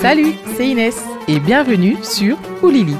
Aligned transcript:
Salut, 0.00 0.32
c'est 0.56 0.66
Inès 0.66 0.98
et 1.28 1.38
bienvenue 1.38 1.94
sur 2.02 2.38
Oulili, 2.62 2.96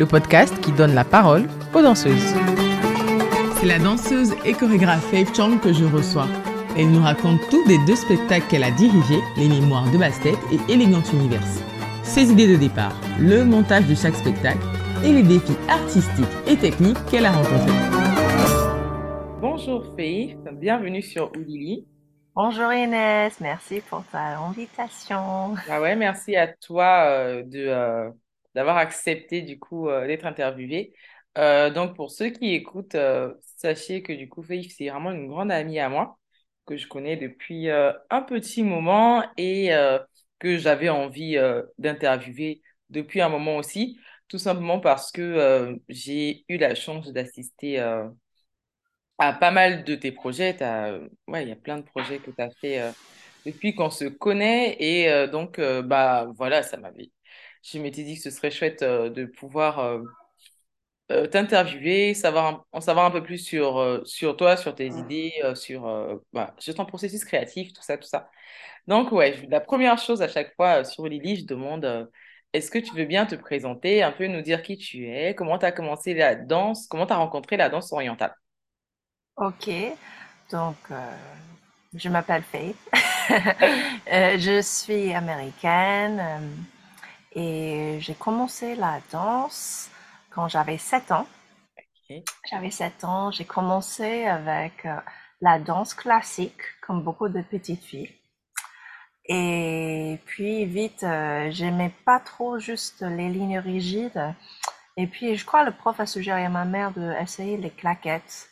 le 0.00 0.04
podcast 0.04 0.52
qui 0.60 0.72
donne 0.72 0.96
la 0.96 1.04
parole 1.04 1.48
aux 1.72 1.80
danseuses. 1.80 2.34
C'est 3.54 3.66
la 3.66 3.78
danseuse 3.78 4.34
et 4.44 4.52
chorégraphe 4.52 5.08
Faith 5.12 5.32
Chang 5.36 5.58
que 5.58 5.72
je 5.72 5.84
reçois. 5.84 6.26
Elle 6.76 6.90
nous 6.90 7.02
raconte 7.02 7.38
tout 7.50 7.64
des 7.68 7.78
deux 7.86 7.94
spectacles 7.94 8.48
qu'elle 8.48 8.64
a 8.64 8.72
dirigés, 8.72 9.20
Les 9.36 9.48
Mémoires 9.48 9.88
de 9.92 9.98
Bastet 9.98 10.34
et 10.50 10.72
Elegant 10.72 11.04
Univers. 11.12 11.46
Ses 12.02 12.32
idées 12.32 12.48
de 12.48 12.56
départ, 12.56 13.00
le 13.20 13.44
montage 13.44 13.86
de 13.86 13.94
chaque 13.94 14.16
spectacle 14.16 14.66
et 15.04 15.12
les 15.12 15.22
défis 15.22 15.56
artistiques 15.68 16.26
et 16.48 16.56
techniques 16.56 16.98
qu'elle 17.08 17.26
a 17.26 17.30
rencontrés. 17.30 17.78
Bonjour 19.40 19.84
Faith, 19.96 20.36
bienvenue 20.60 21.02
sur 21.02 21.30
Oulili. 21.36 21.84
Bonjour 22.42 22.72
Inès, 22.72 23.38
merci 23.40 23.82
pour 23.82 24.02
ta 24.06 24.38
invitation. 24.38 25.56
Ah 25.68 25.78
ouais, 25.78 25.94
merci 25.94 26.36
à 26.36 26.48
toi 26.48 27.04
euh, 27.06 27.42
de 27.42 27.66
euh, 27.66 28.10
d'avoir 28.54 28.78
accepté 28.78 29.42
du 29.42 29.58
coup 29.58 29.90
euh, 29.90 30.06
d'être 30.06 30.24
interviewée. 30.24 30.94
donc 31.36 31.94
pour 31.96 32.10
ceux 32.10 32.30
qui 32.30 32.54
écoutent, 32.54 32.96
sachez 33.58 34.02
que 34.02 34.14
du 34.14 34.30
coup 34.30 34.42
Faith 34.42 34.72
c'est 34.74 34.88
vraiment 34.88 35.10
une 35.10 35.28
grande 35.28 35.52
amie 35.52 35.78
à 35.80 35.90
moi 35.90 36.18
que 36.64 36.78
je 36.78 36.88
connais 36.88 37.18
depuis 37.18 37.68
un 37.68 38.22
petit 38.22 38.62
moment 38.62 39.22
et 39.36 39.68
que 40.38 40.56
j'avais 40.56 40.88
envie 40.88 41.36
d'interviewer 41.76 42.62
depuis 42.88 43.20
un 43.20 43.28
moment 43.28 43.58
aussi, 43.58 44.00
tout 44.28 44.38
simplement 44.38 44.80
parce 44.80 45.12
que 45.12 45.78
j'ai 45.90 46.46
eu 46.48 46.56
la 46.56 46.74
chance 46.74 47.12
d'assister 47.12 47.84
à 49.20 49.34
pas 49.34 49.50
mal 49.50 49.84
de 49.84 49.94
tes 49.94 50.12
projets. 50.12 50.56
Ouais, 51.28 51.42
il 51.42 51.48
y 51.48 51.52
a 51.52 51.56
plein 51.56 51.76
de 51.78 51.82
projets 51.84 52.18
que 52.18 52.30
tu 52.30 52.42
as 52.42 52.50
fait 52.50 52.80
euh, 52.80 52.90
depuis 53.46 53.74
qu'on 53.74 53.90
se 53.90 54.06
connaît. 54.06 54.76
Et 54.80 55.10
euh, 55.10 55.26
donc, 55.26 55.58
euh, 55.58 55.82
bah, 55.82 56.26
voilà, 56.36 56.62
ça 56.62 56.78
m'avait. 56.78 57.10
Je 57.62 57.78
m'étais 57.78 58.02
dit 58.02 58.16
que 58.16 58.22
ce 58.22 58.30
serait 58.30 58.50
chouette 58.50 58.82
de 58.82 59.26
pouvoir 59.26 60.00
t'interviewer, 61.30 62.14
savoir, 62.14 62.64
en 62.72 62.80
savoir 62.80 63.04
un 63.04 63.10
peu 63.10 63.22
plus 63.22 63.36
sur, 63.36 64.00
sur 64.06 64.36
toi, 64.36 64.56
sur 64.56 64.74
tes 64.74 64.86
idées, 64.86 65.32
sur, 65.54 65.82
bah, 66.32 66.54
sur 66.58 66.74
ton 66.74 66.86
processus 66.86 67.22
créatif, 67.24 67.74
tout 67.74 67.82
ça, 67.82 67.98
tout 67.98 68.08
ça. 68.08 68.30
Donc, 68.86 69.12
ouais, 69.12 69.46
la 69.50 69.60
première 69.60 69.98
chose 69.98 70.22
à 70.22 70.28
chaque 70.28 70.54
fois 70.56 70.84
sur 70.84 71.06
Lily, 71.06 71.40
je 71.40 71.46
demande 71.46 72.10
est-ce 72.54 72.70
que 72.70 72.78
tu 72.78 72.94
veux 72.94 73.04
bien 73.04 73.26
te 73.26 73.34
présenter, 73.34 74.02
un 74.02 74.12
peu 74.12 74.26
nous 74.26 74.40
dire 74.40 74.62
qui 74.62 74.78
tu 74.78 75.06
es, 75.10 75.34
comment 75.34 75.58
tu 75.58 75.66
as 75.66 75.72
commencé 75.72 76.14
la 76.14 76.34
danse, 76.36 76.86
comment 76.86 77.06
tu 77.06 77.12
as 77.12 77.18
rencontré 77.18 77.58
la 77.58 77.68
danse 77.68 77.92
orientale? 77.92 78.34
Ok, 79.40 79.70
donc 80.50 80.76
euh, 80.90 81.16
je 81.94 82.10
m'appelle 82.10 82.42
Faith. 82.42 82.76
Euh, 84.12 84.36
je 84.38 84.60
suis 84.60 85.14
américaine 85.14 86.18
euh, 86.20 87.40
et 87.40 88.00
j'ai 88.00 88.14
commencé 88.14 88.74
la 88.74 88.98
danse 89.12 89.88
quand 90.30 90.48
j'avais 90.48 90.78
7 90.78 91.12
ans. 91.12 91.28
J'avais 92.50 92.72
7 92.72 93.04
ans, 93.04 93.30
j'ai 93.30 93.44
commencé 93.44 94.26
avec 94.26 94.84
la 95.40 95.60
danse 95.60 95.94
classique, 95.94 96.60
comme 96.82 97.04
beaucoup 97.04 97.28
de 97.28 97.40
petites 97.40 97.84
filles. 97.84 98.12
Et 99.26 100.18
puis 100.26 100.64
vite, 100.64 101.06
j'aimais 101.50 101.94
pas 102.04 102.18
trop 102.18 102.58
juste 102.58 103.02
les 103.02 103.28
lignes 103.28 103.60
rigides. 103.60 104.34
Et 104.96 105.06
puis 105.06 105.36
je 105.36 105.44
crois 105.46 105.62
le 105.62 105.70
prof 105.70 106.00
a 106.00 106.06
suggéré 106.06 106.44
à 106.44 106.48
ma 106.48 106.64
mère 106.64 106.90
d'essayer 106.90 107.56
les 107.56 107.70
claquettes. 107.70 108.49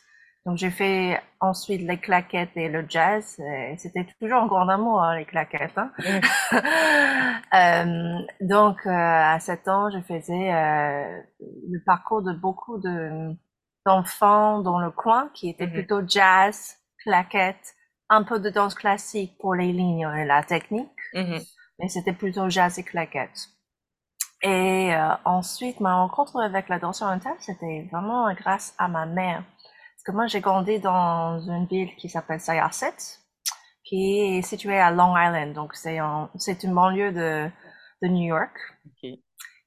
Donc 0.49 0.57
j'ai 0.57 0.71
fait 0.71 1.21
ensuite 1.41 1.83
les 1.83 1.99
claquettes 1.99 2.57
et 2.57 2.69
le 2.69 2.83
jazz. 2.89 3.39
C'était 3.77 4.07
toujours 4.19 4.41
un 4.41 4.47
grand 4.47 4.67
amour, 4.67 4.99
hein, 4.99 5.15
les 5.15 5.25
claquettes. 5.25 5.77
Hein. 5.77 5.91
euh, 7.53 8.19
donc 8.41 8.79
euh, 8.87 8.89
à 8.89 9.39
7 9.39 9.67
ans, 9.67 9.91
je 9.91 9.99
faisais 9.99 10.51
euh, 10.51 11.21
le 11.39 11.83
parcours 11.85 12.23
de 12.23 12.33
beaucoup 12.33 12.79
de 12.79 13.29
d'enfants 13.85 14.61
dans 14.61 14.79
le 14.79 14.89
coin 14.89 15.29
qui 15.35 15.51
étaient 15.51 15.67
mm-hmm. 15.67 15.71
plutôt 15.71 16.01
jazz, 16.07 16.79
claquettes, 17.03 17.75
un 18.09 18.23
peu 18.23 18.39
de 18.39 18.49
danse 18.49 18.73
classique 18.73 19.37
pour 19.39 19.53
les 19.53 19.71
lignes 19.71 20.09
et 20.17 20.25
la 20.25 20.41
technique. 20.41 20.89
Mm-hmm. 21.13 21.47
Mais 21.77 21.89
c'était 21.89 22.13
plutôt 22.13 22.49
jazz 22.49 22.79
et 22.79 22.83
claquettes. 22.83 23.49
Et 24.41 24.93
ensuite, 25.25 25.79
ma 25.79 25.97
rencontre 25.97 26.41
avec 26.41 26.69
la 26.69 26.79
danse 26.79 27.03
orientale, 27.03 27.35
c'était 27.39 27.87
vraiment 27.91 28.33
grâce 28.33 28.73
à 28.79 28.87
ma 28.87 29.05
mère 29.05 29.43
que 30.09 30.15
moi, 30.15 30.27
j'ai 30.27 30.41
grandi 30.41 30.79
dans 30.79 31.39
une 31.39 31.65
ville 31.65 31.95
qui 31.95 32.09
s'appelle 32.09 32.39
Syosset, 32.39 33.19
qui 33.83 34.19
est 34.19 34.41
située 34.41 34.79
à 34.79 34.91
Long 34.91 35.15
Island. 35.17 35.53
Donc, 35.53 35.75
c'est 35.75 35.99
c'est 36.37 36.63
une 36.63 36.73
banlieue 36.73 37.11
de, 37.11 37.49
de 38.01 38.07
New 38.07 38.27
York. 38.27 38.55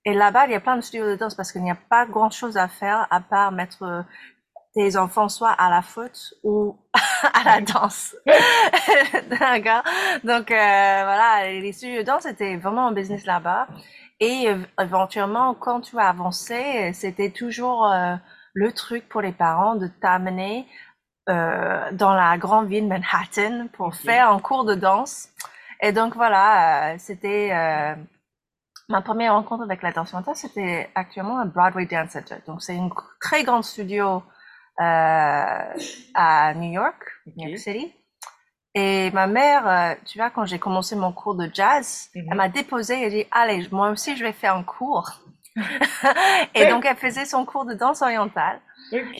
Et 0.04 0.14
là-bas, 0.14 0.46
il 0.46 0.52
y 0.52 0.54
a 0.54 0.60
plein 0.60 0.76
de 0.76 0.80
studios 0.80 1.06
de 1.06 1.14
danse 1.14 1.36
parce 1.36 1.52
qu'il 1.52 1.62
n'y 1.62 1.70
a 1.70 1.78
pas 1.88 2.06
grand-chose 2.06 2.56
à 2.56 2.66
faire 2.66 3.06
à 3.10 3.20
part 3.20 3.52
mettre 3.52 4.04
tes 4.74 4.96
enfants 4.96 5.28
soit 5.28 5.50
à 5.50 5.70
la 5.70 5.82
faute 5.82 6.34
ou 6.42 6.76
à 7.22 7.44
la 7.44 7.60
danse. 7.72 8.16
D'accord 9.30 9.82
Donc, 10.24 10.50
euh, 10.50 10.54
voilà, 10.54 11.48
les 11.48 11.72
studios 11.72 11.98
de 11.98 12.06
danse 12.06 12.26
étaient 12.26 12.56
vraiment 12.56 12.88
un 12.88 12.92
business 12.92 13.24
là-bas. 13.26 13.68
Et 14.20 14.48
euh, 14.48 14.58
éventuellement, 14.80 15.54
quand 15.54 15.80
tu 15.80 15.98
as 15.98 16.08
avancé, 16.08 16.92
c'était 16.94 17.30
toujours... 17.30 17.86
Euh, 17.86 18.16
le 18.54 18.72
truc 18.72 19.08
pour 19.08 19.20
les 19.20 19.32
parents 19.32 19.76
de 19.76 19.86
t'amener 19.86 20.66
euh, 21.28 21.92
dans 21.92 22.14
la 22.14 22.36
grande 22.36 22.66
ville 22.66 22.88
Manhattan 22.88 23.68
pour 23.72 23.94
faire 23.94 24.30
un 24.30 24.40
cours 24.40 24.64
de 24.64 24.74
danse. 24.74 25.28
Et 25.80 25.92
donc 25.92 26.14
voilà, 26.14 26.94
euh, 26.94 26.96
c'était 26.98 27.50
euh, 27.52 27.94
ma 28.88 29.02
première 29.02 29.34
rencontre 29.34 29.62
avec 29.62 29.82
la 29.82 29.92
danse 29.92 30.12
mentale, 30.12 30.34
c'était 30.36 30.90
actuellement 30.94 31.38
à 31.38 31.44
Broadway 31.44 31.86
Dance 31.86 32.10
Center. 32.10 32.36
Donc 32.46 32.62
c'est 32.62 32.74
une 32.74 32.90
très 33.20 33.44
grande 33.44 33.64
studio 33.64 34.22
à 34.78 36.54
New 36.56 36.72
York, 36.72 36.98
New 37.36 37.48
York 37.48 37.58
City. 37.58 37.92
Et 38.74 39.10
ma 39.12 39.26
mère, 39.26 39.96
tu 40.06 40.18
vois, 40.18 40.30
quand 40.30 40.46
j'ai 40.46 40.58
commencé 40.58 40.96
mon 40.96 41.12
cours 41.12 41.36
de 41.36 41.48
jazz, 41.52 42.08
elle 42.14 42.24
mhm. 42.24 42.34
m'a 42.34 42.48
déposé 42.48 43.00
et 43.00 43.10
dit, 43.10 43.26
allez, 43.30 43.68
moi 43.70 43.90
aussi 43.90 44.16
je 44.16 44.24
vais 44.24 44.32
faire 44.32 44.56
un 44.56 44.64
cours. 44.64 45.20
et 46.54 46.66
donc, 46.68 46.84
elle 46.84 46.96
faisait 46.96 47.24
son 47.24 47.44
cours 47.44 47.66
de 47.66 47.74
danse 47.74 48.02
orientale. 48.02 48.60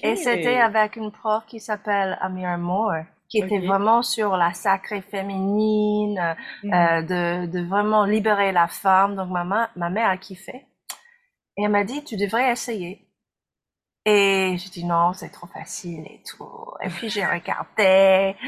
Et 0.03 0.17
c'était 0.17 0.59
avec 0.59 0.97
une 0.97 1.13
prof 1.13 1.45
qui 1.47 1.61
s'appelle 1.61 2.19
Amir 2.21 2.59
Moore, 2.59 3.05
qui 3.29 3.39
était 3.39 3.61
vraiment 3.61 4.03
sur 4.03 4.37
la 4.37 4.53
sacrée 4.53 5.03
féminine, 5.03 6.37
euh, 6.65 7.03
de, 7.03 7.47
de, 7.47 7.61
vraiment 7.67 8.05
libérer 8.05 8.53
la 8.53 8.69
femme. 8.69 9.17
Donc, 9.17 9.31
ma, 9.31 9.71
ma 9.75 9.91
mère 9.91 10.09
a 10.09 10.17
kiffé. 10.17 10.67
Et 11.57 11.65
elle 11.65 11.71
m'a 11.71 11.85
dit, 11.85 12.05
tu 12.05 12.17
devrais 12.17 12.51
essayer. 12.51 13.07
Et 14.05 14.57
j'ai 14.59 14.69
dit 14.71 14.85
non, 14.85 15.13
c'est 15.13 15.29
trop 15.29 15.47
facile 15.47 16.05
et 16.07 16.21
tout. 16.29 16.75
Et 16.83 16.89
puis 16.89 17.09
j'ai 17.09 17.25
regardé. 17.25 18.35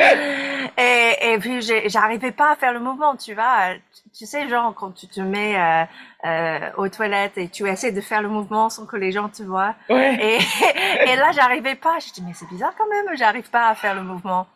Et, 0.77 1.33
et 1.35 1.39
puis 1.39 1.61
j'arrivais 1.89 2.33
pas 2.33 2.53
à 2.53 2.57
faire 2.57 2.73
le 2.73 2.81
mouvement, 2.81 3.15
tu 3.15 3.35
vois. 3.35 3.75
Tu, 4.13 4.27
sais, 4.27 4.49
genre 4.49 4.75
quand 4.75 4.91
tu 4.91 5.07
te 5.07 5.21
mets 5.21 5.57
euh, 5.57 5.85
euh, 6.25 6.71
aux 6.79 6.89
toilettes 6.89 7.39
et 7.39 7.49
tu 7.49 7.69
essaies 7.69 7.93
de 7.93 8.01
faire 8.01 8.23
le 8.23 8.29
mouvement 8.29 8.69
sans 8.69 8.85
que 8.85 8.97
les 8.97 9.13
gens 9.13 9.29
te 9.29 9.45
voient. 9.45 9.77
Et, 9.89 10.39
et 11.07 11.17
là, 11.17 11.31
j'arrivais 11.31 11.77
pas. 11.77 11.99
J'ai 12.01 12.11
dit 12.11 12.23
mais 12.27 12.33
c'est 12.33 12.49
bizarre 12.49 12.75
quand 12.77 12.89
même, 12.89 13.17
j'arrive 13.17 13.49
pas 13.51 13.69
à 13.69 13.75
faire 13.77 13.95
le 13.95 14.03
mouvement. 14.03 14.49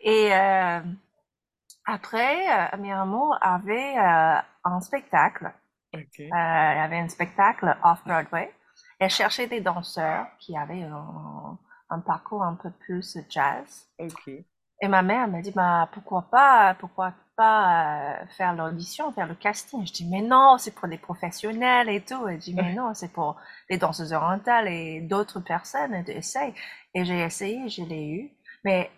Et 0.00 0.30
euh, 0.32 0.80
après, 1.86 2.48
euh, 2.50 3.36
avait 3.40 3.96
un 3.96 4.80
spectacle. 4.80 5.52
Okay. 5.94 6.06
Il 6.18 6.28
y 6.28 6.32
avait 6.32 6.98
un 6.98 7.08
spectacle 7.08 7.76
off 7.84 8.00
Broadway. 8.04 8.52
Elle 9.04 9.10
cherchait 9.10 9.46
des 9.46 9.60
danseurs 9.60 10.26
qui 10.38 10.56
avaient 10.56 10.82
un, 10.82 11.58
un 11.90 12.00
parcours 12.00 12.42
un 12.42 12.54
peu 12.54 12.70
plus 12.70 13.18
jazz. 13.28 13.86
Et 14.80 14.88
ma 14.88 15.02
mère 15.02 15.28
m'a 15.28 15.42
dit, 15.42 15.50
bah, 15.50 15.90
pourquoi 15.92 16.22
pas, 16.30 16.74
pourquoi 16.80 17.12
pas 17.36 18.22
euh, 18.22 18.26
faire 18.38 18.54
l'audition, 18.54 19.12
faire 19.12 19.26
le 19.26 19.34
casting? 19.34 19.86
Je 19.86 19.92
dis, 19.92 20.08
mais 20.10 20.22
non, 20.22 20.56
c'est 20.56 20.74
pour 20.74 20.88
des 20.88 20.96
professionnels 20.96 21.90
et 21.90 22.00
tout. 22.00 22.26
Elle 22.26 22.38
dit, 22.38 22.54
mais 22.54 22.72
non, 22.74 22.94
c'est 22.94 23.12
pour 23.12 23.36
les 23.68 23.76
danseuses 23.76 24.14
orientales 24.14 24.68
et 24.68 25.02
d'autres 25.02 25.40
personnes. 25.40 25.94
Essaye. 26.08 26.54
Et 26.94 27.04
j'ai 27.04 27.20
essayé, 27.20 27.68
je 27.68 27.82
l'ai 27.82 28.08
eu. 28.08 28.30
Mais 28.64 28.90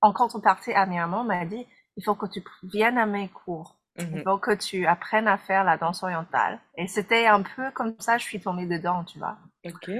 en 0.00 0.12
contrepartie, 0.12 0.72
Amir 0.74 1.08
m'a 1.08 1.44
dit, 1.44 1.66
il 1.96 2.04
faut 2.04 2.14
que 2.14 2.26
tu 2.26 2.44
viennes 2.62 2.98
à 2.98 3.06
mes 3.06 3.28
cours. 3.30 3.79
Il 3.98 4.22
faut 4.22 4.38
que 4.38 4.54
tu 4.54 4.86
apprennes 4.86 5.28
à 5.28 5.36
faire 5.36 5.64
la 5.64 5.76
danse 5.76 6.02
orientale. 6.02 6.60
Et 6.76 6.86
c'était 6.86 7.26
un 7.26 7.42
peu 7.42 7.70
comme 7.72 7.94
ça, 7.98 8.18
je 8.18 8.24
suis 8.24 8.40
tombée 8.40 8.66
dedans, 8.66 9.04
tu 9.04 9.18
vois. 9.18 9.36
Ok. 9.64 9.90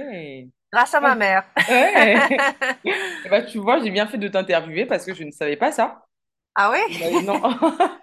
Grâce 0.73 0.93
à 0.93 1.01
ma 1.01 1.15
mère. 1.15 1.45
bah, 3.29 3.41
tu 3.47 3.59
vois, 3.59 3.79
j'ai 3.79 3.91
bien 3.91 4.07
fait 4.07 4.17
de 4.17 4.27
t'interviewer 4.27 4.85
parce 4.85 5.05
que 5.05 5.13
je 5.13 5.23
ne 5.23 5.31
savais 5.31 5.57
pas 5.57 5.71
ça. 5.71 6.05
Ah 6.55 6.71
oui? 6.71 6.79
Bah, 6.99 7.21
non. 7.21 7.41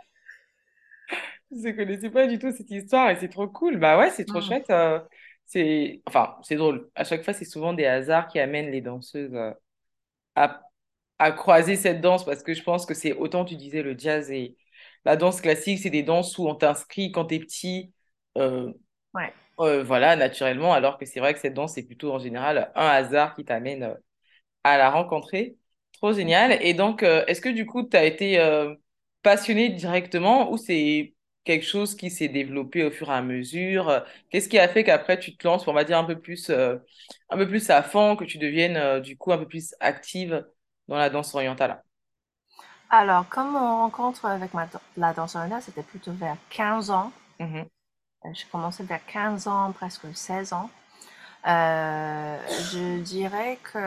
je 1.50 1.68
ne 1.68 1.72
connaissais 1.72 2.10
pas 2.10 2.26
du 2.26 2.38
tout 2.38 2.52
cette 2.52 2.70
histoire 2.70 3.10
et 3.10 3.16
c'est 3.16 3.28
trop 3.28 3.48
cool. 3.48 3.78
Bah 3.78 3.98
ouais, 3.98 4.10
c'est 4.10 4.26
trop 4.26 4.38
mm. 4.40 4.42
chouette. 4.42 4.70
Euh, 4.70 5.00
c'est, 5.46 6.02
enfin, 6.06 6.36
c'est 6.42 6.56
drôle. 6.56 6.90
À 6.94 7.04
chaque 7.04 7.24
fois, 7.24 7.32
c'est 7.32 7.46
souvent 7.46 7.72
des 7.72 7.86
hasards 7.86 8.28
qui 8.28 8.38
amènent 8.38 8.70
les 8.70 8.82
danseuses 8.82 9.34
euh, 9.34 9.52
à, 10.36 10.60
à 11.18 11.32
croiser 11.32 11.76
cette 11.76 12.02
danse 12.02 12.24
parce 12.24 12.42
que 12.42 12.52
je 12.52 12.62
pense 12.62 12.84
que 12.84 12.94
c'est 12.94 13.14
autant 13.14 13.44
tu 13.46 13.56
disais 13.56 13.82
le 13.82 13.98
jazz 13.98 14.30
et 14.30 14.56
la 15.08 15.16
danse 15.16 15.40
classique, 15.40 15.80
c'est 15.80 15.90
des 15.90 16.02
danses 16.04 16.38
où 16.38 16.48
on 16.48 16.54
t'inscrit 16.54 17.12
quand 17.12 17.26
t'es 17.26 17.40
petit, 17.40 17.92
euh, 18.38 18.72
Ouais. 19.14 19.32
euh, 19.60 19.82
voilà, 19.84 20.16
naturellement, 20.16 20.72
alors 20.74 20.98
que 20.98 21.06
c'est 21.06 21.20
vrai 21.20 21.34
que 21.34 21.40
cette 21.40 21.54
danse, 21.54 21.74
c'est 21.74 21.84
plutôt 21.84 22.12
en 22.12 22.18
général 22.20 22.72
un 22.76 22.86
hasard 22.88 23.34
qui 23.36 23.44
t'amène 23.44 23.84
euh, 23.84 23.94
à 24.64 24.78
la 24.78 24.90
rencontrer. 24.90 25.56
Trop 25.94 26.12
génial. 26.12 26.58
Et 26.62 26.74
donc, 26.74 27.02
est-ce 27.02 27.40
que 27.40 27.48
du 27.48 27.66
coup, 27.66 27.82
tu 27.82 27.96
as 27.96 28.04
été 28.04 28.38
passionné 29.22 29.70
directement 29.70 30.50
ou 30.52 30.56
c'est 30.56 31.14
quelque 31.44 31.64
chose 31.66 31.94
qui 31.96 32.10
s'est 32.10 32.28
développé 32.28 32.84
au 32.84 32.90
fur 32.90 33.10
et 33.10 33.14
à 33.14 33.22
mesure? 33.22 34.04
Qu'est-ce 34.30 34.48
qui 34.48 34.58
a 34.58 34.68
fait 34.68 34.84
qu'après, 34.84 35.18
tu 35.18 35.36
te 35.36 35.46
lances, 35.46 35.66
on 35.68 35.72
va 35.72 35.84
dire, 35.84 35.98
un 35.98 36.04
peu 36.04 36.20
plus, 36.20 36.50
euh, 36.50 36.76
un 37.30 37.36
peu 37.36 37.48
plus 37.48 37.70
à 37.70 37.82
fond, 37.82 38.16
que 38.16 38.24
tu 38.24 38.38
deviennes 38.38 38.76
euh, 38.76 39.00
du 39.00 39.16
coup 39.16 39.32
un 39.32 39.38
peu 39.38 39.48
plus 39.48 39.74
active 39.80 40.46
dans 40.88 40.96
la 40.96 41.10
danse 41.10 41.34
orientale? 41.34 41.82
Alors, 42.90 43.26
comme 43.30 43.52
mon 43.52 43.78
rencontre 43.78 44.26
avec 44.26 44.52
ma, 44.52 44.68
la 44.98 45.14
danse 45.14 45.36
orientale, 45.36 45.62
c'était 45.62 45.82
plutôt 45.82 46.12
vers 46.12 46.36
15 46.50 46.90
ans. 46.90 47.12
Mhm, 47.38 47.68
Euh, 48.24 48.28
J'ai 48.34 48.46
commencé 48.48 48.84
vers 48.84 49.04
15 49.06 49.46
ans, 49.48 49.72
presque 49.72 50.06
16 50.14 50.52
ans. 50.52 50.70
Euh, 51.46 52.38
je 52.72 53.00
dirais 53.02 53.58
que 53.62 53.78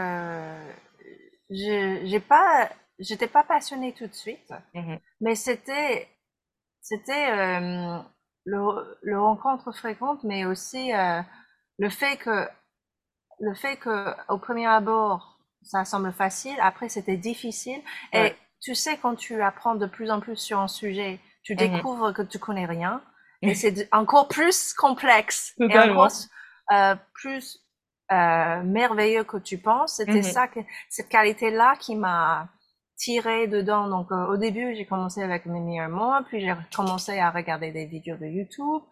je 1.50 2.02
j'ai 2.06 2.20
pas, 2.20 2.70
j'étais 3.00 3.28
pas 3.28 3.44
passionnée 3.44 3.94
tout 3.94 4.08
de 4.08 4.14
suite, 4.14 4.54
mhm, 4.74 5.00
mais 5.22 5.36
c'était 5.36 6.10
c'était 6.82 7.32
euh, 7.32 8.00
le, 8.46 9.00
le 9.04 9.22
rencontre 9.22 9.72
fréquente, 9.74 10.24
mais 10.24 10.46
aussi 10.46 10.94
euh, 10.94 11.22
le 11.80 11.90
fait 11.90 12.18
que 12.18 12.48
le 13.40 13.54
fait 13.56 13.78
que 13.78 14.16
au 14.32 14.38
premier 14.38 14.68
abord 14.68 15.40
ça 15.64 15.86
semble 15.86 16.14
facile, 16.14 16.56
après 16.62 16.90
c'était 16.90 17.18
difficile. 17.18 17.82
Et 18.14 18.20
ouais, 18.20 18.36
tu 18.62 18.76
sais 18.76 18.98
quand 18.98 19.16
tu 19.16 19.42
apprends 19.42 19.76
de 19.76 19.88
plus 19.88 20.12
en 20.12 20.20
plus 20.22 20.38
sur 20.38 20.60
un 20.60 20.68
sujet, 20.68 21.20
tu 21.44 21.56
mhm. 21.56 21.60
découvres 21.60 22.14
que 22.14 22.22
tu 22.22 22.40
connais 22.40 22.66
rien, 22.66 23.02
et 23.46 23.56
c'est 23.56 23.88
encore 23.94 24.28
plus 24.28 24.74
complexe 24.74 25.56
et 25.70 25.80
encore 25.80 26.10
Totalement. 26.10 26.30
euh, 26.74 26.96
plus 27.14 27.60
euh, 28.12 28.64
merveilleux 28.64 29.24
que 29.24 29.38
tu 29.38 29.58
penses. 29.58 29.96
C'était 29.98 30.22
Mhm, 30.22 30.24
ça 30.24 30.48
que 30.48 30.60
cette 30.90 31.10
qualité-là 31.10 31.76
qui 31.80 31.96
m'a 31.96 32.50
tiré 32.98 33.48
dedans. 33.48 33.88
Donc 33.90 34.12
euh, 34.12 34.28
au 34.28 34.38
début 34.38 34.76
j'ai 34.76 34.86
commencé 34.86 35.24
avec 35.24 35.46
mes 35.46 35.60
meilleurs 35.60 35.90
mots, 35.90 36.14
puis 36.28 36.42
j'ai 36.42 36.54
commencé 36.76 37.20
à 37.20 37.32
regarder 37.32 37.72
des 37.72 37.86
vidéos 37.88 38.18
de 38.18 38.26
YouTube. 38.28 38.84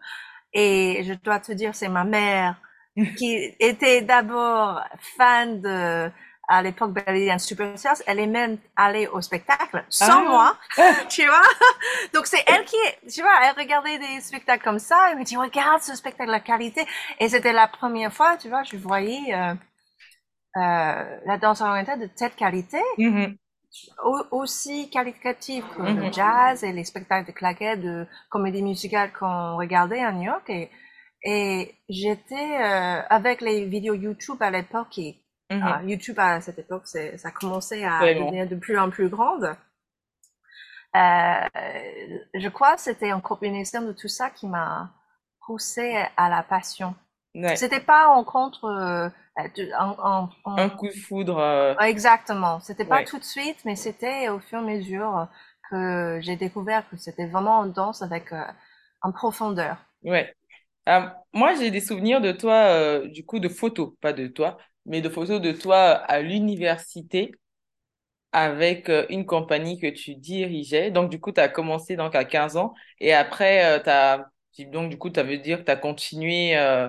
Et 0.52 1.02
je 1.04 1.14
dois 1.14 1.40
te 1.40 1.52
dire, 1.52 1.74
c'est 1.74 1.88
ma 1.88 2.04
mère 2.04 2.56
qui 3.18 3.54
était 3.60 4.02
d'abord 4.02 4.82
fan 5.16 5.60
de, 5.60 6.10
à 6.50 6.62
l'époque, 6.62 6.92
Superstars. 7.38 7.96
Elle 8.06 8.20
est 8.20 8.26
même 8.28 8.58
allée 8.76 9.08
au 9.08 9.22
spectacle 9.22 9.84
sans 9.90 10.24
Ah, 10.24 10.28
moi, 10.28 10.56
tu 11.10 11.26
vois? 11.26 11.42
Donc 12.14 12.26
c'est 12.26 12.44
elle 12.46 12.64
qui, 12.66 12.76
tu 13.12 13.22
vois, 13.22 13.32
elle 13.44 13.56
regardait 13.60 13.98
des 13.98 14.20
spectacles 14.22 14.64
comme 14.64 14.80
ça. 14.80 15.10
Elle 15.12 15.18
me 15.18 15.24
dit, 15.24 15.36
regarde 15.36 15.82
ce 15.82 15.96
spectacle, 15.96 16.30
la 16.30 16.40
qualité. 16.40 16.86
Et 17.20 17.28
c'était 17.28 17.52
la 17.54 17.68
première 17.68 18.12
fois, 18.12 18.36
tu 18.38 18.48
vois, 18.50 18.64
je 18.64 18.76
voyais 18.78 19.34
euh, 19.34 19.54
euh, 20.56 21.20
la 21.26 21.38
danse 21.38 21.60
orientale 21.60 22.00
de 22.00 22.06
telle 22.06 22.32
qualité, 22.34 22.78
mhm, 22.96 23.36
au- 24.04 24.24
aussi 24.40 24.90
qualitative 24.90 25.64
que 25.76 25.82
le 25.82 26.10
mhm, 26.10 26.12
jazz 26.12 26.64
et 26.64 26.72
les 26.72 26.84
spectacles 26.84 27.28
de 27.28 27.32
claquettes, 27.32 27.80
de 27.82 28.06
comédie 28.30 28.62
musicale 28.62 29.12
qu'on 29.12 29.56
regardait 29.56 30.00
à 30.02 30.12
New 30.12 30.22
York. 30.24 30.48
Et, 30.50 30.70
et 31.24 31.74
j'étais 31.88 32.34
euh, 32.62 33.02
avec 33.10 33.40
les 33.40 33.66
vidéos 33.66 33.94
YouTube 33.94 34.38
à 34.42 34.50
l'époque. 34.50 34.98
Et, 34.98 35.19
mhm, 35.50 35.60
ah, 35.60 35.82
YouTube 35.84 36.18
à 36.18 36.40
cette 36.40 36.58
époque, 36.58 36.86
ça 36.86 37.30
commençait 37.32 37.84
à 37.84 38.00
Vraiment. 38.00 38.14
devenir 38.14 38.48
de 38.48 38.56
plus 38.56 38.78
en 38.78 38.90
plus 38.90 39.08
grande. 39.08 39.56
Euh, 40.96 41.40
je 42.34 42.48
crois 42.48 42.74
que 42.76 42.80
c'était 42.80 43.10
une 43.10 43.22
combinaison 43.22 43.82
de 43.82 43.92
tout 43.92 44.08
ça 44.08 44.30
qui 44.30 44.46
m'a 44.46 44.90
poussé 45.46 46.04
à 46.16 46.28
la 46.28 46.42
passion. 46.42 46.94
Ouais. 47.34 47.60
C'était 47.60 47.80
pas 47.80 48.08
en 48.08 48.24
contre, 48.24 48.64
euh, 48.66 49.08
en, 49.78 49.96
en- 50.00 50.30
Un 50.56 50.68
en- 50.68 50.70
coup 50.70 50.86
de 50.86 50.92
foudre. 50.92 51.38
euh, 51.38 51.74
exactement. 51.80 52.60
C'était 52.60 52.84
pas 52.86 53.00
ouais. 53.00 53.04
tout 53.04 53.18
de 53.18 53.24
suite, 53.24 53.58
mais 53.64 53.76
c'était 53.76 54.28
au 54.28 54.40
fur 54.40 54.58
et 54.60 54.62
à 54.62 54.64
mesure 54.64 55.28
que 55.70 56.18
j'ai 56.22 56.36
découvert 56.36 56.88
que 56.90 56.96
c'était 56.96 57.26
vraiment 57.26 57.60
en 57.60 57.66
danse 57.66 58.02
avec 58.02 58.32
euh, 58.32 58.44
en 59.02 59.12
profondeur. 59.12 59.76
Ouais. 60.02 60.34
Moi, 61.32 61.54
j'ai 61.54 61.70
des 61.70 61.80
souvenirs 61.80 62.20
de 62.20 62.32
toi, 62.32 63.00
du 63.08 63.24
coup, 63.24 63.38
de 63.38 63.48
photos, 63.48 63.94
pas 64.00 64.12
de 64.12 64.26
toi, 64.28 64.58
mais 64.86 65.00
de 65.00 65.08
photos 65.08 65.40
de 65.40 65.52
toi 65.52 65.78
à 65.92 66.20
l'université 66.22 67.32
avec 68.32 68.88
euh, 68.88 69.06
une 69.10 69.26
compagnie 69.26 69.78
que 69.78 69.88
tu 69.88 70.14
dirigeais. 70.14 70.90
Donc, 70.90 71.10
du 71.10 71.20
coup, 71.20 71.32
tu 71.32 71.40
as 71.40 71.48
commencé 71.48 71.96
donc, 71.96 72.14
à 72.14 72.24
15 72.24 72.56
ans 72.56 72.74
et 73.00 73.12
après, 73.12 73.64
euh, 73.78 73.82
t'as... 73.82 74.26
donc, 74.70 74.90
du 74.90 74.98
coup, 74.98 75.10
ça 75.14 75.22
veut 75.22 75.38
dire 75.38 75.58
que 75.60 75.64
tu 75.64 75.70
as 75.70 75.76
continué 75.76 76.56
euh, 76.56 76.88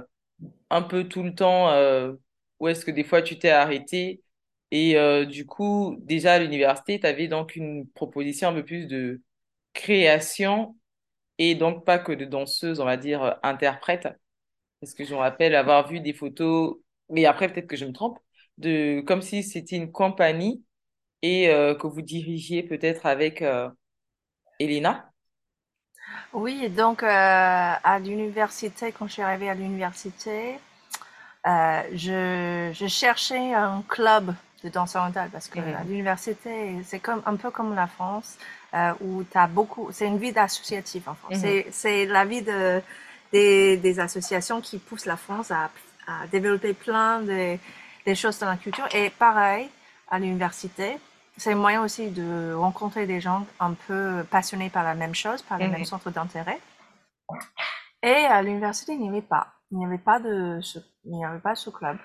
un 0.70 0.82
peu 0.84 1.08
tout 1.08 1.24
le 1.24 1.36
temps 1.36 1.72
euh, 1.72 2.14
ou 2.60 2.68
est-ce 2.70 2.86
que 2.86 2.92
des 2.92 3.04
fois 3.06 3.22
tu 3.24 3.40
t'es 3.40 3.50
arrêté? 3.52 4.24
Et 4.72 4.96
du 5.28 5.46
coup, 5.46 5.98
déjà 6.02 6.34
à 6.34 6.40
l'université, 6.40 7.00
tu 7.00 7.08
avais 7.08 7.28
donc 7.28 7.56
une 7.56 7.88
proposition 7.90 8.50
un 8.50 8.54
peu 8.54 8.66
plus 8.66 8.88
de 8.88 9.22
création 9.74 10.76
et 11.40 11.56
donc 11.56 11.86
pas 11.86 12.00
que 12.00 12.12
de 12.14 12.26
danseuse, 12.26 12.80
on 12.82 12.86
va 12.86 12.98
dire, 12.98 13.40
interprète. 13.44 14.08
Parce 14.82 14.94
que 14.94 15.04
je 15.06 15.14
me 15.14 15.20
rappelle 15.20 15.56
avoir 15.56 15.88
vu 15.88 16.00
des 16.02 16.14
photos, 16.14 16.78
mais 17.12 17.26
après 17.26 17.52
peut-être 17.54 17.68
que 17.68 17.76
je 17.78 17.86
me 17.86 17.94
trompe, 17.94 18.20
de 18.58 19.02
comme 19.02 19.22
si 19.22 19.44
c'était 19.44 19.78
une 19.78 19.92
compagnie 19.92 20.66
et 21.24 21.50
euh, 21.50 21.76
que 21.76 21.88
vous 21.88 22.02
dirigiez 22.04 22.64
peut-être 22.64 23.06
avec 23.08 23.42
euh, 23.44 23.70
Elena. 24.60 25.12
Oui, 26.34 26.70
donc 26.70 27.04
euh, 27.04 27.08
à 27.08 28.00
l'université, 28.00 28.92
quand 28.92 29.08
je 29.08 29.14
suis 29.14 29.22
arrivée 29.22 29.50
à 29.50 29.54
l'université, 29.54 30.60
euh, 31.48 31.82
je, 31.94 32.72
je 32.74 32.88
cherchais 32.88 33.54
un 33.54 33.84
club 33.88 34.34
de 34.64 34.70
danse 34.70 34.96
orientale 34.96 35.30
parce 35.32 35.50
que 35.50 35.60
à 35.60 35.84
Mhm, 35.84 35.86
l'université, 35.86 36.78
c'est 36.86 37.00
comme 37.00 37.24
un 37.26 37.36
peu 37.38 37.52
comme 37.52 37.76
la 37.76 37.88
France 37.88 38.38
où 39.02 39.24
tu 39.24 39.38
as 39.38 39.48
beaucoup, 39.48 39.90
c'est 39.92 40.08
une 40.08 40.18
vie 40.20 40.34
d'associatif 40.34 41.08
en 41.08 41.16
France. 41.16 41.38
mhm, 41.38 41.42
C'est, 41.42 41.68
c'est 41.72 42.06
la 42.08 42.26
vie 42.26 42.42
de, 42.42 42.82
des, 43.34 43.78
des 43.78 44.00
associations 44.00 44.62
qui 44.62 44.80
poussent 44.80 45.06
la 45.08 45.18
France 45.18 45.52
à, 45.52 45.72
à 46.24 46.28
développer 46.28 46.74
plein 46.74 47.22
de, 47.22 47.58
des 48.06 48.16
choses 48.16 48.40
dans 48.40 48.48
la 48.48 48.58
culture. 48.58 48.88
Et 48.94 49.10
pareil, 49.10 49.70
à 50.10 50.20
l'université, 50.20 50.98
c'est 51.38 51.54
un 51.54 51.56
moyen 51.56 51.82
aussi 51.84 52.10
de 52.10 52.54
rencontrer 52.54 53.08
des 53.08 53.22
gens 53.22 53.46
un 53.60 53.74
peu 53.74 54.24
passionnés 54.30 54.70
par 54.70 54.84
la 54.84 54.96
même 54.96 55.16
chose, 55.16 55.42
par 55.42 55.58
les 55.58 55.68
mêmes 55.68 55.80
mhm. 55.80 55.86
centres 55.86 56.12
d'intérêt. 56.12 56.60
Et 58.04 58.26
à 58.26 58.42
l'université, 58.42 58.94
il 58.94 59.02
n'y 59.02 59.10
avait 59.10 59.22
pas. 59.22 59.54
Il 59.72 59.78
n'y 59.78 59.86
avait 59.86 59.98
pas 59.98 60.20
de 60.20 60.60
ce, 60.62 60.80
il 61.06 61.14
n'y 61.14 61.26
avait 61.26 61.40
pas 61.40 61.56
ce 61.56 61.70
club. 61.70 61.98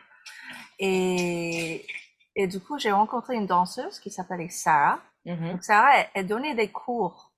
Et, 0.79 1.87
et 2.37 2.47
du 2.47 2.61
coup, 2.61 2.79
j'ai 2.79 2.93
rencontré 2.93 3.35
une 3.35 3.47
danseuse 3.47 3.99
qui 3.99 4.11
s'appelait 4.11 4.49
Sarah. 4.49 5.01
Mhm. 5.25 5.53
Donc, 5.53 5.65
Sarah, 5.65 5.99
elle, 5.99 6.07
elle 6.15 6.27
donnait 6.27 6.55
des 6.55 6.71
cours, 6.71 7.33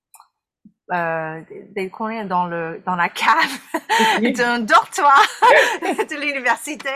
euh, 0.93 1.41
des, 1.75 1.91
cours 1.91 2.11
dans 2.27 2.47
le, 2.47 2.83
dans 2.87 2.97
la 2.97 3.09
cave 3.09 3.59
d'un 4.37 4.59
dortoir 4.61 5.21
de 5.83 6.21
l'université 6.21 6.91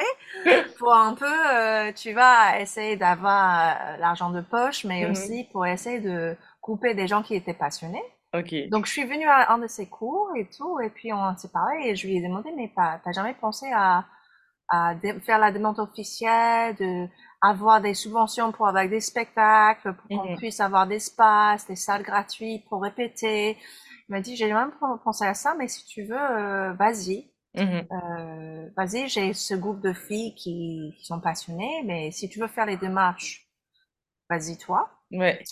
pour 0.79 0.95
un 0.95 1.15
peu, 1.15 1.27
euh, 1.55 1.93
tu 1.93 2.13
vas 2.13 2.59
essayer 2.61 2.97
d'avoir 2.97 3.77
euh, 3.95 3.97
l'argent 3.99 4.31
de 4.31 4.41
poche, 4.41 4.85
mais 4.85 5.07
Mhm. 5.07 5.11
aussi 5.11 5.45
pour 5.53 5.67
essayer 5.67 6.01
de 6.01 6.37
couper 6.61 6.95
des 6.95 7.07
gens 7.07 7.23
qui 7.23 7.35
étaient 7.35 7.55
passionnés. 7.55 8.03
Donc, 8.71 8.87
je 8.87 8.93
suis 8.93 9.05
venue 9.05 9.29
à 9.29 9.53
un 9.53 9.59
de 9.59 9.67
ses 9.67 9.89
cours 9.89 10.31
et 10.37 10.49
tout, 10.49 10.81
et 10.81 10.89
puis 10.91 11.13
on 11.13 11.37
s'est 11.37 11.51
parlé, 11.53 11.89
et 11.91 11.97
je 11.97 12.07
lui 12.07 12.17
ai 12.17 12.23
demandé, 12.23 12.51
mais 12.57 12.73
t'as 12.75 13.13
jamais 13.13 13.35
pensé 13.35 13.71
à, 13.75 14.07
à 14.71 14.95
faire 15.25 15.39
la 15.39 15.53
demande 15.53 15.79
officielle, 15.79 16.75
de 16.77 17.07
avoir 17.43 17.81
des 17.83 17.95
subventions 17.95 18.53
pour 18.53 18.69
avec 18.69 18.91
des 18.91 19.01
spectacles, 19.03 19.95
pour 19.95 20.11
qu'on 20.13 20.29
Mhm. 20.29 20.37
puisse 20.37 20.61
avoir 20.61 20.87
des 20.87 20.97
espaces, 20.97 21.67
des 21.67 21.77
salles 21.77 22.05
gratuites 22.05 22.67
pour 22.69 22.83
répéter. 22.83 23.59
Il 24.09 24.13
m'a 24.13 24.21
dit, 24.23 24.37
j'ai 24.37 24.53
même 24.53 24.73
pensé 25.05 25.27
à 25.27 25.35
ça, 25.35 25.55
mais 25.59 25.69
si 25.69 25.85
tu 25.87 26.05
veux, 26.05 26.17
euh, 26.21 26.73
vas-y. 26.75 27.31
Mhm. 27.55 27.89
Euh, 27.93 28.69
vas-y, 28.77 29.09
j'ai 29.09 29.35
ce 29.35 29.55
groupe 29.55 29.81
de 29.81 29.93
filles 29.93 30.35
qui, 30.37 30.95
qui 30.99 31.05
sont 31.07 31.21
passionnées, 31.21 31.83
mais 31.85 32.11
si 32.13 32.29
tu 32.29 32.41
veux 32.41 32.49
faire 32.49 32.67
les 32.67 32.77
démarches, 32.79 33.49
vas-y 34.31 34.59
toi. 34.59 34.91
Ouais. 35.13 35.49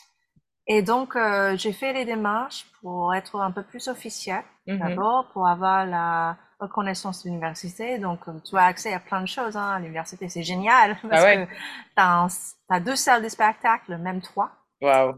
Et 0.66 0.82
donc, 0.82 1.16
euh, 1.16 1.56
j'ai 1.56 1.72
fait 1.72 1.92
les 1.92 2.04
démarches 2.04 2.66
pour 2.80 3.14
être 3.14 3.36
un 3.40 3.50
peu 3.50 3.62
plus 3.62 3.88
officielle, 3.88 4.44
Mhm. 4.66 4.80
d'abord, 4.80 5.28
pour 5.32 5.46
avoir 5.48 5.86
la 5.86 6.38
reconnaissance 6.60 7.22
de 7.24 7.28
l'université. 7.28 7.98
Donc, 7.98 8.20
euh, 8.28 8.32
tu 8.44 8.56
as 8.56 8.64
accès 8.64 8.92
à 8.92 9.00
plein 9.00 9.20
de 9.22 9.26
choses 9.26 9.56
hein, 9.56 9.70
à 9.76 9.78
l'université. 9.78 10.28
C'est 10.28 10.42
génial 10.42 10.96
Ah 11.04 11.08
parce 11.08 11.22
que 11.24 11.38
ouais. 11.40 11.48
tu 11.96 12.74
as, 12.74 12.80
deux 12.80 12.96
salles 12.96 13.22
de 13.22 13.28
spectacle, 13.28 13.96
même 13.98 14.20
trois. 14.20 14.50
Waouh. 14.80 15.14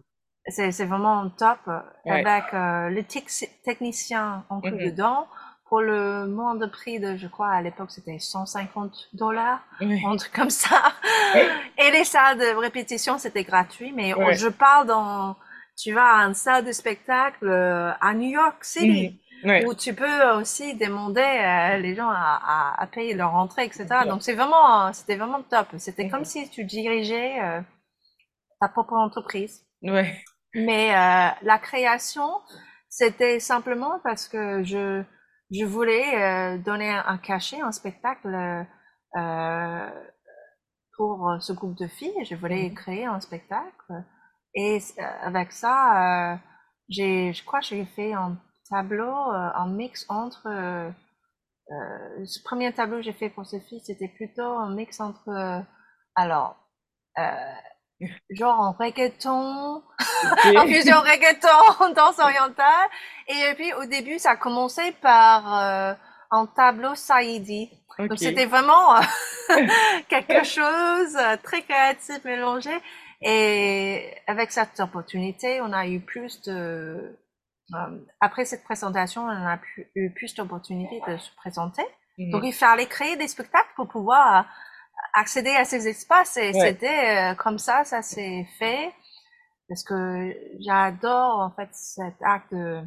C'est 0.48 0.70
vraiment 0.84 1.28
top 1.30 1.58
Ouais. 2.04 2.24
avec 2.26 2.52
euh, 2.52 2.88
les 2.90 3.04
tec- 3.04 3.48
techniciens 3.64 4.44
inclus 4.50 4.72
Mhm. 4.72 4.90
dedans. 4.90 5.26
Pour 5.68 5.80
le 5.80 6.26
moindre 6.26 6.66
prix 6.66 7.00
de, 7.00 7.16
je 7.16 7.26
crois, 7.28 7.48
à 7.50 7.62
l'époque, 7.62 7.90
c'était 7.92 8.18
150 8.18 9.08
dollars, 9.14 9.60
Ouais. 9.80 10.02
un 10.06 10.16
truc 10.16 10.32
comme 10.32 10.50
ça. 10.50 10.92
Et 11.78 11.90
les 11.92 12.04
salles 12.04 12.38
de 12.38 12.54
répétition, 12.56 13.16
c'était 13.18 13.44
gratuit, 13.44 13.92
mais 13.92 14.12
on- 14.14 14.32
je 14.32 14.48
parle 14.48 14.86
dans 14.86 15.36
tu 15.78 15.92
vas 15.94 16.04
à 16.04 16.24
un 16.24 16.34
salle 16.34 16.66
de 16.66 16.72
spectacle 16.72 17.48
euh, 17.48 17.90
à 18.02 18.12
New 18.12 18.28
York 18.28 18.62
City, 18.64 19.21
où 19.44 19.74
tu 19.74 19.94
peux 19.94 20.30
aussi 20.32 20.74
demander 20.74 21.20
euh, 21.20 21.78
les 21.78 21.94
gens 21.94 22.08
à, 22.08 22.74
à, 22.78 22.86
payer 22.86 23.14
leur 23.14 23.34
entrée, 23.34 23.64
etc. 23.64 23.86
Donc 24.06 24.22
c'est 24.22 24.34
vraiment, 24.34 24.92
c'était 24.92 25.16
vraiment 25.16 25.42
top. 25.42 25.68
C'était 25.78 26.08
comme 26.08 26.24
si 26.24 26.48
tu 26.50 26.64
dirigeais 26.64 27.40
euh, 27.42 27.60
ta 28.60 28.68
propre 28.68 28.94
entreprise. 28.94 29.64
Ouais. 29.82 30.22
Mais 30.54 30.92
la 31.42 31.58
création, 31.58 32.28
c'était 32.88 33.40
simplement 33.40 33.98
parce 34.04 34.28
que 34.28 34.62
je, 34.62 35.02
je 35.50 35.64
voulais 35.64 36.58
donner 36.58 36.90
un, 36.90 37.16
cachet, 37.16 37.60
un 37.62 37.72
spectacle 37.72 38.66
pour 40.96 41.36
ce 41.40 41.52
groupe 41.54 41.78
de 41.78 41.86
filles. 41.86 42.24
Je 42.24 42.34
voulais 42.34 42.68
mhm. 42.68 42.74
créer 42.74 43.06
un 43.06 43.20
spectacle 43.20 44.04
et 44.54 44.78
euh, 44.98 45.02
avec 45.22 45.52
ça, 45.52 46.32
euh, 46.32 46.36
j'ai, 46.88 47.32
je 47.32 47.44
crois 47.44 47.60
que 47.60 47.66
j'ai 47.66 47.84
fait 47.84 48.12
un 48.12 48.38
tableau, 48.72 49.32
euh, 49.32 49.50
un 49.54 49.66
mix 49.66 50.06
entre. 50.08 50.46
Euh, 50.46 50.90
ce 52.24 52.42
premier 52.42 52.72
tableau 52.72 52.96
que 52.96 53.02
j'ai 53.02 53.12
fait 53.12 53.30
pour 53.30 53.46
filles, 53.58 53.82
c'était 53.84 54.08
plutôt 54.08 54.42
un 54.42 54.74
mix 54.74 55.00
entre. 55.00 55.62
alors, 56.14 56.56
genre 58.30 58.58
en 58.58 58.72
reggaeton, 58.72 59.76
okay. 59.76 60.58
en 60.58 60.66
fusion 60.66 61.00
reggaeton, 61.00 61.94
danse 61.94 62.18
orientale. 62.18 62.88
Et 63.28 63.54
puis 63.54 63.72
au 63.74 63.84
début, 63.84 64.18
ça 64.18 64.32
a 64.32 64.36
commencé 64.36 64.92
par 65.00 65.96
un 66.30 66.46
tableau 66.46 66.94
Saïdi. 66.94 67.70
Donc 67.98 68.18
c'était 68.18 68.46
vraiment 68.46 68.96
quelque 70.08 70.44
chose 70.44 71.16
très 71.42 71.62
créatif 71.62 72.24
mélangé. 72.24 72.72
Et 73.22 74.12
avec 74.26 74.50
cette 74.50 74.80
opportunité, 74.80 75.60
on 75.60 75.72
a 75.72 75.86
eu 75.86 76.00
plus 76.00 76.42
de... 76.42 77.16
Euh, 77.74 77.98
après 78.20 78.44
cette 78.44 78.64
présentation, 78.64 79.22
on 79.22 79.28
a 79.28 79.58
eu 79.94 80.10
plus 80.10 80.34
d'opportunités 80.34 81.00
de 81.06 81.16
se 81.16 81.34
présenter. 81.36 81.84
Mhm. 82.18 82.30
Donc, 82.30 82.42
il 82.44 82.52
fallait 82.52 82.86
créer 82.86 83.16
des 83.16 83.28
spectacles 83.28 83.70
pour 83.76 83.88
pouvoir 83.88 84.46
accéder 85.14 85.50
à 85.50 85.64
ces 85.64 85.88
espaces. 85.88 86.36
Et 86.36 86.52
c'était 86.52 87.32
euh, 87.32 87.34
comme 87.34 87.58
ça, 87.58 87.84
ça 87.84 88.02
s'est 88.02 88.46
fait. 88.58 88.92
Parce 89.68 89.84
que 89.84 90.36
j'adore, 90.60 91.38
en 91.40 91.50
fait, 91.50 91.68
cet 91.72 92.14
acte 92.22 92.52
de, 92.52 92.82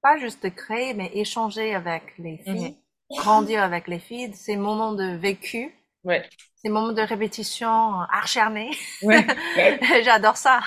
pas 0.00 0.16
juste 0.18 0.42
de 0.44 0.48
créer, 0.48 0.94
mais 0.94 1.10
échanger 1.14 1.74
avec 1.74 2.16
les 2.18 2.38
filles, 2.38 2.76
mhm. 3.10 3.18
grandir 3.18 3.62
avec 3.62 3.88
les 3.88 3.98
filles, 3.98 4.32
ces 4.34 4.56
moments 4.56 4.92
de 4.92 5.16
vécu. 5.16 5.74
Ouais 6.04 6.22
des 6.64 6.70
moments 6.70 6.92
de 6.92 7.02
répétition 7.02 8.00
acharnés. 8.10 8.70
Ouais. 9.02 9.26
J'adore 10.02 10.36
ça. 10.36 10.60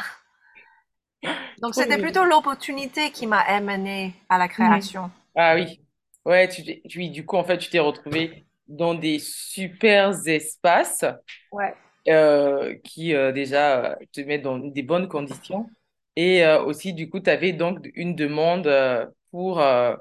Donc 1.62 1.76
c'était 1.76 1.98
plutôt 1.98 2.24
l'opportunité 2.24 3.12
qui 3.12 3.28
m'a 3.28 3.40
amené 3.40 4.14
à 4.30 4.38
la 4.38 4.48
création. 4.48 5.10
Ah 5.36 5.56
oui. 5.56 5.82
Ouais, 6.26 6.48
tu, 6.50 6.64
tu, 6.84 7.10
du 7.10 7.26
coup, 7.26 7.38
en 7.38 7.44
fait, 7.44 7.58
tu 7.58 7.70
t'es 7.70 7.80
retrouvé 7.80 8.46
dans 8.68 8.94
des 8.94 9.18
super 9.20 10.12
espaces 10.28 11.06
ouais. 11.52 11.74
euh, 12.10 12.76
qui 12.84 13.16
euh, 13.16 13.32
déjà 13.32 13.98
te 14.12 14.22
mettent 14.22 14.44
dans 14.44 14.60
des 14.60 14.84
bonnes 14.84 15.08
conditions. 15.08 15.70
Et 16.16 16.44
euh, 16.44 16.62
aussi, 16.64 16.94
du 16.94 17.10
coup, 17.10 17.20
tu 17.20 17.30
avais 17.30 17.54
donc 17.54 17.90
une 17.96 18.16
demande 18.16 18.68
euh, 18.68 19.06
pour 19.32 19.62
euh, 19.62 19.96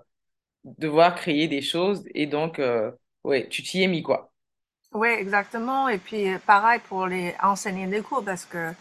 devoir 0.64 1.14
créer 1.14 1.46
des 1.48 1.62
choses. 1.62 2.04
Et 2.14 2.26
donc, 2.26 2.60
ouais, 3.24 3.48
tu 3.48 3.62
t'y 3.62 3.82
es 3.82 3.86
mis, 3.86 4.02
quoi. 4.02 4.32
Oui, 4.92 5.08
exactement. 5.08 5.88
Et 5.88 5.98
puis, 5.98 6.32
euh, 6.32 6.38
pareil 6.46 6.80
pour 6.88 7.06
les 7.06 7.34
enseigner 7.42 7.86
des 7.86 8.00
cours, 8.00 8.24
parce 8.24 8.44
que 8.46 8.72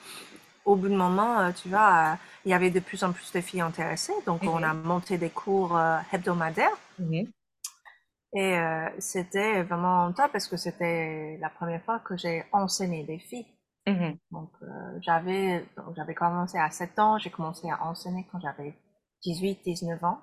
au 0.65 0.75
bout 0.75 0.89
de 0.89 0.95
moment, 0.95 1.39
euh, 1.39 1.51
tu 1.51 1.69
vois, 1.69 2.13
euh, 2.13 2.15
il 2.43 2.51
y 2.51 2.53
avait 2.53 2.71
de 2.71 2.79
plus 2.79 3.03
en 3.03 3.13
plus 3.13 3.31
de 3.31 3.41
filles 3.41 3.61
intéressées. 3.61 4.13
Donc, 4.25 4.43
on 4.43 4.61
a 4.63 4.73
mhm. 4.73 4.83
monté 4.83 5.17
des 5.17 5.29
cours 5.29 5.79
hebdomadaires. 6.11 6.77
Mhm. 6.99 7.27
Et 8.37 8.57
c'était 8.99 9.63
vraiment 9.63 10.11
top 10.11 10.33
parce 10.33 10.47
que 10.47 10.57
c'était 10.57 11.37
la 11.39 11.49
première 11.49 11.81
fois 11.83 11.99
que 11.99 12.17
j'ai 12.17 12.43
enseigné 12.51 13.05
des 13.05 13.17
filles. 13.17 13.47
Mhm. 13.87 14.17
Donc, 14.31 14.51
j'avais, 15.01 15.65
j'avais 15.95 16.13
commencé 16.13 16.57
à 16.57 16.69
7 16.69 16.99
ans, 16.99 17.17
j'ai 17.17 17.29
commencé 17.29 17.69
à 17.69 17.83
enseigner 17.85 18.27
quand 18.31 18.39
j'avais 18.41 18.75
18, 19.23 19.61
19 19.63 20.03
ans. 20.03 20.21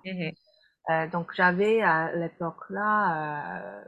donc, 1.11 1.32
j'avais 1.34 1.80
à 1.82 2.14
l'époque-là 2.14 3.82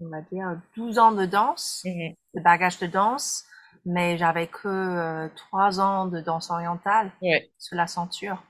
on 0.00 0.08
va 0.08 0.22
dire, 0.22 0.60
12 0.76 0.98
ans 0.98 1.12
de 1.12 1.26
danse, 1.26 1.82
de 1.84 2.40
bagage 2.42 2.78
de 2.78 2.86
danse, 2.86 3.44
mais 3.86 4.18
j'avais 4.18 4.46
que 4.46 4.68
euh, 4.68 5.28
3 5.36 5.80
ans 5.80 6.06
de 6.06 6.20
danse 6.20 6.50
orientale 6.50 7.10
sur 7.58 7.76
la 7.76 7.86
ceinture 7.86 8.42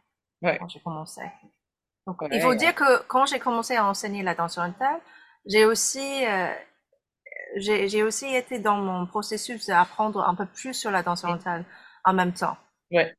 quand 0.58 0.68
j'ai 0.68 0.80
commencé. 0.80 1.22
Donc, 2.06 2.18
il 2.32 2.40
faut 2.40 2.54
dire 2.54 2.74
que 2.74 3.02
quand 3.08 3.26
j'ai 3.26 3.40
commencé 3.40 3.76
à 3.76 3.86
enseigner 3.86 4.22
la 4.22 4.34
danse 4.34 4.58
orientale, 4.58 5.00
j'ai 5.46 5.64
aussi, 5.66 6.26
euh, 6.26 6.48
j'ai 7.56 8.02
aussi 8.02 8.26
été 8.34 8.58
dans 8.58 8.76
mon 8.76 9.06
processus 9.06 9.66
d'apprendre 9.66 10.26
un 10.26 10.34
peu 10.34 10.46
plus 10.46 10.74
sur 10.74 10.90
la 10.90 11.02
danse 11.02 11.24
orientale 11.24 11.64
en 12.04 12.12
même 12.12 12.32
temps. 12.32 12.56
Ouais. 12.90 13.14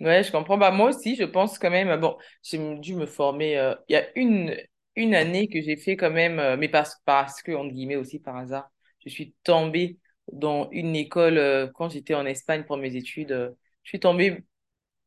Ouais, 0.00 0.22
je 0.24 0.32
comprends. 0.32 0.58
Bah, 0.58 0.70
moi 0.70 0.90
aussi, 0.90 1.14
je 1.16 1.24
pense 1.24 1.58
quand 1.58 1.70
même, 1.70 1.98
bon, 2.00 2.16
j'ai 2.42 2.58
dû 2.78 2.94
me 2.94 3.06
former, 3.06 3.56
euh, 3.58 3.74
il 3.88 3.92
y 3.94 3.96
a 3.96 4.06
une, 4.18 4.56
une 4.96 5.14
année 5.14 5.48
que 5.48 5.60
j'ai 5.62 5.76
fait 5.76 5.96
quand 5.96 6.10
même, 6.10 6.56
mais 6.58 6.68
parce, 6.68 6.96
parce 7.04 7.42
que, 7.42 7.52
entre 7.52 7.72
guillemets 7.72 7.96
aussi 7.96 8.18
par 8.18 8.36
hasard, 8.36 8.68
je 9.04 9.08
suis 9.08 9.34
tombée 9.44 9.98
dans 10.32 10.68
une 10.70 10.96
école, 10.96 11.38
euh, 11.38 11.66
quand 11.74 11.90
j'étais 11.90 12.14
en 12.14 12.26
Espagne 12.26 12.64
pour 12.64 12.76
mes 12.76 12.96
études, 12.96 13.32
euh, 13.32 13.50
je 13.82 13.90
suis 13.90 14.00
tombée 14.00 14.44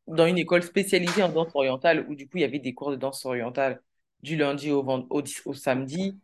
dans 0.08 0.26
une 0.26 0.38
école 0.38 0.62
spécialisée 0.62 1.22
en 1.22 1.30
danse 1.30 1.50
orientale 1.54 2.06
où 2.08 2.14
du 2.16 2.28
coup 2.28 2.38
il 2.38 2.42
y 2.42 2.44
avait 2.44 2.58
des 2.60 2.74
cours 2.74 2.90
de 2.92 2.96
danse 2.96 3.24
orientale 3.26 3.82
du 4.22 4.36
lundi 4.36 4.70
au, 4.72 4.82
au, 5.10 5.22
au 5.46 5.54
samedi, 5.54 6.18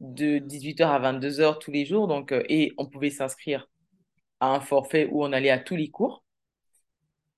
de 0.00 0.38
18h 0.38 0.90
à 0.92 0.98
22h 1.00 1.58
tous 1.60 1.72
les 1.72 1.86
jours. 1.86 2.08
Donc, 2.08 2.32
et 2.48 2.72
on 2.78 2.86
pouvait 2.86 3.10
s'inscrire 3.10 3.68
à 4.40 4.48
un 4.54 4.60
forfait 4.60 5.08
où 5.12 5.24
on 5.24 5.32
allait 5.32 5.50
à 5.50 5.58
tous 5.58 5.76
les 5.76 5.90
cours. 5.90 6.24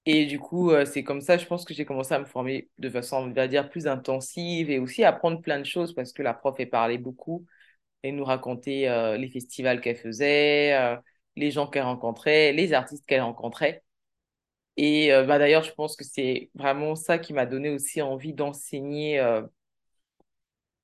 Et 0.06 0.26
du 0.26 0.38
coup, 0.38 0.70
euh, 0.70 0.84
c'est 0.84 1.02
comme 1.02 1.20
ça, 1.22 1.38
je 1.38 1.46
pense 1.46 1.64
que 1.64 1.72
j'ai 1.74 1.86
commencé 1.86 2.12
à 2.14 2.18
me 2.18 2.26
former 2.26 2.68
de 2.78 2.90
façon, 2.90 3.16
on 3.16 3.30
va 3.32 3.48
dire, 3.48 3.70
plus 3.70 3.86
intensive 3.86 4.70
et 4.70 4.78
aussi 4.78 5.02
apprendre 5.04 5.40
plein 5.40 5.58
de 5.58 5.64
choses 5.64 5.94
parce 5.94 6.12
que 6.12 6.22
la 6.22 6.34
prof, 6.34 6.54
elle 6.58 6.68
parlait 6.70 6.98
beaucoup 6.98 7.46
et 8.04 8.12
nous 8.12 8.24
racontait 8.24 8.88
euh, 8.88 9.16
les 9.18 9.28
festivals 9.28 9.80
qu'elle 9.82 9.96
faisait, 9.96 10.74
euh, 10.74 10.96
les 11.36 11.50
gens 11.52 11.66
qu'elle 11.68 11.84
rencontrait, 11.84 12.52
les 12.52 12.72
artistes 12.74 13.06
qu'elle 13.06 13.22
rencontrait. 13.22 13.82
Et 14.76 15.10
bah, 15.28 15.38
d'ailleurs, 15.38 15.64
je 15.64 15.72
pense 15.72 15.96
que 15.96 16.04
c'est 16.04 16.50
vraiment 16.54 16.96
ça 16.96 17.18
qui 17.18 17.32
m'a 17.32 17.46
donné 17.46 17.70
aussi 17.70 18.02
envie 18.02 18.34
d'enseigner 18.34 19.20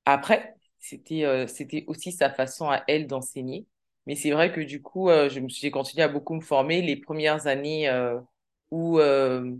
après. 0.05 0.55
C'était 0.79 1.83
aussi 1.87 2.11
sa 2.11 2.29
façon 2.31 2.69
à 2.69 2.83
elle 2.87 3.07
d'enseigner. 3.07 3.67
Mais 4.07 4.15
c'est 4.15 4.31
vrai 4.31 4.51
que 4.51 4.61
du 4.61 4.81
coup, 4.81 5.09
j'ai 5.29 5.71
continué 5.71 6.03
à 6.03 6.07
beaucoup 6.07 6.33
me 6.35 6.41
former. 6.41 6.81
Les 6.81 6.95
premières 6.95 7.47
années 7.47 7.89
où 8.71 8.99
euh, 8.99 9.55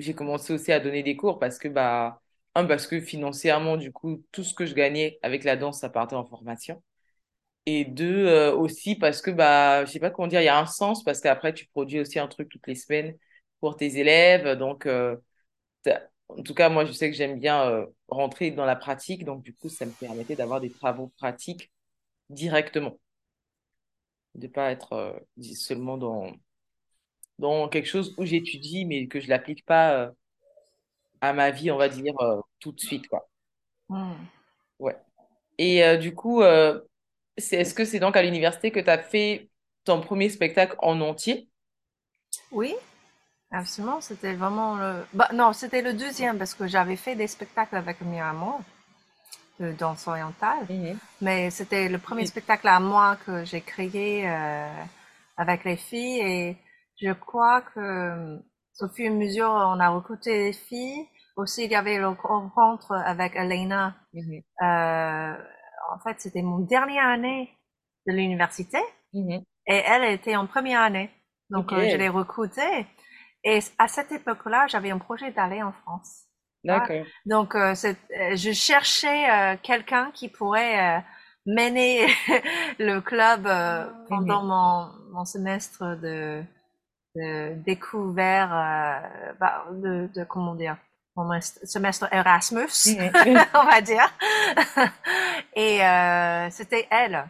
j'ai 0.00 0.14
commencé 0.14 0.54
aussi 0.54 0.72
à 0.72 0.80
donner 0.80 1.04
des 1.04 1.16
cours 1.16 1.40
parce 1.40 1.58
que, 1.60 1.68
bah, 1.68 2.21
un, 2.54 2.64
parce 2.66 2.86
que 2.86 3.00
financièrement, 3.00 3.76
du 3.76 3.92
coup, 3.92 4.24
tout 4.32 4.44
ce 4.44 4.54
que 4.54 4.66
je 4.66 4.74
gagnais 4.74 5.18
avec 5.22 5.44
la 5.44 5.56
danse, 5.56 5.80
ça 5.80 5.88
partait 5.90 6.16
en 6.16 6.24
formation. 6.26 6.82
Et 7.66 7.84
deux, 7.84 8.26
euh, 8.28 8.54
aussi 8.54 8.96
parce 8.96 9.22
que, 9.22 9.30
bah, 9.30 9.84
je 9.84 9.92
sais 9.92 10.00
pas 10.00 10.10
comment 10.10 10.28
dire, 10.28 10.40
il 10.42 10.44
y 10.46 10.48
a 10.48 10.58
un 10.58 10.66
sens 10.66 11.04
parce 11.04 11.20
qu'après, 11.20 11.54
tu 11.54 11.66
produis 11.68 12.00
aussi 12.00 12.18
un 12.18 12.28
truc 12.28 12.48
toutes 12.50 12.66
les 12.66 12.74
semaines 12.74 13.16
pour 13.60 13.76
tes 13.76 13.98
élèves. 13.98 14.56
Donc, 14.58 14.86
euh, 14.86 15.16
en 16.28 16.42
tout 16.42 16.54
cas, 16.54 16.68
moi, 16.68 16.84
je 16.84 16.92
sais 16.92 17.10
que 17.10 17.16
j'aime 17.16 17.38
bien 17.38 17.86
rentrer 18.08 18.50
dans 18.50 18.64
la 18.64 18.76
pratique. 18.76 19.24
Donc, 19.24 19.42
du 19.42 19.54
coup, 19.54 19.68
ça 19.68 19.86
me 19.86 19.92
permettait 19.92 20.36
d'avoir 20.36 20.60
des 20.60 20.70
travaux 20.70 21.08
pratiques 21.18 21.70
directement. 22.30 22.98
De 24.34 24.46
pas 24.46 24.70
être 24.72 25.24
seulement 25.54 25.96
dans, 25.98 26.32
dans 27.38 27.68
quelque 27.68 27.88
chose 27.88 28.14
où 28.18 28.24
j'étudie, 28.24 28.84
mais 28.86 29.06
que 29.08 29.20
je 29.20 29.28
l'applique 29.28 29.64
pas 29.66 29.94
euh, 29.96 30.10
à 31.22 31.32
ma 31.32 31.50
vie, 31.50 31.70
on 31.70 31.78
va 31.78 31.88
dire, 31.88 32.12
euh, 32.20 32.40
tout 32.58 32.72
de 32.72 32.80
suite, 32.80 33.08
quoi. 33.08 33.28
Hmm. 33.88 34.12
Ouais. 34.78 34.96
Et 35.56 35.84
euh, 35.84 35.96
du 35.96 36.14
coup, 36.14 36.42
c'est, 37.38 37.56
est-ce 37.56 37.74
que 37.74 37.84
c'est 37.84 38.00
donc 38.00 38.16
à 38.16 38.22
l'université 38.22 38.70
que 38.70 38.80
tu 38.80 38.90
as 38.90 38.98
fait 38.98 39.48
ton 39.84 40.00
premier 40.00 40.28
spectacle 40.28 40.76
en 40.80 41.00
entier? 41.00 41.48
Oui, 42.50 42.74
absolument. 43.52 44.00
C'était 44.00 44.34
vraiment 44.34 44.76
le... 44.76 45.04
Bah, 45.14 45.28
non, 45.32 45.52
c'était 45.52 45.82
le 45.82 45.92
deuxième 45.94 46.38
parce 46.38 46.54
que 46.54 46.66
j'avais 46.66 46.96
fait 46.96 47.14
des 47.14 47.28
spectacles 47.28 47.76
avec 47.76 48.00
mes 48.00 48.20
amour 48.20 48.60
de 49.60 49.70
danse 49.72 50.08
orientale. 50.08 50.66
Mhm. 50.68 50.98
Mais 51.20 51.50
c'était 51.50 51.88
le 51.88 51.98
premier 51.98 52.26
spectacle 52.26 52.66
à 52.66 52.80
moi 52.80 53.16
que 53.24 53.44
j'ai 53.44 53.60
créé 53.60 54.26
avec 55.36 55.64
les 55.64 55.76
filles 55.76 56.20
et 56.20 56.56
je 57.00 57.12
crois 57.12 57.60
que 57.60 58.40
au 58.80 58.88
fur 58.88 59.04
et 59.04 59.08
à 59.08 59.10
mesure, 59.10 59.48
on 59.48 59.78
a 59.80 59.88
recruté 59.90 60.46
les 60.46 60.52
filles. 60.52 61.06
Aussi, 61.36 61.64
il 61.64 61.70
y 61.70 61.74
avait 61.74 61.98
le 61.98 62.08
rencontre 62.08 62.92
avec 62.92 63.36
Elena. 63.36 63.94
Mm-hmm. 64.14 64.42
Euh, 64.62 65.44
en 65.92 65.98
fait, 66.00 66.20
c'était 66.20 66.42
mon 66.42 66.58
dernière 66.58 67.06
année 67.06 67.50
de 68.06 68.12
l'université. 68.12 68.78
Mm-hmm. 69.14 69.42
Et 69.66 69.82
elle 69.86 70.04
était 70.04 70.36
en 70.36 70.46
première 70.46 70.80
année. 70.80 71.10
Donc, 71.50 71.72
euh, 71.72 71.88
je 71.90 71.96
l'ai 71.96 72.08
recrutée. 72.08 72.86
Et 73.44 73.60
à 73.78 73.88
cette 73.88 74.12
époque-là, 74.12 74.66
j'avais 74.68 74.90
un 74.90 74.98
projet 74.98 75.30
d'aller 75.32 75.62
en 75.62 75.72
France. 75.72 76.24
D'accord. 76.64 77.04
Donc, 77.26 77.54
euh, 77.54 77.74
je 77.74 78.52
cherchais 78.52 79.28
euh, 79.28 79.56
quelqu'un 79.62 80.10
qui 80.12 80.28
pourrait 80.28 81.04
mener 81.44 82.06
le 82.78 83.00
club 83.00 83.42
pendant 84.08 84.44
mon, 84.44 84.90
mon, 85.12 85.24
semestre 85.24 85.96
de, 86.00 86.42
de 87.16 87.54
découvert, 87.64 88.48
bah, 89.40 89.66
de, 89.72 90.08
de, 90.14 90.24
comment 90.24 90.54
dire, 90.54 90.76
mon 91.16 91.28
semestre 91.40 92.08
Erasmus, 92.12 92.68
on 93.54 93.64
va 93.64 93.80
dire. 93.80 94.12
Et 95.54 95.78
c'était 96.50 96.86
elle. 96.90 97.28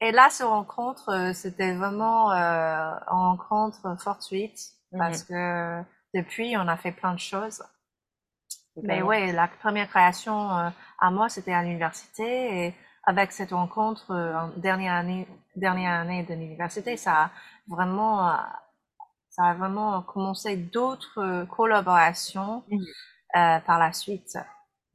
Et 0.00 0.12
là, 0.12 0.30
ce 0.30 0.44
rencontre, 0.44 1.32
c'était 1.34 1.74
vraiment 1.74 2.30
euh, 2.30 2.92
une 3.10 3.18
rencontre 3.18 3.96
fortuite 4.00 4.58
parce 4.96 5.24
que 5.24 5.82
depuis, 6.14 6.56
on 6.56 6.68
a 6.68 6.76
fait 6.76 6.92
plein 6.92 7.14
de 7.14 7.18
choses. 7.18 7.62
Mais 8.82 9.02
ouais, 9.02 9.32
la 9.32 9.48
première 9.48 9.88
création 9.88 10.50
euh, 10.56 10.68
à 11.00 11.10
moi, 11.10 11.28
c'était 11.28 11.52
à 11.52 11.62
l'université 11.62 12.66
et 12.66 12.74
avec 13.04 13.32
cette 13.32 13.50
rencontre 13.50 14.12
euh, 14.12 14.34
en 14.36 14.48
dernière 14.56 14.94
année, 14.94 15.26
dernière 15.56 16.00
année 16.00 16.22
de 16.22 16.34
l'université, 16.34 16.96
ça 16.96 17.24
a 17.24 17.30
vraiment, 17.66 18.28
euh, 18.28 18.36
ça 19.38 19.44
a 19.44 19.54
vraiment 19.54 20.02
commencé 20.02 20.56
d'autres 20.56 21.46
collaborations 21.46 22.64
mmh. 22.68 22.84
par 23.64 23.78
la 23.78 23.92
suite. 23.92 24.36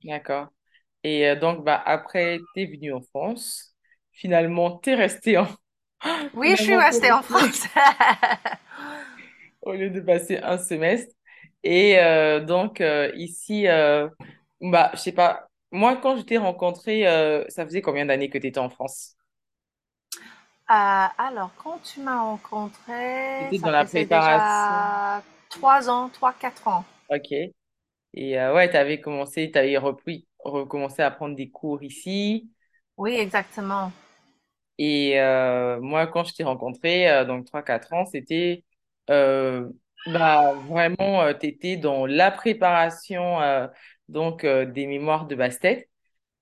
D'accord. 0.03 0.49
Et 1.03 1.33
donc, 1.37 1.63
bah, 1.63 1.81
après, 1.85 2.39
tu 2.53 2.61
es 2.61 2.65
venu 2.65 2.93
en 2.93 3.01
France. 3.01 3.73
Finalement, 4.11 4.77
tu 4.79 4.91
es 4.91 4.95
resté 4.95 5.37
en... 5.37 5.47
Oui, 6.33 6.51
je 6.57 6.63
suis 6.63 6.75
restée 6.75 7.11
en 7.11 7.21
France. 7.21 7.65
Au 9.61 9.71
lieu 9.71 9.89
de 9.89 10.01
passer 10.01 10.37
un 10.37 10.57
semestre. 10.57 11.13
Et 11.63 11.97
euh, 11.99 12.41
donc, 12.41 12.81
euh, 12.81 13.11
ici, 13.15 13.67
euh, 13.67 14.09
bah, 14.61 14.91
je 14.93 14.99
sais 14.99 15.11
pas, 15.13 15.47
moi, 15.71 15.97
quand 15.97 16.17
je 16.17 16.23
t'ai 16.23 16.37
rencontré, 16.37 17.03
ça 17.49 17.65
faisait 17.65 17.81
combien 17.81 18.05
d'années 18.05 18.29
que 18.29 18.37
tu 18.37 18.47
étais 18.47 18.59
en 18.59 18.69
France? 18.69 19.15
Alors, 20.67 21.51
quand 21.63 21.79
tu 21.83 21.99
m'as 22.01 22.21
rencontré, 22.21 23.49
C'était 23.49 23.59
dans 23.59 23.71
la 23.71 23.85
préparation. 23.85 24.45
déjà 24.45 25.21
trois 25.49 25.89
ans, 25.89 26.09
trois, 26.09 26.33
quatre 26.33 26.67
ans. 26.67 26.85
Ok. 27.09 27.31
Et 27.31 28.37
ouais, 28.37 28.69
tu 28.69 28.77
avais 28.77 29.01
commencé, 29.01 29.51
tu 29.51 29.57
avais 29.57 29.77
repris, 29.77 30.27
recommencé 30.39 31.01
à 31.01 31.11
prendre 31.11 31.35
des 31.35 31.49
cours 31.49 31.83
ici. 31.83 32.51
Oui, 32.97 33.13
exactement. 33.15 33.91
Et 34.77 35.15
moi, 35.81 36.07
quand 36.07 36.23
je 36.23 36.33
t'ai 36.33 36.43
rencontré, 36.43 37.25
donc 37.25 37.45
trois, 37.45 37.63
quatre 37.63 37.93
ans, 37.93 38.05
c'était 38.05 38.63
bah, 40.07 40.53
vraiment, 40.67 41.21
euh, 41.23 41.33
tu 41.33 41.47
étais 41.47 41.77
dans 41.77 42.05
la 42.05 42.31
préparation 42.31 43.41
euh, 43.41 43.67
donc, 44.09 44.43
euh, 44.43 44.65
des 44.65 44.85
mémoires 44.87 45.27
de 45.27 45.35
Bastet. 45.35 45.89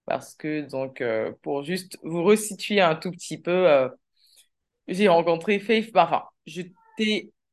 Parce 0.05 0.35
que, 0.35 0.61
donc, 0.61 1.03
pour 1.41 1.63
juste 1.63 1.97
vous 2.03 2.23
resituer 2.23 2.81
un 2.81 2.95
tout 2.95 3.11
petit 3.11 3.39
peu, 3.39 3.87
j'ai 4.91 5.07
rencontré 5.07 5.59
Faith. 5.59 5.91
Bah, 5.93 6.03
enfin, 6.05 6.23
je 6.45 6.63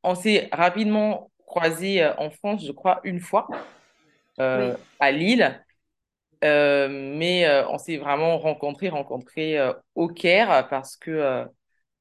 on 0.02 0.14
s'est 0.14 0.48
rapidement 0.52 1.30
croisé 1.46 2.04
en 2.18 2.30
France, 2.30 2.64
je 2.66 2.72
crois, 2.72 3.00
une 3.04 3.20
fois, 3.20 3.48
à 4.38 5.10
Lille. 5.10 5.64
mais 6.42 7.64
on 7.68 7.78
s'est 7.78 7.96
vraiment 7.96 8.38
rencontré 8.38 8.90
rencontré 8.90 9.58
au 9.94 10.08
Caire 10.08 10.68
parce 10.68 10.96
que 10.96 11.46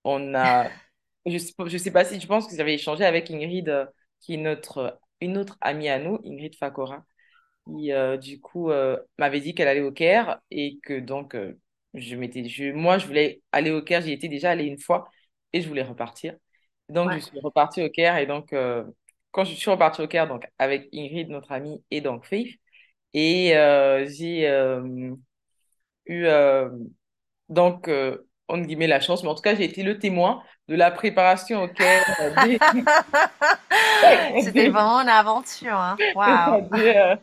on 0.03 0.33
a. 0.35 0.69
Je 1.25 1.33
ne 1.33 1.77
sais 1.77 1.91
pas 1.91 2.05
si 2.05 2.19
tu 2.19 2.27
penses 2.27 2.47
que 2.47 2.55
j'avais 2.55 2.75
échangé 2.75 3.03
avec 3.03 3.29
Ingrid 3.29 3.89
qui 4.21 4.33
est 4.33 4.37
notre, 4.37 4.99
une 5.21 5.37
autre 5.37 5.57
amie 5.61 5.89
à 5.89 5.99
nous, 5.99 6.19
Ingrid 6.25 6.55
Fakora, 6.55 7.05
qui 7.65 7.91
euh, 7.91 8.17
du 8.17 8.39
coup 8.39 8.71
euh, 8.71 8.97
m'avait 9.17 9.41
dit 9.41 9.53
qu'elle 9.53 9.67
allait 9.67 9.81
au 9.81 9.91
Caire 9.91 10.39
et 10.51 10.79
que 10.83 10.99
donc 10.99 11.35
euh, 11.35 11.59
je 11.93 12.15
m'étais, 12.15 12.47
je, 12.47 12.71
moi 12.71 12.97
je 12.97 13.07
voulais 13.07 13.41
aller 13.51 13.71
au 13.71 13.81
Caire, 13.81 14.01
j'y 14.01 14.11
étais 14.11 14.27
déjà 14.27 14.51
allée 14.51 14.65
une 14.65 14.79
fois 14.79 15.09
et 15.53 15.61
je 15.61 15.67
voulais 15.67 15.83
repartir. 15.83 16.35
Donc 16.89 17.11
je 17.11 17.19
suis 17.19 17.39
repartie 17.39 17.83
au 17.83 17.89
Caire 17.89 18.17
et 18.17 18.25
donc 18.25 18.55
quand 19.31 19.43
je 19.43 19.53
suis 19.53 19.69
repartie 19.69 20.01
au 20.01 20.07
Caire 20.07 20.27
donc 20.27 20.47
avec 20.57 20.87
Ingrid 20.93 21.29
notre 21.29 21.51
amie 21.51 21.83
et 21.91 21.99
donc 21.99 22.25
Faith 22.25 22.55
et 23.13 23.49
j'ai 24.07 24.47
eu 26.05 26.27
donc 27.49 27.89
on 28.47 28.57
guillemets 28.59 28.87
la 28.87 29.01
chance 29.01 29.23
mais 29.23 29.29
en 29.29 29.35
tout 29.35 29.41
cas 29.41 29.53
j'ai 29.53 29.65
été 29.65 29.83
le 29.83 29.99
témoin 29.99 30.41
de 30.69 30.75
la 30.75 30.91
préparation 30.91 31.63
au 31.63 31.67
Caire 31.67 32.05
C'était 34.43 34.69
vraiment 34.69 35.01
une 35.01 35.09
aventure. 35.09 35.75
Hein. 35.75 35.97
Wow. 36.15 36.69
Euh, 36.73 37.15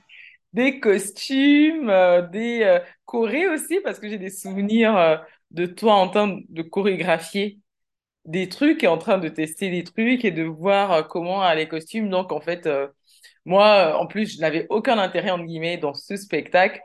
des, 0.53 0.81
costumes, 0.81 1.91
euh, 1.91 2.23
des 2.23 2.63
euh, 2.63 2.79
chorés 3.05 3.49
aussi, 3.49 3.81
parce 3.83 3.99
que 3.99 4.09
j'ai 4.09 4.19
des 4.19 4.31
souvenirs 4.31 5.21
de 5.51 5.67
toi 5.67 5.95
en 5.95 6.09
train 6.09 6.41
de 6.49 6.63
chorégraphier 6.63 7.59
des 8.25 8.49
trucs 8.49 8.83
et 8.85 8.87
en 8.89 8.99
train 8.99 9.19
de 9.19 9.29
tester 9.29 9.71
des 9.71 9.85
trucs 9.85 10.25
et 10.25 10.31
de 10.31 10.43
voir 10.43 11.09
comment 11.09 11.53
les 11.55 11.69
costumes. 11.69 12.09
Donc, 12.11 12.33
en 12.33 12.41
fait, 12.41 12.69
moi, 13.45 13.99
en 13.99 14.07
plus, 14.07 14.37
je 14.37 14.41
n'avais 14.41 14.67
aucun 14.71 14.99
intérêt, 14.99 15.31
entre 15.31 15.45
guillemets, 15.45 15.79
dans 15.79 15.95
ce 15.95 16.17
spectacle. 16.17 16.81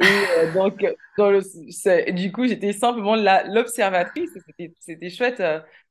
Et 0.00 0.04
donc, 0.54 0.84
dans 1.18 1.30
le, 1.30 2.12
du 2.12 2.32
coup, 2.32 2.46
j'étais 2.46 2.72
simplement 2.72 3.16
l'observatrice. 3.16 4.30
C'était 4.80 5.10
chouette 5.10 5.42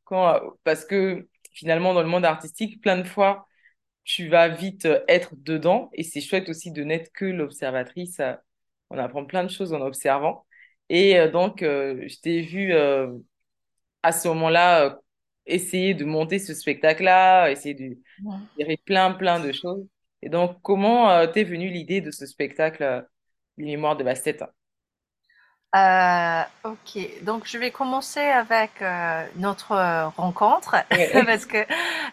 quand, 0.04 0.40
parce 0.64 0.86
que 0.86 1.28
finalement, 1.54 1.94
dans 1.94 2.02
le 2.02 2.08
monde 2.08 2.26
artistique, 2.26 2.82
plein 2.82 2.98
de 2.98 3.04
fois, 3.08 3.48
tu 4.04 4.28
vas 4.28 4.48
vite 4.50 4.86
euh, 4.86 5.04
être 5.08 5.36
dedans. 5.36 5.90
Et 5.94 6.04
c'est 6.04 6.22
chouette 6.22 6.50
aussi 6.50 6.72
de 6.72 6.84
n'être 6.84 7.12
que 7.14 7.26
l'observatrice. 7.26 8.20
Euh, 8.20 8.34
on 8.90 8.98
apprend 8.98 9.26
plein 9.26 9.44
de 9.44 9.50
choses 9.52 9.74
en 9.74 9.82
observant. 9.82 10.46
Et 10.90 11.20
euh, 11.20 11.30
donc, 11.30 11.60
je 11.62 12.20
t'ai 12.22 12.42
vu 12.42 12.74
à 14.04 14.12
ce 14.12 14.28
moment-là 14.30 15.00
essayer 15.46 15.94
de 15.94 16.06
monter 16.06 16.40
ce 16.40 16.54
spectacle-là, 16.54 17.50
essayer 17.50 17.76
de 17.76 17.98
faire 18.58 18.78
plein, 18.86 19.12
plein 19.12 19.40
de 19.40 19.52
choses. 19.52 19.86
Et 20.22 20.30
donc, 20.30 20.62
comment 20.62 21.28
t'es 21.28 21.44
venue 21.44 21.70
l'idée 21.70 22.02
de 22.02 22.12
ce 22.12 22.26
spectacle, 22.26 23.06
Les 23.58 23.66
Mémoires 23.66 23.98
de 23.98 24.04
Bastet 24.04 24.38
euh, 25.76 26.42
ok, 26.64 27.24
donc 27.24 27.44
je 27.46 27.60
vais 27.60 27.70
commencer 27.70 28.20
avec 28.20 28.72
euh, 28.82 29.24
notre 29.36 29.74
euh, 29.74 30.08
rencontre. 30.08 30.76
Parce 31.26 31.46
que 31.46 31.58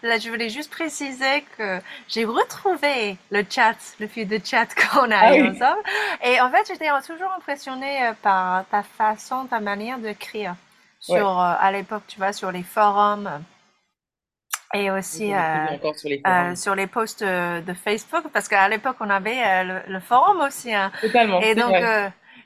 là 0.03 0.19
je 0.19 0.29
voulais 0.29 0.49
juste 0.49 0.69
préciser 0.69 1.43
que 1.57 1.79
j'ai 2.07 2.23
retrouvé 2.23 3.17
le 3.31 3.43
chat, 3.49 3.75
le 3.99 4.05
fil 4.05 4.27
de 4.27 4.39
chat 4.43 4.67
qu'on 4.75 5.09
a 5.09 5.17
ah 5.17 5.35
eu 5.35 5.49
ensemble. 5.49 5.81
Et 6.23 6.39
en 6.39 6.51
fait 6.51 6.67
j'étais 6.67 6.89
toujours 7.07 7.31
impressionnée 7.35 8.11
par 8.21 8.65
ta 8.67 8.83
façon, 8.83 9.47
ta 9.47 9.59
manière 9.59 9.97
d'écrire 9.97 10.55
sur 11.15 11.39
à 11.39 11.71
l'époque 11.71 12.03
tu 12.07 12.17
vois 12.17 12.33
sur 12.33 12.51
les 12.51 12.63
forums 12.63 13.43
et 14.73 14.91
aussi 14.91 15.31
sur, 15.95 16.09
les 16.09 16.55
sur, 16.55 16.75
les 16.75 16.87
posts 16.87 17.23
de 17.23 17.73
Facebook 17.73 18.25
parce 18.33 18.47
qu'à 18.47 18.67
l'époque 18.67 18.97
on 18.99 19.09
avait 19.09 19.63
le, 19.63 19.99
forum 19.99 20.41
aussi 20.41 20.73
hein. 20.73 20.91
Totalement, 21.01 21.39
et 21.41 21.55
donc 21.55 21.73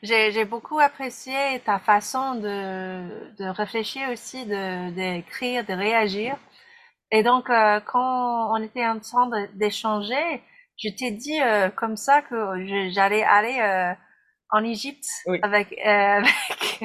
j'ai 0.04 0.45
beaucoup 0.45 0.80
apprécié 0.80 1.60
ta 1.65 1.80
façon 1.80 2.36
de, 2.36 3.36
de 3.38 3.45
réfléchir 3.50 4.10
aussi, 4.10 4.45
d'écrire, 4.45 5.63
de, 5.63 5.74
de, 5.74 5.78
réagir. 5.78 6.36
Et 7.12 7.24
donc, 7.24 7.50
euh, 7.50 7.80
quand 7.82 8.52
on 8.52 8.63
était 8.63 8.88
ensemble 8.88 9.50
d'échanger, 9.56 10.41
je 10.78 10.89
t'ai 10.89 11.12
dit 11.12 11.41
euh, 11.41 11.69
comme 11.69 11.97
ça 11.97 12.21
que 12.21 12.89
j'allais 12.91 13.24
aller 13.24 13.60
euh, 13.60 13.93
en 14.50 14.63
Égypte 14.63 15.06
avec, 15.43 15.78
avec 15.86 16.84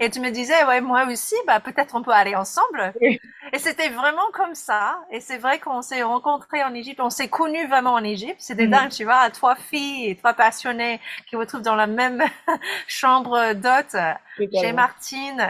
et 0.00 0.10
tu 0.10 0.20
me 0.20 0.30
disais, 0.30 0.64
ouais, 0.64 0.80
moi 0.80 1.04
aussi, 1.06 1.34
bah, 1.46 1.60
peut-être 1.60 1.94
on 1.94 2.02
peut 2.02 2.12
aller 2.12 2.34
ensemble. 2.34 2.92
Et 3.00 3.58
c'était 3.58 3.88
vraiment 3.88 4.30
comme 4.32 4.54
ça. 4.54 4.98
Et 5.10 5.20
c'est 5.20 5.38
vrai 5.38 5.58
qu'on 5.58 5.82
s'est 5.82 6.02
rencontrés 6.02 6.62
en 6.62 6.74
Égypte, 6.74 7.00
on 7.00 7.10
s'est 7.10 7.28
connus 7.28 7.66
vraiment 7.66 7.94
en 7.94 8.04
Égypte. 8.04 8.36
C'était 8.38 8.66
mm. 8.66 8.70
dingue, 8.70 8.90
tu 8.90 9.04
vois, 9.04 9.28
trois 9.30 9.56
filles 9.56 10.10
et 10.10 10.16
trois 10.16 10.34
passionnées 10.34 11.00
qui 11.26 11.32
se 11.32 11.36
retrouvent 11.36 11.62
dans 11.62 11.76
la 11.76 11.86
même 11.86 12.22
chambre 12.86 13.52
d'hôte 13.54 13.96
chez 14.38 14.72
Martine. 14.72 15.48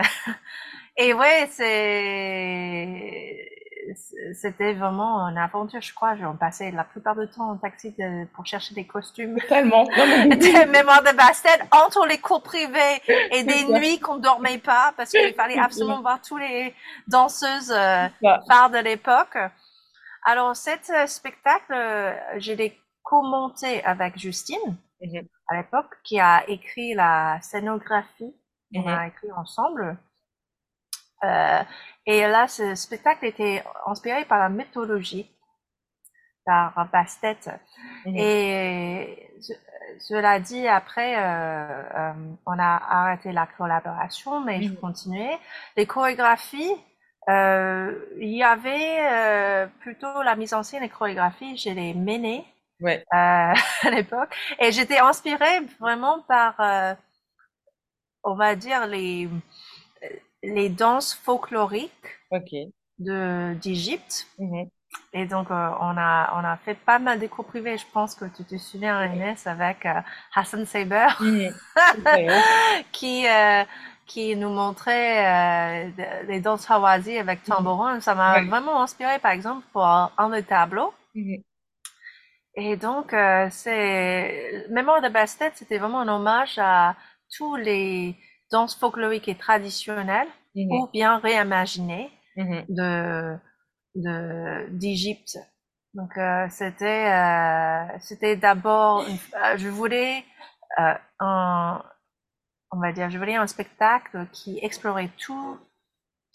Et 0.96 1.12
ouais, 1.12 1.48
c'est, 1.50 2.86
c'était 4.34 4.74
vraiment 4.74 5.20
une 5.28 5.38
aventure, 5.38 5.80
je 5.80 5.94
crois. 5.94 6.14
On 6.22 6.36
passait 6.36 6.70
la 6.70 6.84
plupart 6.84 7.16
du 7.16 7.28
temps 7.28 7.50
en 7.50 7.56
taxi 7.56 7.94
pour 8.34 8.46
chercher 8.46 8.74
des 8.74 8.86
costumes. 8.86 9.38
Tellement. 9.48 9.84
des 10.36 10.66
mémoires 10.66 11.02
de 11.02 11.16
Bastet 11.16 11.60
entre 11.70 12.06
les 12.06 12.18
cours 12.18 12.42
privés 12.42 13.00
et 13.32 13.44
des 13.44 13.64
nuits 13.64 14.00
qu'on 14.00 14.16
ne 14.16 14.22
dormait 14.22 14.58
pas 14.58 14.92
parce 14.96 15.10
qu'il 15.10 15.34
fallait 15.34 15.58
absolument 15.58 16.00
voir 16.00 16.20
tous 16.20 16.36
les 16.36 16.74
danseuses 17.08 17.72
euh, 17.72 18.08
phares 18.48 18.70
de 18.70 18.78
l'époque. 18.78 19.36
Alors, 20.24 20.56
cet 20.56 20.90
euh, 20.90 21.06
spectacle, 21.06 21.72
euh, 21.72 22.12
je 22.38 22.52
l'ai 22.52 22.76
commenté 23.04 23.84
avec 23.84 24.18
Justine 24.18 24.76
mm-hmm. 25.00 25.28
à 25.48 25.56
l'époque, 25.56 25.94
qui 26.02 26.18
a 26.18 26.44
écrit 26.48 26.94
la 26.94 27.38
scénographie. 27.42 28.34
On 28.74 28.80
mm-hmm. 28.80 28.98
a 28.98 29.06
écrit 29.06 29.30
ensemble. 29.36 29.96
Euh, 31.24 31.62
et 32.06 32.22
là, 32.22 32.46
ce 32.48 32.74
spectacle 32.74 33.24
était 33.26 33.64
inspiré 33.86 34.24
par 34.24 34.38
la 34.38 34.48
mythologie 34.48 35.30
par 36.44 36.88
Bastet. 36.92 37.38
Mhm. 38.04 38.16
Et 38.16 39.30
cela 39.98 40.38
dit, 40.38 40.68
après, 40.68 41.16
euh, 41.18 42.12
on 42.46 42.58
a 42.58 42.82
arrêté 42.88 43.32
la 43.32 43.46
collaboration, 43.46 44.40
mais 44.40 44.62
je 44.62 44.72
continuais. 44.74 45.38
Les 45.76 45.86
chorégraphies, 45.86 46.74
il 47.28 48.04
y 48.20 48.44
avait 48.44 49.68
plutôt 49.80 50.22
la 50.22 50.36
mise 50.36 50.54
en 50.54 50.62
scène 50.62 50.84
et 50.84 50.88
chorégraphie, 50.88 51.56
je 51.56 51.70
les 51.70 51.94
menais 51.94 52.44
ouais. 52.80 53.04
à 53.10 53.54
l'époque. 53.90 54.32
Et 54.60 54.70
j'étais 54.70 54.98
inspirée 54.98 55.62
vraiment 55.80 56.20
par, 56.28 56.96
on 58.22 58.36
va 58.36 58.54
dire, 58.54 58.86
les, 58.86 59.28
les 60.54 60.68
danses 60.68 61.14
folkloriques 61.14 61.90
de 62.98 63.54
d'Égypte. 63.54 64.26
Mhm. 64.38 64.68
Et 65.12 65.26
donc, 65.26 65.50
euh, 65.50 65.70
on, 65.80 65.96
a, 65.96 66.32
on 66.36 66.44
a 66.44 66.56
fait 66.64 66.74
pas 66.74 66.98
mal 66.98 67.18
d'écours 67.18 67.44
privés. 67.44 67.76
Je 67.76 67.86
pense 67.92 68.14
que 68.14 68.24
tu 68.24 68.44
te 68.44 68.56
souviens, 68.56 69.04
Inès, 69.06 69.46
avec 69.46 69.84
euh, 69.86 70.00
Hassan 70.34 70.64
Saber, 70.66 71.08
mhm. 71.20 71.52
qui, 72.92 73.26
euh, 73.26 73.64
qui 74.06 74.36
nous 74.36 74.48
montrait 74.48 75.92
les 76.28 76.40
danses 76.40 76.70
hawazi 76.70 77.18
avec 77.18 77.46
mhm. 77.46 77.54
tambourin. 77.54 78.00
Ça 78.00 78.14
m'a 78.14 78.42
vraiment 78.42 78.82
inspiré, 78.82 79.18
par 79.18 79.32
exemple, 79.32 79.66
pour 79.72 79.84
un 79.84 80.30
des 80.30 80.42
tableaux. 80.42 80.92
Et 82.54 82.76
donc, 82.76 83.14
c'est 83.50 84.66
Mémoire 84.70 85.02
de 85.02 85.08
Bastet, 85.08 85.52
c'était 85.54 85.78
vraiment 85.78 86.00
un 86.00 86.08
hommage 86.08 86.58
à 86.58 86.94
tous 87.36 87.56
les 87.56 88.16
danses 88.50 88.74
folkloriques 88.74 89.28
et 89.28 89.34
traditionnelles 89.34 90.28
mmh 90.54 90.72
ou 90.72 90.88
bien 90.92 91.18
réimaginées 91.18 92.10
mmh 92.36 92.60
de 92.68 93.38
d'Égypte. 94.70 95.38
Donc 95.94 96.18
euh, 96.18 96.46
c'était 96.50 97.10
euh, 97.10 97.98
c'était 98.00 98.36
d'abord 98.36 99.00
euh, 99.02 99.56
je 99.56 99.68
voulais 99.68 100.24
un 101.20 101.82
on 102.72 102.80
va 102.80 102.92
dire 102.92 103.08
je 103.08 103.16
voulais 103.18 103.36
un 103.36 103.46
spectacle 103.46 104.26
qui 104.32 104.58
explorait 104.60 105.10
tout 105.16 105.58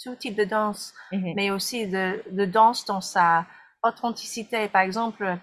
tout 0.04 0.15
type 0.15 0.36
de 0.36 0.45
danse 0.45 0.93
mmh 1.12 1.34
mais 1.36 1.52
aussi 1.52 1.88
de, 1.88 2.24
de 2.32 2.45
danse 2.45 2.86
dans 2.86 3.02
sa 3.02 3.45
authenticité. 3.84 4.67
Par 4.67 4.82
exemple 4.82 5.38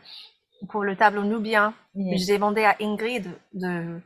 pour 0.68 0.82
le 0.82 0.96
tableau 0.96 1.22
nubien 1.22 1.72
j'ai 1.94 2.34
demandé 2.34 2.64
à 2.64 2.74
Ingrid 2.80 3.30
de 3.54 4.00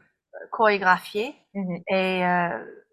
chorégraphier 0.53 1.35
Mhm. 1.55 1.83
et 1.89 2.25
euh, 2.25 2.49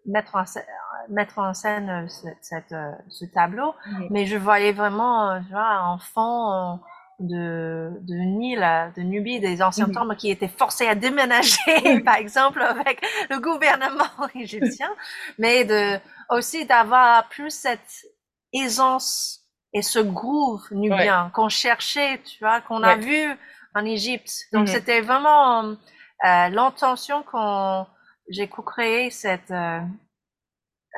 mettre 0.06 0.34
en 0.36 0.44
scène, 0.44 0.64
mettre 1.08 1.38
en 1.38 1.54
scène 1.54 1.88
euh, 1.88 2.08
cette, 2.42 2.72
euh, 2.72 2.90
ce 3.08 3.24
tableau. 3.24 3.74
Mhm. 3.86 4.06
Mais 4.10 4.26
je 4.26 4.36
voyais 4.36 4.72
vraiment 4.72 5.40
tu 5.46 5.50
vois, 5.50 5.70
un 5.92 5.98
fond 5.98 6.78
de, 7.20 7.90
de 8.02 8.14
Nil, 8.14 8.60
de 8.96 9.02
Nubie, 9.02 9.40
des 9.40 9.62
anciens 9.62 9.88
temples 9.90 10.16
qui 10.16 10.30
étaient 10.30 10.48
forcés 10.48 10.86
à 10.88 10.94
déménager, 10.94 12.00
par 12.04 12.16
exemple, 12.16 12.60
avec 12.62 13.00
le 13.30 13.38
gouvernement 13.40 14.04
égyptien, 14.34 14.90
mais 15.38 15.64
de, 15.64 15.98
aussi 16.30 16.66
d'avoir 16.66 17.28
plus 17.28 17.50
cette 17.50 18.04
aisance 18.52 19.40
et 19.72 19.82
ce 19.82 20.00
groove 20.00 20.66
nubien 20.72 21.30
qu'on 21.34 21.48
cherchait, 21.48 22.20
tu 22.24 22.38
vois, 22.40 22.60
qu'on 22.62 22.82
a 22.82 22.96
vu 22.96 23.36
en 23.74 23.84
Égypte. 23.84 24.32
Donc 24.52 24.68
c'était 24.68 25.00
vraiment 25.00 25.76
l'intention 26.22 27.22
qu'on 27.22 27.86
j'ai 28.30 28.48
co-créé 28.48 29.10
cette 29.10 29.50
euh, 29.50 29.80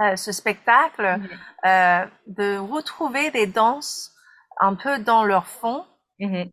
euh, 0.00 0.16
ce 0.16 0.32
spectacle 0.32 1.18
euh, 1.66 2.06
de 2.26 2.56
retrouver 2.58 3.30
des 3.30 3.46
danses 3.46 4.14
un 4.60 4.74
peu 4.74 4.98
dans 4.98 5.24
leur 5.24 5.46
fond 5.46 5.84
mm-hmm. 6.20 6.50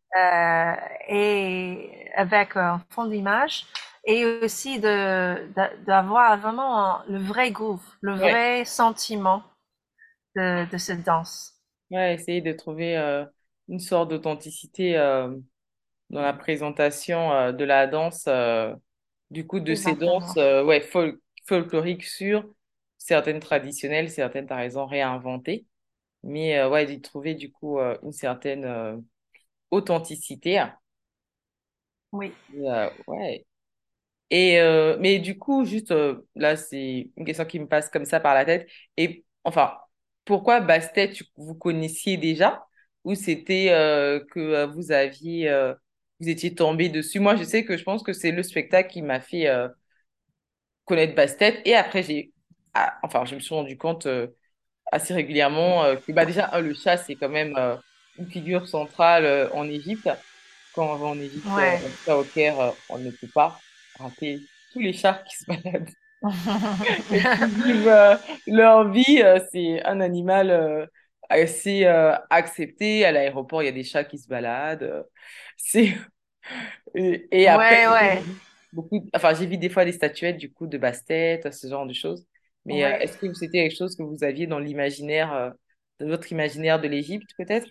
et 1.08 2.10
avec 2.16 2.56
un 2.56 2.82
fond 2.90 3.06
d'image 3.06 3.66
et 4.06 4.26
aussi 4.26 4.80
de 4.80 5.48
d'avoir 5.86 6.38
vraiment 6.38 7.02
le 7.08 7.20
vrai 7.20 7.52
groove, 7.52 7.84
le 8.02 8.16
vrai 8.16 8.66
sentiment 8.66 9.44
de, 10.36 10.70
de 10.70 10.78
cette 10.78 11.04
danse. 11.04 11.54
Ouais, 11.92 12.16
essayer 12.16 12.42
de 12.42 12.54
trouver 12.54 12.96
une 13.68 13.80
sorte 13.80 14.10
d'authenticité 14.10 14.98
dans 16.10 16.22
la 16.22 16.34
présentation 16.34 17.52
de 17.52 17.64
la 17.64 17.88
danse 17.88 18.28
du 19.32 19.46
coup, 19.46 19.60
de 19.60 19.76
ces 19.76 19.96
danses 19.96 20.38
euh, 20.38 20.64
ouais, 20.64 20.82
folkloriques 21.46 22.06
sur 22.06 22.44
certaines 22.98 23.40
traditionnelles, 23.40 24.10
certaines, 24.10 24.48
tu 24.48 24.54
as 24.54 24.58
raison, 24.58 24.86
réinventées. 24.86 25.66
Mais 26.24 26.58
euh, 26.58 26.70
ouais, 26.70 26.86
d'y 26.86 27.00
trouver 27.02 27.36
du 27.36 27.52
coup 27.52 27.80
euh, 27.80 27.98
une 28.04 28.12
certaine 28.12 29.04
authenticité. 29.72 30.64
Oui. 32.12 32.34
ouais. 33.08 33.46
Et, 34.32 34.60
mais 35.00 35.20
du 35.20 35.38
coup, 35.38 35.66
juste 35.66 35.94
là, 36.36 36.56
c'est 36.56 37.10
une 37.16 37.26
question 37.26 37.46
qui 37.46 37.60
me 37.60 37.68
passe 37.68 37.90
comme 37.90 38.06
ça 38.06 38.20
par 38.20 38.34
la 38.34 38.46
tête. 38.46 38.68
Et 38.98 39.26
enfin, 39.44 39.74
pourquoi 40.26 40.60
Bastet, 40.60 41.14
vous 41.36 41.56
connaissiez 41.56 42.18
déjà? 42.18 42.66
Ou 43.06 43.16
c'était 43.16 43.68
que 44.32 44.66
vous 44.66 44.92
aviez 44.92 45.74
vous 46.20 46.30
étiez 46.30 46.54
tombé 46.54 46.90
dessus. 46.90 47.20
Moi, 47.20 47.36
je 47.36 47.44
sais 47.44 47.64
que 47.66 47.78
je 47.78 47.84
pense 47.84 48.04
que 48.04 48.14
c'est 48.14 48.32
le 48.32 48.44
spectacle 48.44 48.90
qui 48.92 49.02
m'a 49.02 49.20
fait 49.20 49.48
euh, 49.48 49.68
connaître 50.86 51.16
Bastet. 51.16 51.62
Et 51.66 51.76
après, 51.76 52.04
j'ai, 52.04 52.32
ah, 52.74 52.98
enfin, 53.04 53.26
je 53.26 53.36
me 53.36 53.40
suis 53.40 53.56
rendu 53.56 53.78
compte 53.78 54.06
euh, 54.06 54.28
assez 54.92 55.14
régulièrement 55.14 55.84
euh, 55.84 55.96
que 55.96 56.12
bah, 56.12 56.26
déjà, 56.26 56.60
le 56.60 56.74
chat, 56.74 56.98
c'est 56.98 57.16
quand 57.16 57.30
même 57.30 57.56
une 58.18 58.28
figure 58.30 58.68
centrale 58.68 59.50
en 59.54 59.68
Égypte. 59.70 60.10
Quand 60.74 60.94
on 60.94 60.96
va 60.96 61.08
en 61.08 61.20
Égypte, 61.20 61.48
au 62.08 62.24
Caire, 62.24 62.74
on 62.90 62.98
ne 63.00 63.12
peut 63.12 63.30
pas 63.34 63.60
rater 63.98 64.40
tous 64.74 64.80
les 64.80 64.94
chats 64.94 65.24
qui 65.28 65.38
se 65.38 65.46
baladent. 65.46 65.90
et 67.12 67.20
qui 67.48 67.64
vivent 67.64 68.20
leur 68.48 68.90
vie. 68.92 69.24
c'est 69.52 69.84
un 69.86 70.02
animal 70.02 70.90
assez 71.30 71.86
accepté. 72.30 73.06
À 73.06 73.12
l'aéroport, 73.12 73.62
il 73.64 73.66
y 73.66 73.70
a 73.70 73.74
des 73.74 73.84
chats 73.84 74.04
qui 74.04 74.18
se 74.18 74.28
baladent. 74.28 75.06
C'est 75.58 75.96
et, 76.96 77.48
après 77.48 77.88
ouais, 77.88 78.24
beaucoup 78.74 79.06
enfin 79.14 79.34
j'ai 79.34 79.46
vu 79.46 79.58
des 79.58 79.70
fois 79.70 79.86
des 79.86 79.92
statuettes 79.92 80.38
du 80.38 80.52
coup 80.52 80.68
de 80.68 80.78
Bastet, 80.78 81.42
ce 81.52 81.68
genre 81.68 81.86
de 81.86 81.94
choses. 81.94 82.26
Mais 82.66 82.84
euh, 82.84 82.98
est-ce 83.00 83.18
que 83.18 83.34
c'était 83.34 83.64
quelque 83.64 83.78
chose 83.78 83.96
que 83.96 84.04
vous 84.04 84.24
aviez 84.24 84.48
dans 84.48 84.60
l'imaginaire 84.60 85.34
euh, 85.34 85.50
de 86.00 86.08
votre 86.08 86.32
imaginaire 86.32 86.80
de 86.80 86.88
l'Égypte 86.88 87.30
peut-être? 87.38 87.70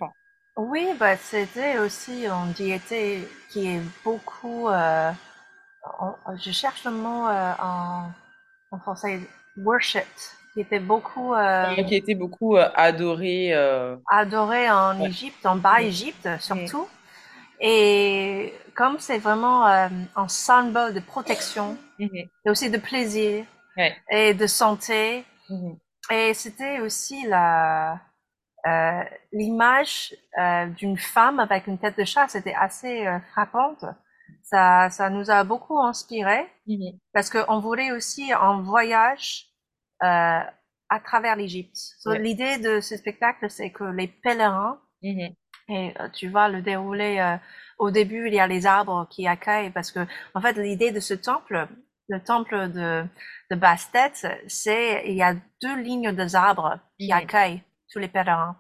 Oui, 0.56 0.88
bah 0.98 1.16
c'était 1.16 1.78
aussi 1.78 2.24
on 2.30 2.50
diété 2.52 3.28
qui 3.50 3.68
est 3.68 3.80
beaucoup 4.04 4.68
euh, 4.68 5.10
je 6.36 6.50
cherche 6.50 6.84
le 6.84 6.90
mot 6.92 7.26
en, 7.26 8.10
en 8.70 8.78
français 8.78 9.20
worship 9.56 10.06
qui 10.52 10.60
était 10.60 10.80
beaucoup 10.80 11.34
qui 11.86 11.94
était 11.94 12.14
beaucoup 12.14 12.56
adoré 12.56 13.52
adoré 14.10 14.70
en 14.70 15.00
Égypte, 15.02 15.44
en 15.46 15.56
bas 15.56 15.80
Égypte 15.80 16.28
surtout. 16.40 16.88
Et 17.60 18.54
comme 18.74 18.98
c'est 18.98 19.18
vraiment 19.18 19.66
euh, 19.66 19.88
un 20.14 20.28
symbole 20.28 20.94
de 20.94 21.00
protection 21.00 21.76
mm-hmm. 21.98 22.28
et 22.44 22.50
aussi 22.50 22.70
de 22.70 22.78
plaisir 22.78 23.44
et 24.10 24.34
de 24.34 24.46
santé, 24.46 25.24
mm-hmm. 25.50 25.76
et 26.12 26.34
c'était 26.34 26.80
aussi 26.80 27.26
la 27.26 28.00
euh, 28.66 29.02
l'image 29.32 30.14
euh, 30.38 30.66
d'une 30.66 30.98
femme 30.98 31.40
avec 31.40 31.66
une 31.66 31.78
tête 31.78 31.98
de 31.98 32.04
chat, 32.04 32.28
c'était 32.28 32.54
assez 32.54 33.06
euh, 33.06 33.18
frappante. 33.32 33.84
Ça, 34.42 34.90
ça 34.90 35.10
nous 35.10 35.30
a 35.30 35.44
beaucoup 35.44 35.78
inspiré 35.80 36.46
mm-hmm. 36.66 36.98
parce 37.12 37.30
qu'on 37.30 37.60
voulait 37.60 37.92
aussi 37.92 38.32
un 38.32 38.60
voyage 38.60 39.46
euh, 39.46 39.47
à 40.00 41.00
travers 41.04 41.36
l'Égypte. 41.36 41.76
L'idée 42.06 42.58
de 42.58 42.80
ce 42.80 42.96
spectacle, 42.96 43.50
c'est 43.50 43.70
que 43.70 43.84
les 43.84 44.08
pèlerins 44.08 44.80
et 45.68 45.94
euh, 46.00 46.08
tu 46.14 46.28
vois 46.28 46.48
le 46.48 46.62
déroulé. 46.62 47.18
Euh, 47.18 47.36
au 47.78 47.90
début, 47.90 48.26
il 48.26 48.34
y 48.34 48.40
a 48.40 48.46
les 48.46 48.66
arbres 48.66 49.06
qui 49.10 49.28
accueillent 49.28 49.70
parce 49.70 49.92
que, 49.92 50.00
en 50.34 50.40
fait, 50.40 50.54
l'idée 50.54 50.90
de 50.90 51.00
ce 51.00 51.14
temple, 51.14 51.68
le 52.08 52.20
temple 52.20 52.68
de, 52.72 53.04
de 53.50 53.56
Bastet, 53.56 54.12
c'est 54.48 55.04
il 55.06 55.14
y 55.14 55.22
a 55.22 55.34
deux 55.62 55.76
lignes 55.80 56.12
de 56.12 56.34
arbres 56.34 56.78
qui 56.98 57.12
accueillent 57.12 57.62
tous 57.92 57.98
les 57.98 58.08
pèlerins. 58.08 58.56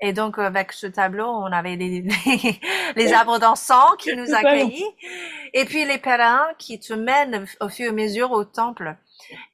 Et 0.00 0.12
donc, 0.12 0.38
avec 0.38 0.72
ce 0.72 0.86
tableau, 0.86 1.26
on 1.26 1.46
avait 1.46 1.76
les, 1.76 2.04
les, 2.96 3.12
arbres 3.12 3.38
d'encens 3.38 3.96
qui 3.98 4.14
nous 4.16 4.34
accueillent, 4.34 4.84
et 5.54 5.64
puis 5.64 5.84
les 5.86 5.98
pèlerins 5.98 6.48
qui 6.58 6.78
te 6.80 6.92
mènent 6.92 7.46
au 7.60 7.68
fur 7.68 7.86
et 7.86 7.88
à 7.88 7.92
mesure 7.92 8.32
au 8.32 8.44
temple. 8.44 8.96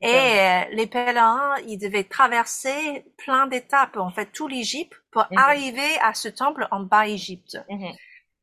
Et 0.01 0.09
euh, 0.09 0.65
les 0.73 0.87
pèlerins, 0.87 1.57
ils 1.67 1.79
devaient 1.79 2.05
traverser 2.05 3.05
plein 3.19 3.47
d'étapes, 3.47 3.97
en 3.97 4.11
fait, 4.11 4.27
tout 4.27 4.49
l'Égypte 4.49 4.95
pour 5.11 5.27
mhm. 5.31 5.39
arriver 5.39 5.99
à 6.03 6.15
ce 6.15 6.29
temple 6.29 6.67
en 6.71 6.81
bas 6.81 7.07
Égypte. 7.07 7.59
Mhm. 7.69 7.93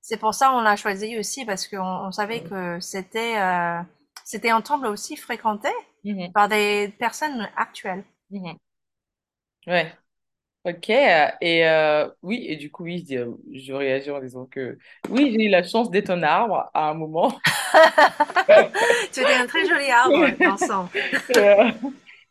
C'est 0.02 0.18
pour 0.18 0.34
ça 0.34 0.50
qu'on 0.50 0.62
l'a 0.62 0.76
choisi 0.76 1.18
aussi 1.18 1.46
parce 1.46 1.68
qu'on 1.68 1.80
on 1.80 2.12
savait 2.12 2.42
que 2.42 2.80
c'était 2.80 3.38
euh, 3.38 3.82
c'était 4.24 4.50
un 4.50 4.62
temple 4.62 4.88
aussi 4.88 5.18
fréquenté 5.18 5.70
mhm. 6.06 6.32
par 6.32 6.48
des 6.48 6.94
personnes 6.98 7.50
actuelles. 7.58 8.04
Ouais. 9.68 9.94
Ok, 10.68 10.90
euh, 10.90 11.28
et 11.40 11.66
euh, 11.66 12.10
oui, 12.24 12.46
et 12.50 12.58
du 12.58 12.70
coup, 12.70 12.84
oui, 12.84 13.00
je, 13.00 13.06
dis- 13.06 13.66
je 13.66 13.72
réagis 13.74 14.12
en 14.12 14.20
disant 14.20 14.46
que 14.48 14.78
oui, 15.08 15.32
j'ai 15.32 15.46
eu 15.46 15.50
la 15.50 15.64
chance 15.64 15.90
d'être 15.90 16.10
un 16.10 16.24
arbre 16.24 16.70
à 16.74 16.90
un 16.90 16.94
moment. 16.94 17.40
Tu 19.14 19.22
étais 19.22 19.34
un 19.34 19.48
très 19.48 19.66
joli 19.66 19.90
arbre 19.92 20.30
dansant. 20.42 20.90
Et, 21.30 21.48
euh, 21.50 21.72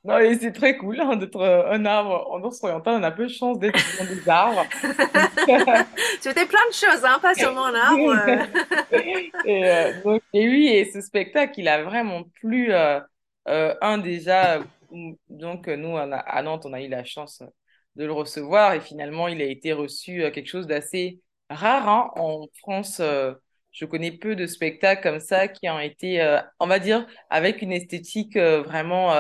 non, 0.05 0.19
et 0.19 0.35
c'est 0.39 0.53
très 0.53 0.77
cool 0.77 1.01
hein, 1.01 1.17
d'être 1.17 1.37
euh, 1.41 1.71
un 1.73 1.85
arbre 1.87 2.27
en 2.31 2.39
Norse 2.41 2.63
orientale. 2.63 3.01
On 3.01 3.03
a 3.03 3.11
peu 3.11 3.25
de 3.27 3.33
chance 3.33 3.59
d'être 3.59 3.81
dans 3.99 4.05
des 4.05 4.29
arbres. 4.29 4.71
Tu 6.23 6.29
étais 6.29 6.47
plein 6.47 6.67
de 6.69 6.75
choses, 6.75 7.05
hein, 7.05 7.19
pas 7.21 7.35
seulement 7.35 7.67
un 7.67 7.75
arbre. 7.75 8.15
Et, 9.45 9.65
euh, 9.71 9.93
donc, 10.05 10.23
et 10.33 10.49
oui, 10.49 10.69
et 10.69 10.91
ce 10.91 11.01
spectacle, 11.01 11.55
il 11.61 11.69
a 11.69 11.83
vraiment 11.83 12.25
plu. 12.41 12.73
euh, 12.73 13.01
euh, 13.49 13.75
un 13.81 13.99
déjà, 13.99 14.57
euh, 14.59 14.65
donc 15.29 15.69
euh, 15.69 15.77
nous 15.77 15.89
on 15.89 15.97
a- 15.97 16.17
à 16.17 16.43
Nantes, 16.43 16.67
on 16.67 16.73
a 16.73 16.83
eu 16.83 16.89
la 16.89 17.05
chance 17.05 17.43
de 17.97 18.05
le 18.05 18.13
recevoir 18.13 18.75
et 18.75 18.81
finalement, 18.81 19.29
il 19.29 19.41
a 19.43 19.47
été 19.47 19.73
reçu 19.73 20.23
euh, 20.23 20.31
quelque 20.31 20.49
chose 20.49 20.67
d'assez 20.67 21.21
rare 21.51 21.89
hein. 21.89 22.11
En 22.17 22.47
France, 22.61 23.01
euh, 23.01 23.35
je 23.73 23.85
connais 23.87 24.13
peu 24.13 24.37
de 24.37 24.47
spectacles 24.47 25.03
comme 25.03 25.21
ça 25.21 25.49
qui 25.49 25.69
ont 25.69 25.79
été, 25.81 26.21
euh, 26.23 26.41
on 26.61 26.67
va 26.67 26.79
dire, 26.79 27.07
avec 27.31 27.63
une 27.63 27.73
esthétique 27.73 28.37
vraiment, 28.37 29.13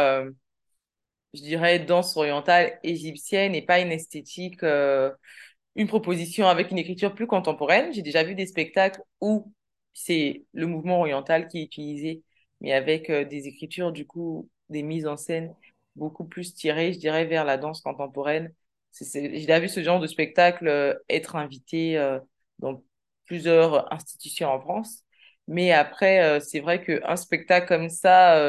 je 1.34 1.40
dirais, 1.42 1.78
danse 1.78 2.16
orientale 2.16 2.78
égyptienne 2.82 3.54
et 3.54 3.62
pas 3.62 3.80
une 3.80 3.92
esthétique. 3.92 4.62
une 4.62 5.86
proposition 5.88 6.48
avec 6.48 6.70
une 6.70 6.78
écriture 6.78 7.14
plus 7.14 7.26
contemporaine. 7.26 7.92
J'ai 7.92 8.02
déjà 8.02 8.24
vu 8.24 8.34
des 8.34 8.46
spectacles 8.46 9.02
où 9.20 9.52
c'est 9.92 10.44
le 10.54 10.66
mouvement 10.66 11.00
oriental 11.00 11.48
qui 11.48 11.58
est 11.60 11.64
utilisé, 11.64 12.22
mais 12.60 12.72
avec 12.72 13.10
des 13.10 13.48
écritures, 13.48 13.92
du 13.92 14.06
coup, 14.06 14.48
des 14.70 14.82
mises 14.82 15.06
en 15.06 15.16
scène 15.18 15.54
beaucoup 15.96 16.24
plus 16.24 16.54
tirées, 16.54 16.92
je 16.92 16.98
dirais, 16.98 17.26
vers 17.26 17.44
la 17.44 17.58
danse 17.58 17.80
contemporaine. 17.82 18.52
J'ai 19.00 19.28
déjà 19.28 19.60
vu 19.60 19.68
ce 19.68 19.82
genre 19.82 20.00
de 20.00 20.06
spectacle 20.06 20.68
euh, 20.68 20.94
être 21.08 21.36
invité 21.36 21.98
euh, 21.98 22.18
dans 22.58 22.82
plusieurs 23.26 23.92
institutions 23.92 24.48
en 24.48 24.60
France. 24.60 25.02
Mais 25.48 25.72
après, 25.72 26.22
euh, 26.22 26.40
c'est 26.40 26.60
vrai 26.60 26.84
qu'un 26.84 27.16
spectacle 27.16 27.68
comme 27.68 27.88
ça, 27.88 28.40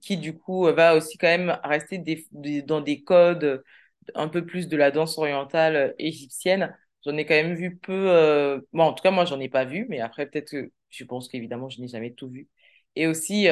qui 0.00 0.16
du 0.16 0.36
coup 0.36 0.64
va 0.64 0.94
aussi 0.94 1.18
quand 1.18 1.26
même 1.26 1.58
rester 1.64 2.02
dans 2.64 2.80
des 2.80 3.02
codes 3.02 3.62
un 4.14 4.28
peu 4.28 4.46
plus 4.46 4.68
de 4.68 4.76
la 4.76 4.90
danse 4.90 5.18
orientale 5.18 5.94
égyptienne. 5.98 6.76
J'en 7.04 7.16
ai 7.16 7.26
quand 7.26 7.34
même 7.34 7.54
vu 7.54 7.76
peu. 7.76 8.62
Bon, 8.72 8.84
en 8.84 8.92
tout 8.92 9.02
cas, 9.02 9.10
moi, 9.10 9.24
j'en 9.24 9.40
ai 9.40 9.48
pas 9.48 9.64
vu, 9.64 9.86
mais 9.88 10.00
après, 10.00 10.26
peut-être 10.26 10.50
que 10.50 10.72
je 10.90 11.04
pense 11.04 11.28
qu'évidemment, 11.28 11.68
je 11.68 11.80
n'ai 11.80 11.88
jamais 11.88 12.12
tout 12.12 12.28
vu. 12.28 12.48
Et 12.96 13.06
aussi, 13.06 13.48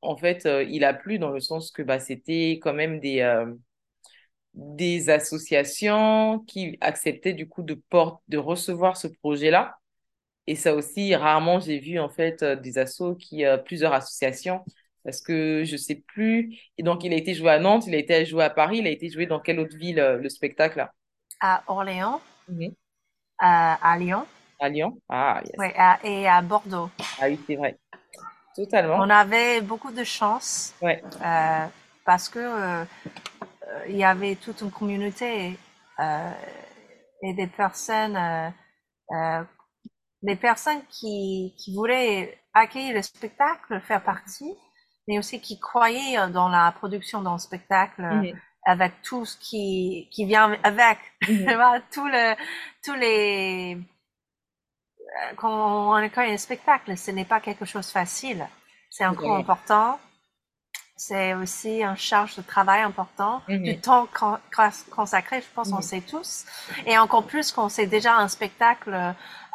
en 0.00 0.16
fait, 0.16 0.48
il 0.68 0.84
a 0.84 0.94
plu 0.94 1.18
dans 1.18 1.30
le 1.30 1.40
sens 1.40 1.70
que 1.70 1.82
bah, 1.82 1.98
c'était 2.00 2.52
quand 2.62 2.74
même 2.74 3.00
des, 3.00 3.20
des 4.60 5.10
associations 5.10 6.40
qui 6.48 6.78
acceptaient 6.82 7.34
du 7.34 7.48
coup 7.48 7.64
de, 7.64 7.74
porte, 7.74 8.22
de 8.28 8.38
recevoir 8.38 8.96
ce 8.98 9.08
projet-là. 9.08 9.76
Et 10.46 10.56
ça 10.56 10.74
aussi, 10.74 11.14
rarement 11.14 11.60
j'ai 11.60 11.78
vu 11.78 11.98
en 12.00 12.08
fait 12.10 12.42
euh, 12.42 12.56
des 12.56 12.78
assos 12.78 13.14
qui, 13.16 13.44
euh, 13.44 13.56
plusieurs 13.58 13.92
associations, 13.94 14.64
parce 15.04 15.20
que 15.22 15.64
je 15.64 15.76
sais 15.76 15.96
plus. 16.08 16.58
Et 16.78 16.82
donc, 16.82 17.04
il 17.04 17.12
a 17.12 17.16
été 17.16 17.34
joué 17.34 17.50
à 17.50 17.58
Nantes, 17.60 17.86
il 17.86 17.94
a 17.94 17.98
été 17.98 18.26
joué 18.26 18.44
à 18.44 18.50
Paris, 18.50 18.78
il 18.78 18.86
a 18.86 18.90
été 18.90 19.10
joué 19.10 19.26
dans 19.26 19.40
quelle 19.40 19.60
autre 19.60 19.76
ville, 19.76 20.00
euh, 20.00 20.18
le 20.18 20.28
spectacle 20.28 20.78
là? 20.78 20.92
À 21.40 21.62
Orléans, 21.66 22.22
Mhm. 22.48 22.74
à, 23.38 23.74
à 23.92 23.96
Lyon, 23.98 24.26
À 24.60 24.68
Lyon? 24.68 25.00
Ah, 25.08 25.42
yes. 25.44 25.56
ouais, 25.58 25.74
à- 25.76 25.98
et 26.04 26.28
à 26.28 26.42
Bordeaux. 26.42 26.90
Ah 27.18 27.26
oui, 27.28 27.38
c'est 27.46 27.56
vrai. 27.56 27.78
On 28.94 29.08
Totalement. 29.08 29.10
avait 29.10 29.60
beaucoup 29.60 29.90
de 29.92 30.04
chance 30.04 30.74
Ouais. 30.80 31.02
euh, 31.22 31.66
parce 32.04 32.28
que 32.28 32.84
il 33.88 33.96
y 33.96 34.04
avait 34.04 34.36
toute 34.36 34.60
une 34.62 34.70
communauté 34.70 35.58
euh, 36.00 36.30
et 37.22 37.34
des 37.34 37.46
personnes, 37.46 38.16
euh, 38.16 38.50
euh, 39.12 39.44
des 40.22 40.36
personnes 40.36 40.82
qui, 40.90 41.54
qui 41.58 41.74
voulaient 41.74 42.38
accueillir 42.54 42.94
le 42.94 43.02
spectacle, 43.02 43.80
faire 43.82 44.02
partie, 44.04 44.54
mais 45.08 45.18
aussi 45.18 45.40
qui 45.40 45.60
croyaient 45.60 46.30
dans 46.30 46.48
la 46.48 46.72
production 46.72 47.22
d'un 47.22 47.38
spectacle 47.38 48.04
Mhm. 48.10 48.40
avec 48.66 49.02
tout 49.02 49.24
ce 49.26 49.36
qui, 49.38 50.08
qui 50.12 50.26
vient 50.26 50.56
avec, 50.64 50.98
Mhm. 51.28 51.46
Tout 51.92 52.06
le, 52.06 52.36
tous 52.84 52.94
les, 52.94 53.78
quand 55.36 55.88
on 55.90 55.92
accueille 55.94 56.32
un 56.32 56.36
spectacle, 56.36 56.96
ce 56.96 57.10
n'est 57.10 57.24
pas 57.24 57.40
quelque 57.40 57.64
chose 57.64 57.86
de 57.86 57.92
facile. 57.92 58.46
C'est 58.90 59.04
un 59.04 59.14
coût 59.14 59.32
Totalement. 59.32 59.34
important. 59.34 59.98
C'est 61.02 61.32
aussi 61.32 61.82
une 61.82 61.96
charge 61.96 62.36
de 62.36 62.42
travail 62.42 62.82
important, 62.82 63.40
Mhm. 63.48 63.62
du 63.62 63.80
temps 63.80 64.06
con- 64.18 64.36
cons- 64.54 64.84
consacré, 64.90 65.40
je 65.40 65.46
pense, 65.54 65.68
on 65.72 65.76
Mhm. 65.76 65.82
sait 65.92 66.02
tous. 66.02 66.44
Et 66.84 66.98
encore 66.98 67.24
plus 67.32 67.52
quand 67.52 67.70
c'est 67.70 67.86
déjà 67.86 68.12
un 68.18 68.28
spectacle 68.28 68.92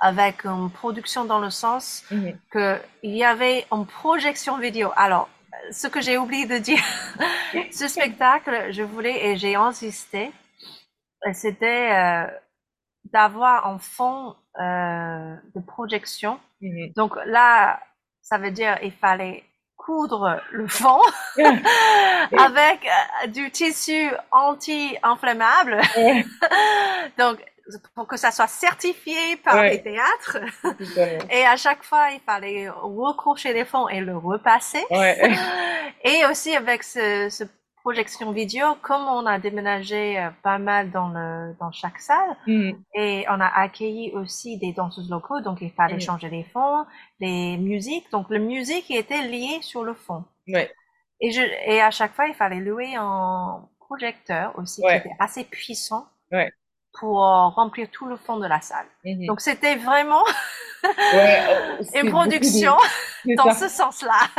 avec 0.10 0.36
une 0.46 0.72
production 0.72 1.24
dans 1.24 1.38
le 1.48 1.52
sens 1.52 2.04
Mhm. 2.10 2.36
que 2.50 2.82
il 3.04 3.16
y 3.16 3.24
avait 3.24 3.60
une 3.72 3.86
projection 3.86 4.58
vidéo. 4.58 4.88
Alors, 5.06 5.30
ce 5.72 5.86
que 5.88 6.02
j'ai 6.02 6.18
oublié 6.18 6.48
de 6.48 6.58
dire, 6.58 6.84
ce 7.80 7.88
spectacle, 7.88 8.72
je 8.72 8.82
voulais 8.82 9.18
et 9.28 9.38
j'ai 9.38 9.56
insisté, 9.56 10.32
c'était 11.34 11.92
euh, 11.94 12.28
d'avoir 13.14 13.68
un 13.68 13.78
fond 13.78 14.36
euh, 14.60 15.36
de 15.54 15.60
projection. 15.74 16.40
Mhm. 16.62 16.94
Donc 16.96 17.12
là, 17.28 17.80
ça 18.24 18.40
veut 18.40 18.52
dire 18.52 18.80
il 18.82 18.92
fallait 18.94 19.44
coudre 19.86 20.42
le 20.52 20.68
fond 20.68 21.00
avec 21.38 22.88
euh, 22.88 23.28
du 23.28 23.52
tissu 23.52 24.10
anti-inflammable. 24.32 25.80
Donc, 27.18 27.38
pour 27.96 28.08
que 28.08 28.18
ça 28.18 28.32
soit 28.32 28.48
certifié 28.48 29.36
par 29.38 29.56
Ouais. 29.56 29.72
les 29.72 29.82
théâtres. 29.84 30.38
Et 31.32 31.46
à 31.46 31.56
chaque 31.58 31.84
fois, 31.84 32.10
il 32.14 32.20
fallait 32.26 32.70
recrocher 32.70 33.54
les 33.54 33.66
fonds 33.66 33.88
et 33.90 34.02
le 34.02 34.16
repasser. 34.18 34.84
Ouais. 34.92 35.36
Et 36.04 36.26
aussi 36.30 36.56
avec 36.56 36.84
ce, 36.84 37.28
ce 37.30 37.44
projection 37.86 38.32
vidéo, 38.32 38.66
comme 38.82 39.04
on 39.08 39.28
a 39.28 39.38
déménagé 39.38 40.20
euh, 40.20 40.32
pas 40.42 40.58
mal 40.58 40.90
dans 40.90 41.10
le 41.10 41.54
dans 41.60 41.72
chaque 41.72 42.00
salle 42.00 42.32
Mhm. 42.48 42.74
et 42.96 43.26
on 43.30 43.40
a 43.40 43.46
accueilli 43.66 44.12
aussi 44.14 44.58
des 44.58 44.74
danseuses 44.74 45.10
locaux, 45.16 45.40
donc 45.42 45.58
il 45.62 45.72
fallait 45.72 45.94
Mhm. 46.02 46.08
changer 46.10 46.30
les 46.38 46.44
fonds, 46.54 46.84
les 47.20 47.58
musiques. 47.58 48.10
Donc 48.12 48.26
le 48.36 48.40
musique 48.40 48.90
était 48.90 49.22
lié 49.34 49.60
sur 49.62 49.84
le 49.84 49.94
fond. 49.94 50.24
Ouais. 50.48 50.68
Et 51.22 51.30
je 51.32 51.42
et 51.74 51.80
à 51.80 51.92
chaque 51.92 52.14
fois, 52.16 52.26
il 52.28 52.34
fallait 52.34 52.60
louer 52.70 52.96
un 52.98 53.70
projecteur 53.80 54.58
aussi 54.58 54.82
Ouais. 54.84 55.02
qui 55.02 55.08
était 55.08 55.18
assez 55.20 55.44
puissant 55.44 56.06
Ouais. 56.32 56.52
pour 57.00 57.24
euh, 57.24 57.48
remplir 57.60 57.88
tout 57.92 58.08
le 58.08 58.18
fond 58.18 58.38
de 58.38 58.48
la 58.48 58.62
salle. 58.62 58.88
Mhm. 59.06 59.28
Donc 59.28 59.42
c'était 59.42 59.76
vraiment 59.76 60.24
Ouais, 61.12 61.44
euh, 61.50 61.84
une 61.94 62.08
de- 62.08 62.10
production 62.10 62.74
dans 63.26 63.50
ça. 63.50 63.54
ce 63.54 63.68
sens-là. 63.70 64.30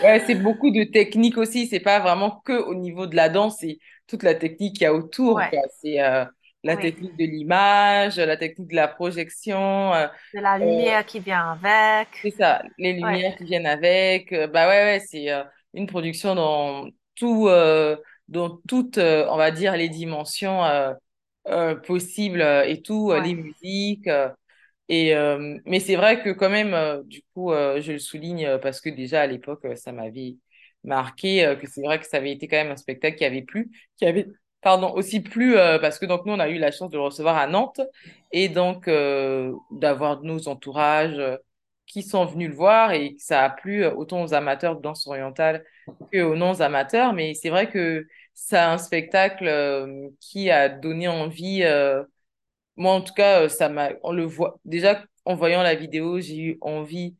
Ouais, 0.00 0.22
c'est 0.26 0.34
beaucoup 0.36 0.70
de 0.70 0.84
technique 0.84 1.36
aussi. 1.38 1.66
C'est 1.66 1.80
pas 1.80 1.98
vraiment 2.00 2.40
que 2.44 2.52
au 2.52 2.74
niveau 2.74 3.06
de 3.06 3.16
la 3.16 3.28
danse, 3.28 3.58
c'est 3.60 3.78
toute 4.06 4.22
la 4.22 4.34
technique 4.34 4.74
qu'il 4.76 4.82
y 4.82 4.86
a 4.86 4.94
autour, 4.94 5.36
Ouais. 5.36 5.50
C'est 5.80 6.00
euh, 6.00 6.24
la 6.62 6.76
Oui. 6.76 6.82
technique 6.82 7.16
de 7.16 7.24
l'image, 7.24 8.16
la 8.18 8.36
technique 8.36 8.68
de 8.70 8.76
la 8.76 8.88
projection, 8.88 9.92
euh, 9.94 10.06
De 10.32 10.40
la 10.40 10.56
lumière 10.58 11.04
qui 11.04 11.20
vient 11.20 11.52
avec. 11.52 12.08
c'est 12.22 12.30
ça, 12.32 12.62
les 12.78 12.92
lumières 12.94 13.36
qui 13.36 13.44
viennent 13.44 13.66
avec. 13.66 14.32
Euh, 14.32 14.46
bah 14.48 14.68
ouais, 14.68 14.84
ouais, 14.84 15.00
c'est 15.06 15.30
euh, 15.32 15.44
une 15.74 15.86
production 15.86 16.34
dans 16.34 16.88
tout, 17.14 17.48
euh, 17.48 17.96
dans 18.28 18.58
toutes, 18.68 18.98
euh, 18.98 19.26
on 19.30 19.36
va 19.36 19.50
dire, 19.50 19.76
les 19.76 19.88
dimensions 19.88 20.64
euh, 20.64 20.92
euh, 21.48 21.76
possibles 21.76 22.40
euh, 22.42 22.64
et 22.66 22.82
tout, 22.82 23.12
euh, 23.12 23.20
les 23.20 23.34
musiques. 23.34 24.08
Et 24.88 25.14
euh, 25.14 25.58
mais 25.66 25.80
c'est 25.80 25.96
vrai 25.96 26.22
que 26.22 26.30
quand 26.30 26.48
même, 26.50 26.74
euh, 26.74 27.02
du 27.04 27.22
coup, 27.34 27.52
euh, 27.52 27.80
je 27.80 27.92
le 27.92 27.98
souligne 27.98 28.46
euh, 28.46 28.58
parce 28.58 28.80
que 28.80 28.88
déjà 28.90 29.22
à 29.22 29.26
l'époque, 29.26 29.64
euh, 29.64 29.76
ça 29.76 29.92
m'avait 29.92 30.36
marqué 30.84 31.44
euh, 31.44 31.56
que 31.56 31.66
c'est 31.68 31.82
vrai 31.82 31.98
que 32.00 32.06
ça 32.06 32.16
avait 32.18 32.32
été 32.32 32.48
quand 32.48 32.56
même 32.56 32.70
un 32.72 32.76
spectacle 32.76 33.16
qui 33.18 33.24
avait 33.24 33.42
plu, 33.42 33.70
qui 33.98 34.06
avait, 34.06 34.26
pardon, 34.62 34.92
aussi 34.94 35.20
plu 35.20 35.54
parce 35.80 35.98
que 35.98 36.06
donc 36.06 36.24
nous 36.26 36.32
on 36.32 36.40
a 36.40 36.48
eu 36.48 36.58
la 36.58 36.70
chance 36.70 36.90
de 36.90 36.96
le 36.96 37.02
recevoir 37.04 37.36
à 37.36 37.46
Nantes 37.46 37.80
et 38.32 38.48
donc 38.48 38.88
d'avoir 39.70 40.22
nos 40.22 40.48
entourages 40.48 41.20
qui 41.86 42.02
sont 42.02 42.24
venus 42.26 42.48
le 42.50 42.54
voir 42.54 42.92
et 42.92 43.14
que 43.16 43.22
ça 43.22 43.44
a 43.44 43.50
plu 43.50 43.84
autant 43.86 44.22
aux 44.22 44.34
amateurs 44.34 44.76
de 44.76 44.82
danse 44.82 45.06
orientale 45.06 45.64
que 46.12 46.22
aux 46.22 46.36
non-amateurs. 46.36 47.12
Mais 47.12 47.34
c'est 47.34 47.50
vrai 47.50 47.70
que 47.70 48.06
c'est 48.34 48.58
un 48.58 48.78
spectacle 48.78 49.48
qui 50.20 50.50
a 50.50 50.68
donné 50.68 51.08
envie. 51.08 51.62
Moi, 52.78 52.94
en 52.94 53.02
tout 53.02 53.14
cas, 53.14 53.42
euh, 53.44 53.50
ça 53.50 53.70
m'a, 53.70 53.92
on 54.04 54.12
le 54.12 54.24
voit. 54.24 54.60
Déjà, 54.66 55.04
en 55.26 55.36
voyant 55.36 55.62
la 55.62 55.76
vidéo, 55.76 56.20
j'ai 56.20 56.38
eu 56.38 56.58
envie 56.62 57.16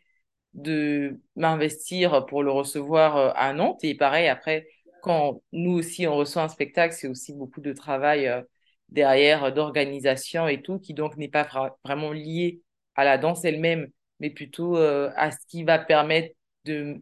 de 0.54 1.20
m'investir 1.36 2.26
pour 2.26 2.42
le 2.42 2.50
recevoir 2.52 3.16
euh, 3.16 3.30
à 3.36 3.52
Nantes. 3.54 3.82
Et 3.84 3.94
pareil, 3.96 4.28
après, 4.28 4.66
quand 5.02 5.42
nous 5.52 5.72
aussi, 5.72 6.06
on 6.06 6.16
reçoit 6.16 6.42
un 6.42 6.48
spectacle, 6.48 6.94
c'est 6.94 7.08
aussi 7.08 7.32
beaucoup 7.34 7.60
de 7.60 7.72
travail 7.72 8.26
euh, 8.28 8.42
derrière, 8.90 9.52
d'organisation 9.52 10.48
et 10.48 10.62
tout, 10.62 10.78
qui 10.80 10.94
donc 10.94 11.16
n'est 11.16 11.28
pas 11.28 11.42
vra- 11.44 11.76
vraiment 11.84 12.12
lié 12.12 12.62
à 12.96 13.04
la 13.04 13.18
danse 13.18 13.44
elle-même, 13.44 13.88
mais 14.20 14.30
plutôt 14.30 14.76
à 14.76 15.30
ce 15.30 15.36
qui 15.48 15.62
va 15.64 15.78
permettre 15.78 16.34
de 16.64 17.00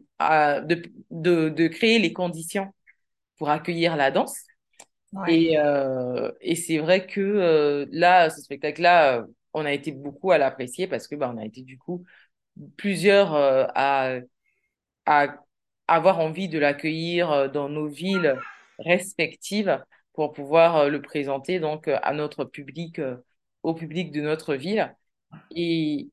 créer 1.67 1.99
les 1.99 2.13
conditions 2.13 2.73
pour 3.37 3.51
accueillir 3.51 3.97
la 3.97 4.11
danse. 4.11 4.37
Et, 5.25 5.57
euh, 5.59 6.31
et 6.41 6.55
c'est 6.55 6.77
vrai 6.79 7.05
que 7.07 7.19
euh, 7.21 7.85
là, 7.91 8.29
ce 8.29 8.41
spectacle-là, 8.41 9.25
on 9.53 9.65
a 9.65 9.73
été 9.73 9.91
beaucoup 9.91 10.31
à 10.31 10.37
l'apprécier 10.37 10.87
parce 10.87 11.07
que 11.07 11.15
bah, 11.15 11.31
on 11.33 11.37
a 11.37 11.45
été 11.45 11.61
du 11.63 11.77
coup 11.77 12.05
plusieurs 12.77 13.35
euh, 13.35 13.65
à, 13.75 14.17
à 15.05 15.37
avoir 15.87 16.19
envie 16.19 16.49
de 16.49 16.59
l'accueillir 16.59 17.51
dans 17.51 17.69
nos 17.69 17.87
villes 17.87 18.37
respectives 18.79 19.83
pour 20.13 20.33
pouvoir 20.33 20.89
le 20.89 21.01
présenter 21.01 21.59
donc 21.59 21.87
à 21.89 22.13
notre 22.13 22.45
public, 22.45 23.01
au 23.63 23.73
public 23.75 24.11
de 24.11 24.21
notre 24.21 24.55
ville. 24.55 24.95
Et, 25.55 26.09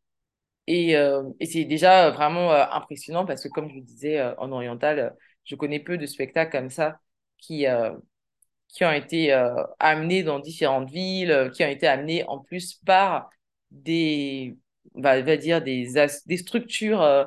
et, 0.68 0.92
et 0.92 1.46
c'est 1.46 1.64
déjà 1.66 2.11
vraiment 2.11 2.52
impressionnant 2.52 3.26
parce 3.26 3.42
que 3.44 3.48
comme 3.48 3.70
je 3.70 3.76
le 3.76 3.83
disais 3.83 4.22
en 4.38 4.52
oriental, 4.52 5.16
je 5.44 5.57
connais 5.57 5.80
peu 5.80 5.98
de 5.98 6.07
spectacles 6.07 6.52
comme 6.52 6.70
ça 6.70 7.00
qui, 7.38 7.66
qui 8.68 8.85
ont 8.85 8.92
été 8.92 9.33
euh, 9.33 9.55
amenés 9.79 10.22
dans 10.22 10.40
différentes 10.40 10.90
villes, 10.90 11.31
euh, 11.31 11.48
qui 11.50 11.64
ont 11.64 11.68
été 11.68 11.87
amenés 11.87 12.24
en 12.29 12.38
plus 12.38 12.74
par 12.85 13.31
des, 13.70 14.57
va, 14.94 15.20
dire 15.37 15.62
des, 15.62 15.88
des 16.27 16.37
structures 16.37 17.03
euh, 17.03 17.24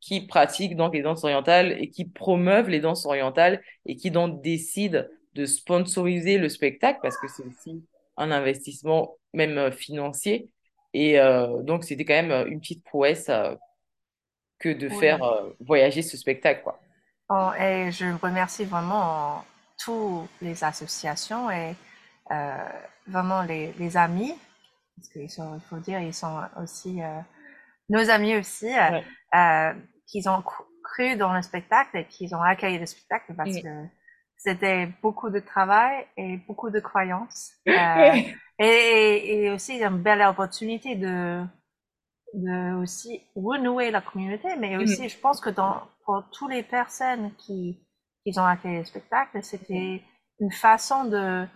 qui 0.00 0.26
pratiquent 0.26 0.76
donc 0.76 0.94
les 0.94 1.02
danses 1.02 1.24
orientales 1.24 1.76
et 1.80 1.90
qui 1.90 2.04
promeuvent 2.06 2.68
les 2.68 2.80
danses 2.80 3.06
orientales 3.06 3.62
et 3.86 3.96
qui 3.96 4.10
donc 4.10 4.42
décident 4.42 5.04
de 5.34 5.44
sponsoriser 5.46 6.38
le 6.38 6.48
spectacle 6.48 7.00
parce 7.02 7.18
que 7.18 7.28
c'est 7.28 7.44
aussi 7.44 7.84
un 8.16 8.30
investissement 8.30 9.16
même 9.32 9.70
financier. 9.72 10.48
Et 10.94 11.18
euh, 11.20 11.62
donc, 11.62 11.84
c'était 11.84 12.04
quand 12.06 12.22
même 12.22 12.48
une 12.48 12.60
petite 12.60 12.84
prouesse 12.84 13.30
que 14.58 14.68
de 14.68 14.88
faire 14.90 15.18
Oui. 15.20 15.56
voyager 15.60 16.02
ce 16.02 16.16
spectacle, 16.16 16.62
quoi. 16.62 16.78
Oh, 17.28 17.50
et 17.58 17.90
je 17.90 18.06
remercie 18.22 18.64
vraiment 18.64 19.44
toutes 19.78 20.28
les 20.42 20.64
associations 20.64 21.50
et 21.50 21.76
euh, 22.32 22.56
vraiment 23.08 23.42
les, 23.42 23.72
les 23.74 23.96
amis, 23.96 24.34
parce 24.96 25.08
qu'il 25.10 25.30
faut, 25.30 25.54
il 25.56 25.62
faut 25.68 25.78
dire, 25.78 26.00
ils 26.00 26.14
sont 26.14 26.40
aussi 26.62 27.02
euh, 27.02 27.20
nos 27.90 28.10
amis 28.10 28.36
aussi, 28.36 28.68
euh, 28.78 28.90
Ouais. 28.90 29.06
euh, 29.36 29.74
qu'ils 30.06 30.28
ont 30.28 30.42
cru 30.84 31.16
dans 31.16 31.32
le 31.34 31.42
spectacle 31.42 31.98
et 31.98 32.06
qu'ils 32.06 32.34
ont 32.34 32.42
accueilli 32.42 32.78
le 32.78 32.86
spectacle 32.86 33.34
parce 33.36 33.58
que 33.58 33.68
c'était 34.36 34.86
beaucoup 35.02 35.30
de 35.30 35.40
travail 35.40 36.06
et 36.16 36.38
beaucoup 36.48 36.70
de 36.70 36.80
croyances. 36.80 37.52
Et, 38.58 39.44
et 39.44 39.50
aussi 39.50 39.78
une 39.82 39.98
belle 40.02 40.22
opportunité 40.22 40.94
de, 40.96 41.44
de 42.34 42.74
aussi 42.82 43.22
renouer 43.36 43.90
la 43.92 44.02
communauté, 44.02 44.56
mais 44.58 44.78
Mm. 44.78 44.78
aussi, 44.78 45.08
je 45.08 45.18
pense 45.18 45.40
que 45.40 45.50
dans, 45.50 45.82
pour 46.04 46.24
toutes 46.32 46.50
les 46.52 46.64
personnes 46.64 47.34
qui, 47.36 47.85
qui 48.32 48.38
ont 48.38 48.44
accueilli 48.46 48.78
le 48.78 48.84
spectacle, 48.84 49.42
c'était 49.42 50.02
une 50.40 50.52
façon 50.52 51.04
de 51.04 51.46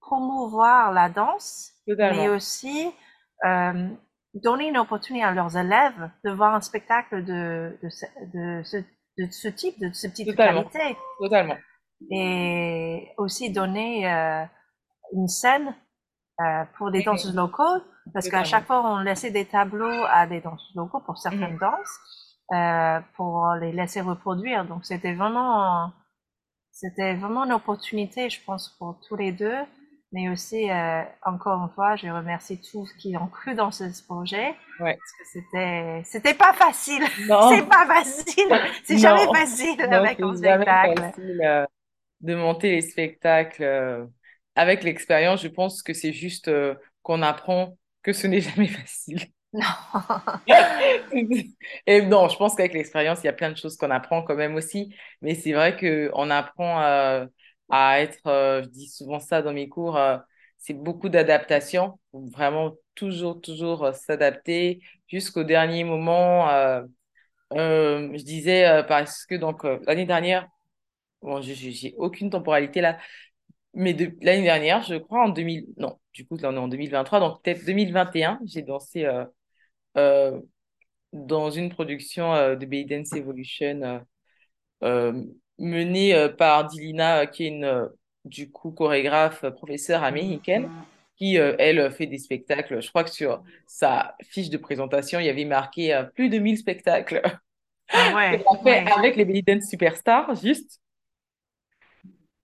promouvoir 0.00 0.92
la 0.92 1.08
danse, 1.08 1.72
mais 1.86 1.94
Totalement. 1.94 2.34
aussi 2.34 2.92
euh, 3.44 3.88
donner 4.34 4.68
une 4.68 4.78
opportunité 4.78 5.24
à 5.24 5.32
leurs 5.32 5.56
élèves 5.56 6.10
de 6.24 6.30
voir 6.30 6.54
un 6.54 6.60
spectacle 6.60 7.24
de, 7.24 7.76
de, 7.82 7.88
ce, 7.88 8.06
de, 8.34 8.62
ce, 8.64 8.76
de 9.18 9.30
ce 9.30 9.48
type, 9.48 9.78
de 9.80 9.92
ce 9.92 10.06
type 10.06 10.28
de 10.28 10.32
qualité, 10.32 10.96
Totalement. 11.18 11.56
et 12.10 13.08
aussi 13.18 13.50
donner 13.50 14.10
euh, 14.10 14.44
une 15.14 15.28
scène 15.28 15.74
euh, 16.40 16.64
pour 16.78 16.90
des 16.90 17.02
danseuses 17.02 17.34
locaux, 17.34 17.82
parce 18.12 18.28
qu'à 18.28 18.44
chaque 18.44 18.66
fois, 18.66 18.82
on 18.92 18.98
laissait 19.00 19.30
des 19.30 19.46
tableaux 19.46 20.04
à 20.10 20.26
des 20.26 20.40
danseuses 20.40 20.74
locaux 20.76 21.00
pour 21.00 21.14
Mm. 21.14 21.22
certaines 21.22 21.58
danses, 21.58 21.98
euh, 22.52 23.00
pour 23.16 23.52
les 23.60 23.72
laisser 23.72 24.00
reproduire. 24.00 24.64
Donc, 24.66 24.84
c'était 24.86 25.14
vraiment, 25.14 25.92
c'était 26.72 27.14
vraiment 27.16 27.44
une 27.44 27.52
opportunité, 27.52 28.30
je 28.30 28.40
pense, 28.44 28.70
pour 28.78 29.00
tous 29.08 29.16
les 29.16 29.32
deux. 29.32 29.56
Mais 30.12 30.28
aussi, 30.30 30.70
euh, 30.70 31.02
encore 31.24 31.62
une 31.62 31.70
fois, 31.74 31.96
je 31.96 32.08
remercie 32.08 32.60
tous 32.60 32.92
qui 32.94 33.16
ont 33.16 33.26
cru 33.28 33.54
dans 33.54 33.70
ce 33.72 33.84
projet, 34.06 34.54
Ouais. 34.78 35.00
parce 35.00 35.12
que 35.18 35.24
c'était, 35.32 36.02
c'était 36.04 36.34
pas 36.34 36.52
facile. 36.54 37.02
C'est 37.40 37.62
Non, 37.62 37.68
pas 37.68 37.86
facile. 37.86 38.60
C'est 38.84 38.98
jamais 38.98 39.28
facile 39.28 39.76
non, 39.86 39.90
avec 39.90 40.22
un 40.22 40.34
c'est 40.34 40.42
jamais 40.42 40.66
spectacle. 40.66 41.02
facile 41.12 41.40
euh, 41.44 41.66
de 42.20 42.34
monter 42.34 42.70
les 42.72 42.82
spectacles. 42.82 44.08
avec 44.56 44.84
l'expérience, 44.84 45.42
je 45.42 45.48
pense 45.48 45.82
que 45.82 45.94
c'est 45.94 46.12
juste 46.12 46.50
qu'on 47.02 47.22
apprend 47.22 47.78
que 48.02 48.12
ce 48.12 48.26
n'est 48.26 48.40
jamais 48.42 48.68
facile. 48.68 49.20
Non. 49.56 49.64
Et 51.86 52.02
non, 52.02 52.28
je 52.28 52.36
pense 52.36 52.54
qu'avec 52.54 52.74
l'expérience, 52.74 53.20
il 53.22 53.26
y 53.26 53.28
a 53.28 53.32
plein 53.32 53.50
de 53.50 53.56
choses 53.56 53.76
qu'on 53.76 53.90
apprend 53.90 54.22
quand 54.22 54.34
même 54.34 54.54
aussi. 54.54 54.94
Mais 55.22 55.34
c'est 55.34 55.52
vrai 55.52 55.76
qu'on 55.76 56.30
apprend 56.30 56.82
euh, 56.82 57.26
à 57.70 58.00
être, 58.00 58.26
euh, 58.26 58.62
je 58.62 58.68
dis 58.68 58.88
souvent 58.88 59.18
ça 59.18 59.40
dans 59.40 59.52
mes 59.54 59.68
cours, 59.68 59.96
euh, 59.96 60.18
c'est 60.58 60.74
beaucoup 60.74 61.08
d'adaptation. 61.08 61.98
Vraiment 62.12 62.74
toujours, 62.94 63.40
toujours 63.40 63.94
s'adapter 63.94 64.80
jusqu'au 65.08 65.44
dernier 65.44 65.84
moment. 65.84 66.48
je 67.52 68.22
disais 68.22 68.84
parce 68.88 69.24
que 69.26 69.34
donc 69.36 69.64
l'année 69.86 70.06
dernière, 70.06 70.48
bon, 71.22 71.40
j'ai 71.40 71.94
aucune 71.98 72.30
temporalité 72.30 72.80
là, 72.80 72.98
mais 73.74 73.92
l'année 74.22 74.42
dernière, 74.42 74.82
je 74.82 74.96
crois 74.96 75.24
en 75.24 75.28
2000, 75.28 75.66
non, 75.76 75.98
du 76.12 76.26
coup 76.26 76.36
là 76.38 76.50
on 76.50 76.54
est 76.56 76.58
en 76.58 76.68
2023, 76.68 77.20
donc 77.20 77.42
peut-être 77.42 77.64
2021, 77.64 78.40
j'ai 78.46 78.62
dansé 78.62 79.06
euh, 79.96 80.40
dans 81.12 81.50
une 81.50 81.70
production 81.70 82.34
euh, 82.34 82.56
de 82.56 82.66
Bay 82.66 82.84
Dance 82.84 83.14
Evolution 83.14 84.04
euh, 84.84 85.24
menée 85.58 86.28
par 86.38 86.66
Dilina, 86.68 87.26
qui 87.26 87.44
est 87.44 87.48
une 87.48 87.88
du 88.24 88.50
coup 88.50 88.72
chorégraphe, 88.72 89.46
professeure 89.50 90.04
américaine, 90.04 90.70
qui 91.16 91.38
euh, 91.38 91.54
elle 91.58 91.90
fait 91.92 92.06
des 92.06 92.18
spectacles. 92.18 92.82
Je 92.82 92.88
crois 92.88 93.04
que 93.04 93.10
sur 93.10 93.42
sa 93.66 94.16
fiche 94.24 94.50
de 94.50 94.58
présentation, 94.58 95.20
il 95.20 95.26
y 95.26 95.30
avait 95.30 95.44
marqué 95.44 96.04
plus 96.14 96.28
de 96.28 96.38
1000 96.38 96.58
spectacles 96.58 97.22
Ah 97.92 98.14
ouais, 98.14 98.44
ouais. 98.64 98.84
avec 98.96 99.16
les 99.16 99.24
Belly 99.24 99.42
Dance 99.42 99.68
Superstars, 99.70 100.34
juste. 100.36 100.80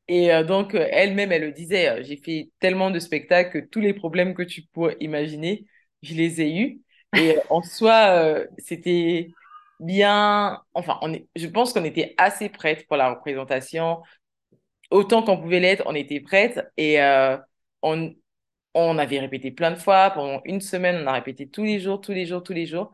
Et 0.08 0.32
euh, 0.32 0.44
donc, 0.44 0.74
euh, 0.74 0.86
elle-même, 0.90 1.32
elle 1.32 1.42
le 1.42 1.52
disait, 1.52 1.88
euh, 1.88 2.02
j'ai 2.02 2.16
fait 2.16 2.50
tellement 2.60 2.90
de 2.90 2.98
spectacles 2.98 3.62
que 3.62 3.66
tous 3.68 3.80
les 3.80 3.94
problèmes 3.94 4.34
que 4.34 4.42
tu 4.42 4.62
pourrais 4.72 4.96
imaginer, 5.00 5.64
je 6.02 6.14
les 6.14 6.40
ai 6.40 6.58
eus. 6.60 6.80
Et 7.16 7.36
euh, 7.36 7.40
en 7.50 7.62
soi, 7.62 8.08
euh, 8.10 8.46
c'était 8.58 9.28
bien... 9.80 10.62
Enfin, 10.74 10.98
on 11.02 11.12
est... 11.12 11.26
je 11.36 11.46
pense 11.46 11.72
qu'on 11.72 11.84
était 11.84 12.14
assez 12.18 12.48
prête 12.48 12.86
pour 12.86 12.96
la 12.96 13.10
représentation. 13.10 14.02
Autant 14.90 15.22
qu'on 15.22 15.40
pouvait 15.40 15.60
l'être, 15.60 15.82
on 15.86 15.94
était 15.94 16.20
prête. 16.20 16.60
Et 16.76 17.02
euh, 17.02 17.36
on... 17.82 18.14
on 18.74 18.98
avait 18.98 19.20
répété 19.20 19.50
plein 19.50 19.70
de 19.70 19.76
fois. 19.76 20.10
Pendant 20.10 20.40
une 20.44 20.60
semaine, 20.60 21.02
on 21.02 21.06
a 21.06 21.12
répété 21.12 21.48
tous 21.48 21.64
les 21.64 21.80
jours, 21.80 22.00
tous 22.00 22.12
les 22.12 22.26
jours, 22.26 22.42
tous 22.42 22.52
les 22.54 22.66
jours. 22.66 22.92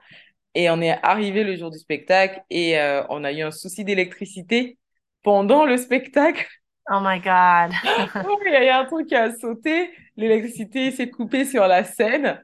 Et 0.55 0.71
on 0.71 0.81
est 0.81 0.99
arrivé 1.05 1.45
le 1.45 1.57
jour 1.57 1.71
du 1.71 1.79
spectacle 1.79 2.43
et 2.51 2.79
euh, 2.81 3.05
on 3.11 3.23
a 3.23 3.33
eu 3.33 3.43
un 3.43 3.51
souci 3.51 3.85
d'électricité 3.85 4.79
pendant 5.23 5.65
le 5.65 5.77
spectacle. 5.77 6.49
Oh 6.91 6.99
my 7.01 7.21
God. 7.21 7.73
Il 8.47 8.53
y 8.53 8.57
a 8.57 8.63
il 8.63 8.67
y 8.67 8.69
a 8.69 8.81
un 8.81 8.85
truc 8.87 9.07
qui 9.07 9.15
a 9.15 9.33
sauté, 9.37 9.91
l'électricité 10.17 10.91
s'est 10.91 11.11
coupée 11.11 11.45
sur 11.45 11.67
la 11.69 11.85
scène. 11.85 12.43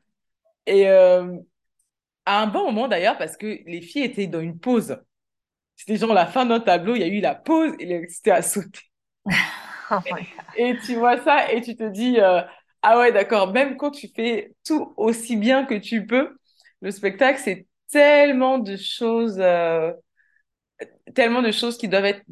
Et 0.66 0.88
euh, 0.88 1.37
à 2.26 2.42
un 2.42 2.46
bon 2.46 2.64
moment 2.64 2.88
d'ailleurs, 2.88 3.18
parce 3.18 3.37
que 3.37 3.58
les 3.66 3.80
filles 3.80 4.04
étaient 4.04 4.26
dans 4.26 4.40
une 4.40 4.58
pause. 4.58 4.96
C'était 5.76 5.96
genre 5.96 6.14
la 6.14 6.26
fin 6.26 6.46
d'un 6.46 6.60
tableau, 6.60 6.94
il 6.94 7.00
y 7.00 7.04
a 7.04 7.08
eu 7.08 7.20
la 7.20 7.34
pause 7.34 7.72
et 7.78 7.87
l'électricité 7.87 8.30
a 8.30 8.42
sauté. 8.42 8.80
Oh. 9.90 9.96
Et 10.56 10.78
tu 10.78 10.94
vois 10.94 11.22
ça 11.22 11.52
et 11.52 11.60
tu 11.60 11.76
te 11.76 11.87
dis, 11.88 12.18
euh, 12.18 12.40
ah 12.82 12.98
ouais, 12.98 13.12
d'accord, 13.12 13.52
même 13.52 13.76
quand 13.76 13.90
tu 13.90 14.08
fais 14.08 14.54
tout 14.64 14.94
aussi 14.96 15.37
bien 15.37 15.66
que 15.66 15.74
tu 15.74 16.06
peux, 16.06 16.38
le 16.80 16.90
spectacle, 16.90 17.38
c'est 17.42 17.66
tellement 17.90 18.58
de 18.58 18.76
choses, 18.76 19.38
euh, 19.40 19.92
tellement 21.14 21.42
de 21.42 21.52
choses 21.52 21.76
qui 21.76 21.88
doivent 21.88 22.06
être 22.06 22.22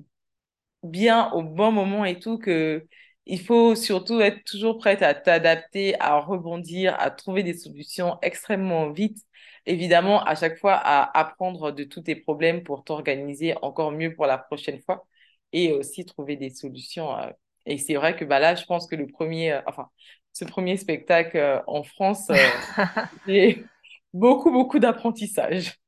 bien 0.82 1.30
au 1.32 1.42
bon 1.42 1.72
moment 1.72 2.04
et 2.04 2.18
tout, 2.18 2.38
que 2.38 2.86
il 3.26 3.40
faut 3.40 3.76
surtout 3.76 4.20
être 4.20 4.42
toujours 4.44 4.78
prête 4.78 5.02
à 5.02 5.14
t'adapter, 5.14 5.98
à 6.00 6.18
rebondir, 6.18 6.96
à 6.98 7.10
trouver 7.10 7.42
des 7.42 7.54
solutions 7.54 8.18
extrêmement 8.22 8.90
vite. 8.90 9.18
Évidemment, 9.66 10.22
à 10.24 10.34
chaque 10.34 10.58
fois, 10.58 10.74
à 10.74 11.18
apprendre 11.18 11.70
de 11.72 11.84
tous 11.84 12.02
tes 12.02 12.16
problèmes 12.16 12.62
pour 12.64 12.84
t'organiser 12.84 13.54
encore 13.62 13.92
mieux 13.92 14.14
pour 14.14 14.26
la 14.26 14.38
prochaine 14.38 14.80
fois 14.82 15.06
et 15.52 15.72
aussi 15.72 16.04
trouver 16.04 16.36
des 16.36 16.50
solutions. 16.50 17.16
euh. 17.18 17.30
Et 17.66 17.78
c'est 17.78 17.94
vrai 17.94 18.16
que 18.16 18.24
bah 18.24 18.40
là, 18.40 18.54
je 18.56 18.64
pense 18.64 18.86
que 18.88 18.96
le 18.96 19.06
premier, 19.06 19.52
euh, 19.52 19.60
enfin, 19.66 19.88
ce 20.32 20.44
premier 20.44 20.76
spectacle 20.76 21.36
euh, 21.36 21.60
en 21.68 21.84
France, 21.84 22.30
c'est 23.26 23.68
beaucoup, 24.12 24.50
beaucoup 24.50 24.78
d'apprentissage. 24.78 25.78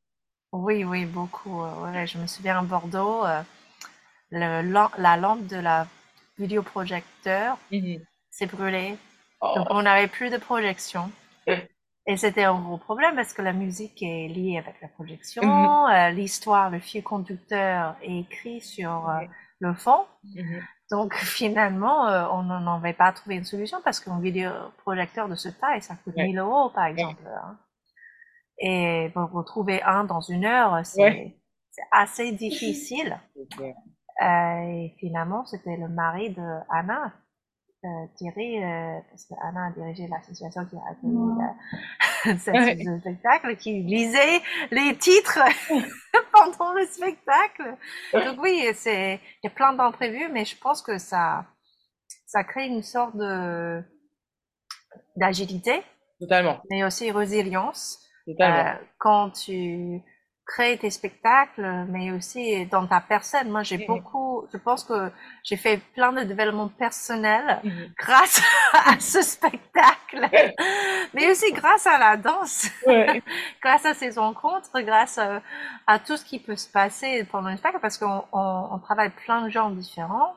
Oui, 0.53 0.85
oui, 0.85 1.05
beaucoup. 1.05 1.61
ouais, 1.63 2.07
je 2.07 2.17
me 2.19 2.27
souviens 2.27 2.59
à 2.61 2.63
Bordeaux, 2.63 3.25
euh, 3.27 3.43
le, 4.31 4.63
la 4.99 5.17
lampe 5.19 5.47
de 5.49 5.57
la 5.57 5.87
vidéoprojecteur 6.39 7.59
Mhm. 7.71 8.05
s'est 8.31 8.47
brûlée. 8.47 8.97
Donc, 9.55 9.67
Oh. 9.67 9.71
on 9.71 9.83
n'avait 9.83 10.09
plus 10.09 10.31
de 10.31 10.39
projection. 10.39 11.11
Et 12.07 12.17
c'était 12.17 12.45
un 12.45 12.61
gros 12.61 12.79
problème 12.79 13.15
parce 13.17 13.33
que 13.33 13.43
la 13.43 13.53
musique 13.53 14.03
est 14.03 14.29
liée 14.29 14.59
avec 14.59 14.81
la 14.83 14.89
Mhm. 14.89 14.95
projection. 14.95 15.89
euh, 15.89 16.11
L'histoire, 16.11 16.71
le 16.71 16.81
fil 16.81 17.03
conducteur 17.03 17.97
est 18.03 18.21
écrit 18.21 18.61
sur 18.61 19.09
euh, 19.09 19.21
le 19.61 19.75
fond. 19.75 20.07
Mhm. 20.25 20.63
Donc 20.91 21.15
finalement, 21.17 22.09
euh, 22.09 22.27
on 22.33 22.43
n'en 22.43 22.77
avait 22.77 22.93
pas 22.93 23.13
trouvé 23.13 23.37
une 23.37 23.45
solution 23.45 23.79
parce 23.85 24.01
qu'un 24.01 24.21
vidéoprojecteur 24.21 25.29
de 25.29 25.35
ce 25.35 25.49
taille, 25.49 25.83
ça 25.83 25.97
coûte 25.97 26.17
1000 26.17 26.39
euros 26.39 26.71
par 26.71 26.87
exemple. 26.87 27.27
Hein. 27.27 27.59
Et 28.59 29.11
pour 29.15 29.31
retrouver 29.33 29.83
un 29.83 30.05
dans 30.05 30.21
une 30.21 30.45
heure, 30.45 30.85
c'est 30.87 31.37
assez 31.91 32.33
difficile. 32.33 33.19
Et 34.23 34.95
finalement, 35.01 35.45
c'était 35.47 35.77
le 35.77 35.89
mari 35.89 36.31
de 36.31 36.43
Anna 36.71 37.13
euh, 37.85 38.07
Thierry, 38.17 38.63
euh, 38.63 38.99
parce 39.11 39.25
que 39.25 39.35
Anna 39.43 39.67
a 39.67 39.71
dirigé 39.71 40.07
l'association 40.09 40.65
qui 40.67 40.77
a 40.77 40.91
accueilli 40.91 42.39
ce 42.39 43.01
spectacle, 43.01 43.57
qui 43.57 43.83
lisait 43.83 44.41
les 44.71 44.97
titres 44.97 45.41
pendant 46.33 46.73
le 46.73 46.87
spectacle. 46.87 47.77
Donc 48.13 48.43
oui, 48.43 48.67
c'est 48.75 49.21
il 49.43 49.47
y 49.47 49.47
a 49.47 49.51
plein 49.51 49.73
d'imprévus, 49.75 50.29
mais 50.33 50.45
je 50.45 50.57
pense 50.57 50.83
que 50.83 50.99
ça 50.99 51.47
ça 52.27 52.45
crée 52.45 52.67
une 52.67 52.83
sorte 52.83 53.17
de 53.17 53.83
d'agilité, 55.17 55.83
totalement, 56.19 56.61
mais 56.71 56.85
aussi 56.85 57.11
résilience. 57.11 58.01
Totalement. 58.27 58.71
Euh, 58.71 58.85
quand 58.99 59.31
tu 59.31 60.03
créer 60.47 60.77
tes 60.79 60.91
spectacles, 60.91 61.87
mais 61.89 62.11
aussi 62.11 62.67
dans 62.67 62.87
ta 62.87 63.01
personne. 63.01 63.51
Moi, 63.51 63.63
j'ai 63.63 63.79
beaucoup, 63.87 64.34
je 64.53 64.59
pense 64.59 64.85
que 64.85 65.11
j'ai 65.43 65.57
fait 65.57 65.81
plein 65.95 66.13
de 66.13 66.23
développement 66.23 66.69
personnel 66.69 67.61
mm-hmm. 67.65 67.95
grâce 67.99 68.43
à 68.73 68.99
ce 69.01 69.23
spectacle, 69.23 70.29
mais 71.15 71.31
aussi 71.31 71.53
grâce 71.53 71.87
à 71.87 71.99
la 71.99 72.17
danse, 72.17 72.69
grâce 73.63 73.85
à 73.85 73.95
ces 73.95 74.11
rencontres, 74.11 74.81
grâce 74.81 75.19
à, 75.19 75.99
tout 76.01 76.17
ce 76.17 76.25
qui 76.25 76.39
peut 76.39 76.57
se 76.57 76.71
passer 76.71 77.25
pendant 77.25 77.51
le 77.51 77.57
spectacle, 77.57 77.81
parce 77.81 77.99
qu'on 77.99 78.25
on, 78.33 78.79
travaille 78.79 79.11
plein 79.25 79.43
de 79.43 79.51
gens 79.51 79.71
différents, 79.71 80.35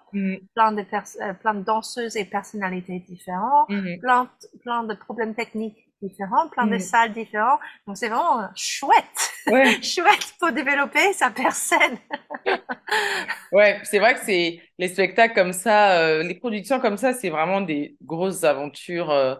plein 0.53 0.71
de 0.71 0.81
euh, 0.81 1.33
plein 1.33 1.53
de 1.53 1.63
danseuses 1.63 2.15
et 2.15 2.25
personnalités 2.25 2.99
différentes, 2.99 3.69
plein, 4.01 4.29
plein 4.63 4.83
de 4.83 4.93
problèmes 4.93 5.35
techniques 5.35 5.86
différents, 6.01 6.49
plein 6.49 6.67
de 6.67 6.75
mm. 6.75 6.79
salles 6.79 7.13
différentes. 7.13 7.59
Donc 7.85 7.97
c'est 7.97 8.09
vraiment 8.09 8.47
chouette, 8.55 9.31
chouette 9.83 10.33
pour 10.39 10.51
développer 10.51 11.13
sa 11.13 11.31
personne. 11.31 11.97
ouais, 13.51 13.79
c'est 13.83 13.99
vrai 13.99 14.15
que 14.15 14.21
c'est 14.21 14.61
les 14.77 14.87
spectacles 14.87 15.33
comme 15.33 15.53
ça, 15.53 15.99
euh, 15.99 16.23
les 16.23 16.35
productions 16.35 16.79
comme 16.79 16.97
ça, 16.97 17.13
c'est 17.13 17.29
vraiment 17.29 17.61
des 17.61 17.97
grosses 18.03 18.43
aventures 18.43 19.11
euh, 19.11 19.35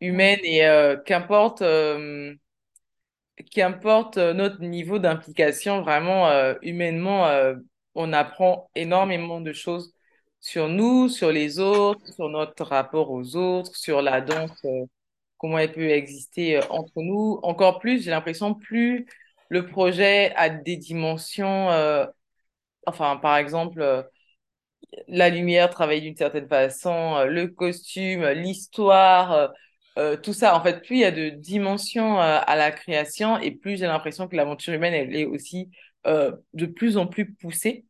humaines 0.00 0.40
et 0.42 0.66
euh, 0.66 0.96
qu'importe 0.96 1.62
qu'importe 3.50 4.18
notre 4.18 4.60
niveau 4.62 4.98
d'implication, 4.98 5.82
vraiment 5.82 6.30
humainement, 6.62 7.28
on 7.94 8.12
apprend 8.12 8.70
énormément 8.74 9.40
de 9.40 9.52
choses 9.52 9.94
sur 10.40 10.68
nous, 10.68 11.08
sur 11.08 11.32
les 11.32 11.58
autres, 11.58 12.06
sur 12.14 12.28
notre 12.28 12.64
rapport 12.64 13.10
aux 13.10 13.34
autres, 13.36 13.74
sur 13.74 14.00
la 14.00 14.20
danse 14.20 14.64
comment 15.42 15.58
elle 15.58 15.72
peut 15.72 15.90
exister 15.90 16.58
euh, 16.58 16.62
entre 16.70 17.02
nous. 17.02 17.40
Encore 17.42 17.80
plus, 17.80 18.02
j'ai 18.04 18.10
l'impression, 18.10 18.54
plus 18.54 19.06
le 19.50 19.66
projet 19.66 20.34
a 20.36 20.48
des 20.50 20.76
dimensions, 20.76 21.70
euh, 21.70 22.06
enfin, 22.86 23.16
par 23.18 23.36
exemple, 23.36 23.82
euh, 23.82 24.02
la 25.08 25.30
lumière 25.30 25.70
travaille 25.70 26.02
d'une 26.02 26.16
certaine 26.16 26.48
façon, 26.48 27.24
le 27.24 27.46
costume, 27.48 28.26
l'histoire, 28.30 29.52
tout 30.22 30.32
ça. 30.32 30.56
En 30.56 30.62
fait, 30.62 30.82
plus 30.82 30.96
il 30.96 31.00
y 31.00 31.04
a 31.04 31.10
de 31.10 31.30
dimensions 31.30 32.18
à 32.20 32.56
la 32.56 32.70
création 32.72 33.38
et 33.38 33.50
plus 33.52 33.78
j'ai 33.78 33.86
l'impression 33.86 34.28
que 34.28 34.36
l'aventure 34.36 34.74
humaine, 34.74 34.94
elle 34.94 35.16
est 35.16 35.24
aussi 35.24 35.70
de 36.04 36.66
plus 36.66 36.96
en 36.98 37.06
plus 37.06 37.32
poussée. 37.34 37.86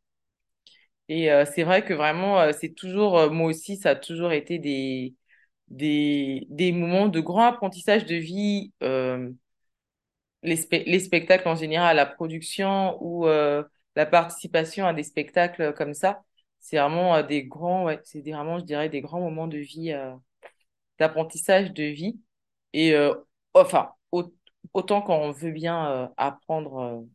Et 1.09 1.29
c'est 1.53 1.63
vrai 1.63 1.83
que 1.83 1.93
vraiment, 1.93 2.51
c'est 2.53 2.73
toujours, 2.73 3.31
moi 3.31 3.47
aussi, 3.49 3.77
ça 3.77 3.91
a 3.91 3.95
toujours 3.95 4.31
été 4.31 4.59
des, 4.59 5.13
des, 5.73 6.45
des 6.49 6.71
moments 6.71 7.07
de 7.07 7.19
grand 7.19 7.45
apprentissage 7.47 8.05
de 8.05 8.15
vie, 8.15 8.71
euh, 8.83 9.31
les, 10.43 10.57
les, 10.85 10.99
spectacles 10.99 11.47
en 11.47 11.55
général, 11.55 11.95
la 11.95 12.05
production 12.05 12.97
ou 13.01 13.27
euh, 13.27 13.63
la 13.95 14.05
participation 14.05 14.85
à 14.85 14.93
des 14.93 15.03
spectacles 15.03 15.73
comme 15.73 15.93
ça, 15.93 16.21
c'est 16.59 16.77
vraiment 16.77 17.15
euh, 17.15 17.23
des 17.23 17.43
grands, 17.43 17.85
ouais, 17.85 17.99
c'est 18.03 18.21
vraiment, 18.21 18.59
je 18.59 18.65
dirais, 18.65 18.89
des 18.89 19.01
grands 19.01 19.21
moments 19.21 19.47
de 19.47 19.57
vie, 19.57 19.93
d'apprentissage 20.99 21.73
de 21.73 21.83
vie. 21.83 22.19
Et 22.73 22.95
enfin, 23.53 23.91
autant 24.73 25.01
quand 25.01 25.17
on 25.17 25.31
veut 25.31 25.51
bien 25.51 26.11
apprendre, 26.17 27.05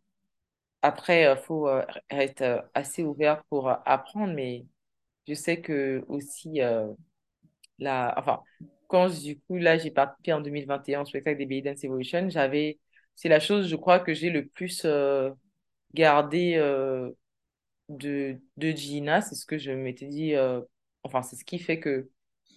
après, 0.82 1.24
il 1.32 1.36
faut 1.38 1.68
être 2.11 2.68
assez 2.74 3.02
ouvert 3.02 3.44
pour 3.50 3.68
apprendre, 3.86 4.32
mais 4.34 4.66
je 5.26 5.34
sais 5.34 5.61
que 5.61 6.04
aussi 6.09 6.61
la, 7.79 8.14
enfin, 8.16 8.43
quand 8.89 9.09
du 9.20 9.39
coup, 9.41 9.57
là, 9.57 9.79
j'ai 9.79 9.91
participé 9.91 10.33
en 10.33 10.41
2021 10.41 11.03
au 11.03 11.05
spectacle 11.05 11.39
des 11.39 11.45
Baby 11.47 11.62
Dance 11.62 11.85
Evolution, 11.85 12.29
j'avais, 12.31 12.79
c'est 13.14 13.29
la 13.29 13.39
chose, 13.39 13.68
je 13.68 13.76
crois, 13.76 14.01
que 14.01 14.14
j'ai 14.14 14.31
le 14.31 14.47
plus 14.47 14.83
euh, 14.85 15.31
gardé 15.95 16.55
euh, 16.57 17.11
de, 17.89 18.41
de 18.57 18.70
Gina. 18.70 19.20
C'est 19.20 19.35
ce 19.35 19.47
que 19.47 19.59
je 19.59 19.70
m'étais 19.70 20.07
dit, 20.07 20.35
euh, 20.35 20.61
enfin, 21.03 21.22
c'est 21.22 21.37
ce 21.37 21.45
qui 21.45 21.59
fait 21.59 21.79
que 21.79 22.11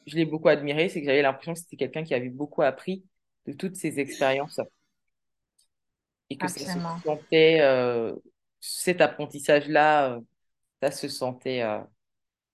je 0.08 0.16
l'ai 0.16 0.26
beaucoup 0.26 0.48
admiré, 0.48 0.90
c'est 0.90 1.02
que 1.02 1.06
j'avais 1.06 1.22
l'impression 1.22 1.54
que 1.54 1.60
c'était 1.60 1.78
quelqu'un 1.78 2.04
qui 2.04 2.14
avait 2.14 2.30
beaucoup 2.30 2.62
appris 2.62 3.04
de 3.46 3.54
toutes 3.54 3.76
ces 3.76 4.00
expériences. 4.00 4.60
Et 6.30 6.38
que 6.38 6.48
ça 6.48 6.60
se 6.60 6.80
sentait, 7.04 7.60
cet 8.62 9.02
apprentissage-là, 9.02 10.20
ça 10.82 10.92
se 10.92 11.10
sentait 11.10 11.62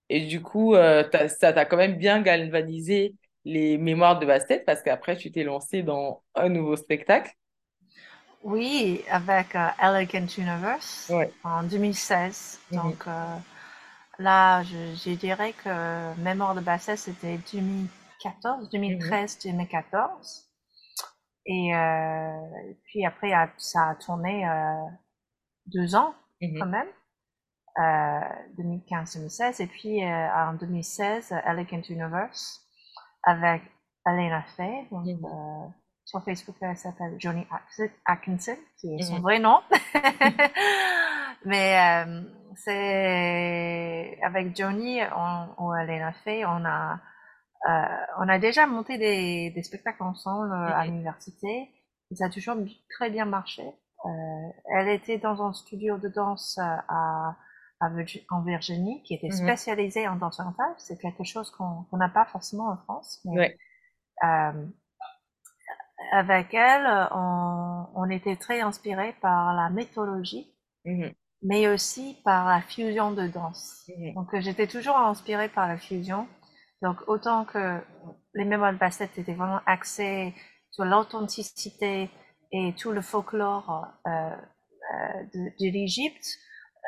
et 0.09 0.25
du 0.25 0.41
coup, 0.41 0.75
euh, 0.75 1.03
ça 1.27 1.53
t'a 1.53 1.65
quand 1.65 1.77
même 1.77 1.97
bien 1.97 2.21
galvanisé 2.21 3.15
les 3.43 3.77
mémoires 3.77 4.19
de 4.19 4.25
Bastet 4.25 4.59
parce 4.59 4.81
qu'après, 4.81 5.17
tu 5.17 5.31
t'es 5.31 5.43
lancé 5.43 5.83
dans 5.83 6.23
un 6.35 6.49
nouveau 6.49 6.75
spectacle. 6.75 7.31
Oui, 8.43 9.03
avec 9.09 9.55
euh, 9.55 9.67
Elegant 9.81 10.27
Universe 10.37 11.11
en 11.43 11.63
2016. 11.63 12.59
Mhm. 12.71 12.77
Donc 12.77 13.07
euh, 13.07 13.35
là, 14.19 14.63
je, 14.63 15.13
dirais 15.13 15.53
que 15.53 16.15
Mémoire 16.21 16.55
de 16.55 16.61
Bastet, 16.61 16.95
c'était 16.95 17.37
2014, 17.51 18.69
2013, 18.69 19.39
2014. 19.43 20.43
Et 21.49 21.71
puis 22.83 23.05
après, 23.05 23.31
ça 23.57 23.89
a 23.89 23.95
tourné 23.95 24.45
deux 25.65 25.95
ans 25.95 26.13
mhm. 26.41 26.59
quand 26.59 26.65
même. 26.65 26.87
2015-2016 27.77 29.61
et 29.61 29.67
puis 29.67 30.03
euh, 30.03 30.27
en 30.33 30.53
2016 30.53 31.33
Elegant 31.45 31.81
Universe 31.89 32.61
avec 33.23 33.61
Elena 34.05 34.43
Faye 34.55 34.87
donc, 34.91 35.05
mm. 35.05 35.25
euh, 35.25 35.67
sur 36.05 36.23
Facebook 36.23 36.55
elle 36.61 36.77
s'appelle 36.77 37.15
Johnny 37.19 37.45
Atkinson 38.05 38.57
qui 38.79 38.95
est 38.95 39.03
son 39.03 39.19
mm. 39.19 39.21
vrai 39.21 39.39
nom. 39.39 39.59
Mais 41.45 42.05
euh, 42.05 42.23
c'est 42.55 44.19
avec 44.23 44.55
Johnny 44.55 45.01
ou 45.59 45.75
Elena 45.75 46.13
Faye 46.23 46.45
on 46.45 46.65
a 46.65 46.99
on 48.19 48.29
a 48.29 48.39
déjà 48.39 48.65
monté 48.65 48.97
des, 48.97 49.51
des 49.51 49.63
spectacles 49.63 50.03
ensemble 50.03 50.53
à 50.53 50.85
l'université. 50.85 51.69
Et 52.09 52.15
ça 52.15 52.27
a 52.27 52.29
toujours 52.29 52.55
très 52.95 53.09
bien 53.09 53.25
marché. 53.25 53.63
Elle 54.73 54.87
était 54.87 55.17
dans 55.17 55.43
un 55.43 55.51
studio 55.51 55.97
de 55.97 56.07
danse 56.07 56.57
à 56.59 57.35
en 57.79 58.41
Virginie 58.41 59.03
qui 59.03 59.13
était 59.13 59.27
mhm. 59.27 59.33
spécialisée 59.33 60.07
en 60.07 60.15
danse 60.15 60.39
orientale. 60.39 60.73
C'est 60.77 60.97
quelque 60.99 61.23
chose 61.23 61.51
qu'on 61.51 61.97
n'a 61.97 62.09
pas 62.09 62.25
forcément 62.25 62.69
en 62.69 62.77
France. 62.77 63.21
Mais, 63.25 63.57
euh, 64.23 64.65
avec 66.11 66.53
elle, 66.53 66.87
on, 67.11 67.85
on, 67.95 68.09
était 68.09 68.35
très 68.35 68.61
inspiré 68.61 69.15
par 69.21 69.53
la 69.53 69.69
méthodologie, 69.69 70.53
mhm. 70.85 71.11
mais 71.43 71.67
aussi 71.67 72.17
par 72.23 72.47
la 72.47 72.61
fusion 72.61 73.11
de 73.11 73.27
danse. 73.27 73.89
Mhm. 73.97 74.13
Donc 74.13 74.39
j'étais 74.39 74.67
toujours 74.67 74.97
inspirée 74.97 75.49
par 75.49 75.67
la 75.67 75.77
fusion. 75.77 76.27
Donc 76.81 76.97
autant 77.07 77.45
que 77.45 77.81
les 78.33 78.45
mémoires 78.45 78.73
de 78.73 78.77
Bassett 78.77 79.17
étaient 79.17 79.33
vraiment 79.33 79.61
axés 79.65 80.33
sur 80.71 80.85
l'authenticité 80.85 82.09
et 82.51 82.73
tout 82.77 82.91
le 82.91 83.01
folklore 83.01 83.87
euh, 84.05 84.09
euh, 84.09 85.23
de, 85.33 85.39
de 85.59 85.71
l'Égypte, 85.71 86.37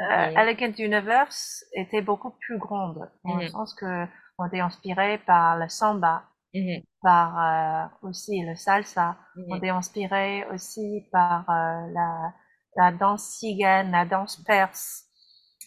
euh, 0.01 0.31
Elegant 0.35 0.73
Universe 0.77 1.65
était 1.73 2.01
beaucoup 2.01 2.31
plus 2.31 2.57
grande, 2.57 3.09
dans 3.25 3.35
le 3.35 3.43
mhm. 3.43 3.49
sens 3.49 3.73
que 3.73 4.05
on 4.37 4.45
était 4.45 4.61
inspiré 4.61 5.17
par 5.19 5.57
le 5.57 5.67
samba, 5.67 6.23
mhm. 6.53 6.81
par 7.01 7.37
euh, 7.37 8.07
aussi 8.07 8.41
le 8.41 8.55
salsa, 8.55 9.17
mhm. 9.35 9.45
on 9.49 9.55
était 9.57 9.69
inspiré 9.69 10.45
aussi 10.53 11.07
par 11.11 11.49
euh, 11.49 11.91
la, 11.93 12.33
la 12.77 12.91
danse 12.91 13.23
cigane, 13.23 13.91
la 13.91 14.05
danse 14.05 14.37
perse, 14.45 15.05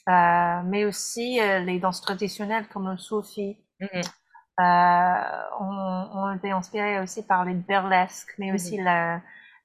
mais 0.07 0.85
aussi 0.85 1.39
les 1.41 1.79
danses 1.79 2.01
traditionnelles 2.01 2.67
comme 2.69 2.91
le 2.91 2.97
soufi. 2.97 3.59
on, 4.59 6.09
on 6.15 6.37
était 6.37 6.51
inspiré 6.51 7.01
aussi 7.01 7.27
par 7.27 7.45
les 7.45 7.55
burlesques, 7.55 8.35
mais 8.39 8.53
aussi 8.53 8.79
le, 8.79 9.19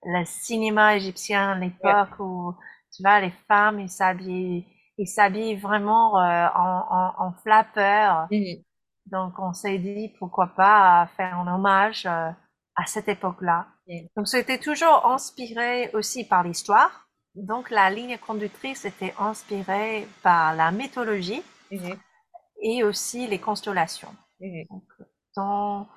le 0.03 0.25
cinéma 0.25 0.95
égyptien 0.95 1.51
à 1.51 1.55
l'époque 1.55 2.19
où 2.19 2.53
tu 2.97 3.03
vois, 3.03 3.21
les 3.21 3.31
femmes, 3.47 3.79
ils 3.81 3.89
s'habillaient 3.89 4.65
ils 4.99 5.07
s'habillent 5.07 5.55
vraiment 5.57 6.19
euh, 6.19 6.47
en, 6.55 6.85
en, 6.89 7.27
en 7.27 7.33
flapper. 7.43 8.25
Mhm. 8.31 8.63
Donc, 9.07 9.39
on 9.39 9.53
s'est 9.53 9.77
dit 9.79 10.13
pourquoi 10.19 10.47
pas 10.47 11.07
faire 11.17 11.35
un 11.39 11.55
hommage 11.55 12.05
euh, 12.07 12.31
à 12.75 12.85
cette 12.87 13.07
époque-là. 13.07 13.67
Donc, 14.17 14.27
c'était 14.27 14.59
toujours 14.59 15.05
inspiré 15.05 15.89
aussi 15.93 16.25
par 16.25 16.43
l'histoire. 16.43 17.07
Donc, 17.35 17.69
la 17.69 17.89
ligne 17.89 18.17
conductrice 18.17 18.85
était 18.85 19.13
inspirée 19.19 20.07
par 20.23 20.55
la 20.55 20.71
mythologie 20.71 21.43
Mhm. 21.71 21.99
et 22.61 22.83
aussi 22.83 23.27
les 23.27 23.39
constellations. 23.39 24.13
Mhm. 24.39 24.65
Donc, 24.69 24.83
dans- 25.35 25.87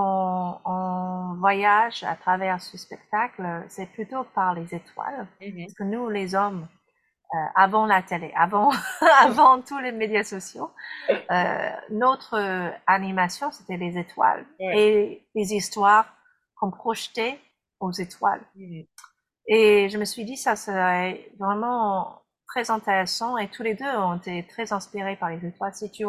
on 0.00 1.34
voyage 1.38 2.04
à 2.04 2.14
travers 2.16 2.60
ce 2.60 2.76
spectacle, 2.76 3.64
c'est 3.68 3.86
plutôt 3.92 4.24
par 4.34 4.54
les 4.54 4.74
étoiles. 4.74 5.26
Mhm. 5.40 5.64
Parce 5.64 5.74
que 5.74 5.84
nous, 5.84 6.08
les 6.08 6.34
hommes, 6.34 6.66
euh, 7.34 7.38
avant 7.54 7.86
la 7.86 8.02
télé, 8.02 8.32
avant, 8.36 8.70
avant 9.20 9.60
tous 9.62 9.78
les 9.78 9.92
médias 9.92 10.24
sociaux, 10.24 10.70
euh, 11.10 11.70
notre 11.90 12.72
animation, 12.86 13.50
c'était 13.52 13.76
les 13.76 13.98
étoiles 13.98 14.46
et 14.58 15.26
les 15.34 15.54
histoires 15.54 16.06
qu'on 16.56 16.70
projetait 16.70 17.38
aux 17.80 17.92
étoiles. 17.92 18.42
Mhm. 18.54 18.84
Et 19.50 19.88
je 19.88 19.96
me 19.96 20.04
suis 20.04 20.24
dit, 20.24 20.36
ça 20.36 20.56
serait 20.56 21.30
vraiment 21.38 22.22
très 22.48 22.70
intéressant 22.70 23.36
et 23.36 23.48
tous 23.48 23.62
les 23.62 23.74
deux 23.74 23.84
ont 23.88 24.16
été 24.16 24.46
très 24.46 24.72
inspirés 24.72 25.16
par 25.16 25.28
les 25.30 25.44
étoiles. 25.46 25.74
Si 25.74 25.90
tu, 25.90 26.04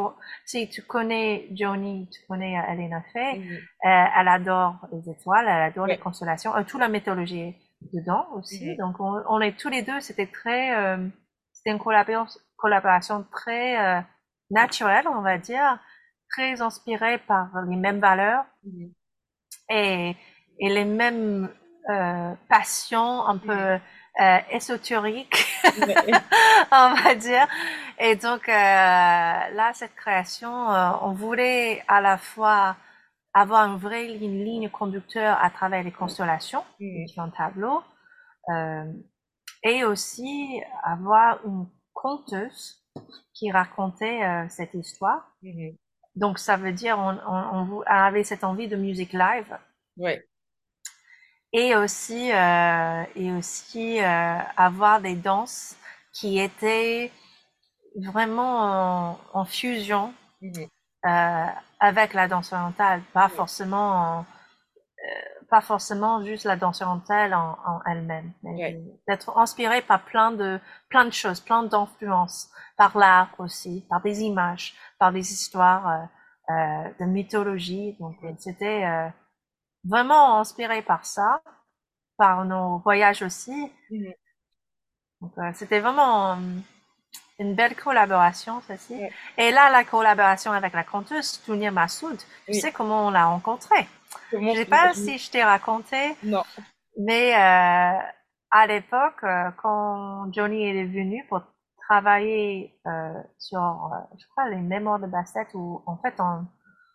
si 0.46 0.70
tu 0.70 0.82
connais 0.84 1.48
Johnny, 1.52 2.10
tu 2.12 2.20
connais 2.28 2.54
Elena 2.54 3.02
Fay, 3.14 3.40
Mhm. 3.40 3.52
euh, 3.86 4.06
elle 4.18 4.28
adore 4.28 4.76
les 4.94 5.10
étoiles, 5.12 5.46
elle 5.48 5.64
adore 5.64 5.86
les 5.88 5.98
constellations, 5.98 6.56
euh, 6.56 6.64
toute 6.64 6.80
la 6.80 6.88
mythologie 6.88 7.56
dedans 7.94 8.26
aussi. 8.34 8.70
Mhm. 8.72 8.78
Donc 8.78 9.00
on, 9.00 9.22
on 9.28 9.42
est 9.42 9.58
tous 9.60 9.70
les 9.70 9.82
deux, 9.84 10.00
c'était 10.00 10.28
très, 10.28 10.76
euh, 10.78 11.08
c'était 11.52 11.72
une 11.72 11.80
collaboration, 11.80 12.40
collaboration 12.58 13.26
très 13.32 13.78
euh, 13.78 14.02
naturelle, 14.50 15.08
on 15.10 15.22
va 15.22 15.38
dire, 15.38 15.78
très 16.32 16.62
inspirée 16.62 17.18
par 17.18 17.50
les 17.70 17.76
mêmes 17.76 18.00
valeurs 18.00 18.46
Mhm. 18.64 18.92
et, 19.72 20.16
et 20.60 20.70
les 20.70 20.86
mêmes 20.86 21.50
passions 22.50 23.26
un 23.26 23.38
peu 23.40 23.80
euh, 24.22 24.38
ésotériques. 24.52 25.46
on 26.72 26.94
va 26.96 27.16
dire. 27.16 27.48
Et 28.00 28.16
donc 28.16 28.48
euh, 28.50 28.52
là, 28.54 29.72
cette 29.74 29.96
création, 29.96 30.72
euh, 30.72 30.92
on 31.02 31.14
voulait 31.14 31.84
à 31.88 32.02
la 32.02 32.18
fois 32.18 32.76
avoir 33.34 33.68
une 33.70 33.78
vraie 33.78 34.06
ligne, 34.08 34.44
ligne 34.44 34.70
conducteur 34.70 35.38
à 35.44 35.50
travers 35.50 35.84
les 35.84 35.92
constellations, 35.92 36.64
les 36.94 37.02
Mhm. 37.02 37.06
différents 37.06 37.30
tableaux, 37.32 37.82
euh, 38.50 38.86
et 39.64 39.84
aussi 39.86 40.62
avoir 40.84 41.40
une 41.46 41.68
conteuse 41.94 42.84
qui 43.34 43.52
racontait 43.52 44.24
euh, 44.24 44.46
cette 44.50 44.74
histoire. 44.74 45.32
Mhm. 45.42 45.76
Donc 46.16 46.40
ça 46.40 46.58
veut 46.58 46.74
dire 46.74 46.98
on, 47.00 47.18
on, 47.28 47.60
on 47.60 47.66
vou- 47.66 47.84
avait 47.88 48.24
cette 48.24 48.44
envie 48.44 48.68
de 48.68 48.76
musique 48.78 49.14
live 49.14 49.58
Ouais. 49.98 50.29
Et 51.54 51.76
aussi 51.76 52.32
euh, 52.32 53.04
et 53.16 53.32
aussi 53.32 54.00
euh, 54.02 54.38
avoir 54.58 55.02
des 55.02 55.16
danses 55.16 55.76
qui 56.14 56.40
étaient 56.40 57.12
vraiment 57.98 59.12
en, 59.14 59.20
en 59.34 59.46
fusion 59.46 60.14
Mhm. 60.42 60.70
euh, 61.06 61.46
avec 61.80 62.14
la 62.14 62.28
danse 62.28 62.54
orientale, 62.54 63.02
pas 63.14 63.30
forcément 63.30 63.92
en- 64.20 64.22
euh, 64.22 65.46
pas 65.50 65.62
forcément 65.62 66.24
juste 66.26 66.46
la 66.46 66.56
danse 66.56 66.82
orientale 66.82 67.34
en, 67.34 67.58
en 67.66 67.80
elle-même, 67.88 68.34
mais 68.44 68.62
d'être 69.08 69.38
inspiré 69.38 69.82
par 69.82 70.04
plein 70.06 70.32
de 70.32 70.60
plein 70.90 71.06
de 71.06 71.12
choses, 71.12 71.40
plein 71.42 71.64
d'influences, 71.64 72.50
par 72.78 72.98
l'art 72.98 73.30
aussi, 73.40 73.86
par 73.90 74.02
des 74.02 74.22
images, 74.22 74.76
par 75.00 75.12
des 75.12 75.32
histoires 75.34 75.88
euh, 75.90 76.54
euh, 76.54 76.90
de 77.00 77.06
mythologie. 77.06 77.96
Donc 78.00 78.18
c'était 78.40 78.86
euh, 78.86 79.10
vraiment 79.84 80.40
inspiré 80.40 80.82
par 80.82 81.06
ça, 81.06 81.42
par 82.18 82.46
nos 82.46 82.80
voyages 82.80 83.22
aussi. 83.22 83.72
Donc 85.22 85.32
euh, 85.38 85.52
c'était 85.54 85.80
vraiment 85.80 86.34
euh, 86.34 86.36
une 87.40 87.56
belle 87.56 87.76
collaboration, 87.76 88.62
ceci. 88.68 88.96
Ouais. 88.96 89.12
Et 89.38 89.52
là, 89.52 89.70
la 89.70 89.84
collaboration 89.84 90.52
avec 90.52 90.74
la 90.74 90.84
conteuse 90.84 91.42
Tounia 91.46 91.72
Massoud, 91.72 92.18
tu 92.18 92.26
Oui. 92.50 92.60
sais 92.60 92.72
comment 92.72 93.08
on 93.08 93.12
l'a 93.12 93.26
rencontrée? 93.26 93.88
Comment 94.32 94.54
Je 94.54 94.60
sais 94.60 94.66
pas 94.66 94.94
si 94.94 95.18
je 95.18 95.30
t'ai 95.32 95.44
raconté, 95.44 96.16
Non. 96.24 96.44
mais 96.98 97.36
euh, 97.36 98.00
à 98.52 98.68
l'époque, 98.68 99.24
quand 99.62 100.32
Johnny 100.34 100.64
est 100.68 100.86
venu 100.86 101.26
pour 101.30 101.42
travailler 101.88 102.80
euh, 102.88 103.14
sur, 103.38 103.60
je 104.18 104.26
crois, 104.32 104.50
les 104.50 104.58
mémoires 104.62 105.00
de 105.00 105.08
Bassett 105.08 105.48
ou 105.54 105.84
en 105.86 105.98
fait 105.98 106.20
un, 106.20 106.48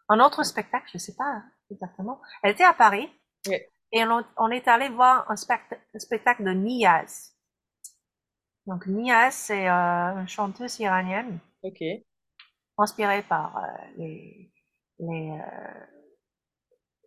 un 0.09 0.21
autre 0.21 0.43
spectacle, 0.45 0.87
je 0.93 0.99
sais 0.99 1.15
pas 1.17 1.43
exactement. 1.71 2.21
Elle 2.43 2.53
était 2.53 2.65
à 2.65 2.75
Paris 2.75 3.09
Oui. 3.47 3.59
et 3.93 4.05
on, 4.05 4.25
on 4.37 4.51
est 4.51 4.69
allé 4.69 4.89
voir 4.89 5.31
un, 5.31 5.37
spect- 5.37 5.79
un 5.95 5.99
spectacle 5.99 6.45
de 6.45 6.51
Niaz. 6.53 7.33
Donc 8.67 8.87
Niaz, 8.87 9.35
c'est 9.35 9.69
euh, 9.69 10.21
une 10.21 10.29
chanteuse 10.29 10.79
iranienne 10.81 11.39
Ok. 11.63 11.83
inspirée 12.79 13.23
par 13.23 13.57
euh, 13.59 13.63
les, 13.99 14.51
les, 14.99 15.31
euh, 15.31 15.85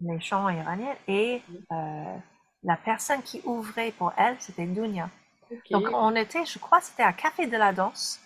les 0.01 0.19
chants 0.19 0.49
iraniens 0.49 0.95
et 1.07 1.41
la 2.63 2.77
personne 2.77 3.21
qui 3.23 3.41
ouvrait 3.45 3.91
pour 3.91 4.13
elle, 4.17 4.35
c'était 4.39 4.65
Dunia. 4.65 5.09
Donc 5.71 5.87
on 5.93 6.13
était, 6.15 6.45
je 6.45 6.59
crois, 6.59 6.81
c'était 6.81 7.03
à 7.03 7.13
Café 7.13 7.47
de 7.47 7.55
la 7.57 7.71
Danse 7.73 8.19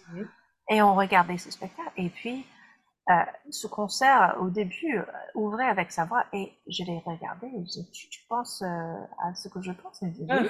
et 0.70 0.82
on 0.82 0.96
regardait 0.96 1.38
ce 1.38 1.52
spectacle 1.52 1.92
et 1.96 2.10
puis 2.10 2.46
euh, 3.12 3.24
ce 3.49 3.68
concert 3.68 4.38
au 4.41 4.49
début 4.49 4.97
euh, 4.97 5.03
ouvrait 5.36 5.68
avec 5.68 5.91
sa 5.91 6.05
voix 6.05 6.26
et 6.34 6.51
je 6.68 6.84
l'ai 6.84 7.01
regardé 7.05 7.47
et 7.47 7.59
je 7.66 7.72
dis, 7.82 7.91
tu, 7.91 8.09
tu 8.09 8.22
penses 8.30 8.62
euh, 8.62 8.95
à 9.24 9.34
ce 9.36 9.47
que 9.49 9.62
je 9.62 9.72
pense? 9.72 9.99
Il 10.01 10.12
dit, 10.14 10.26
oui, 10.30 10.49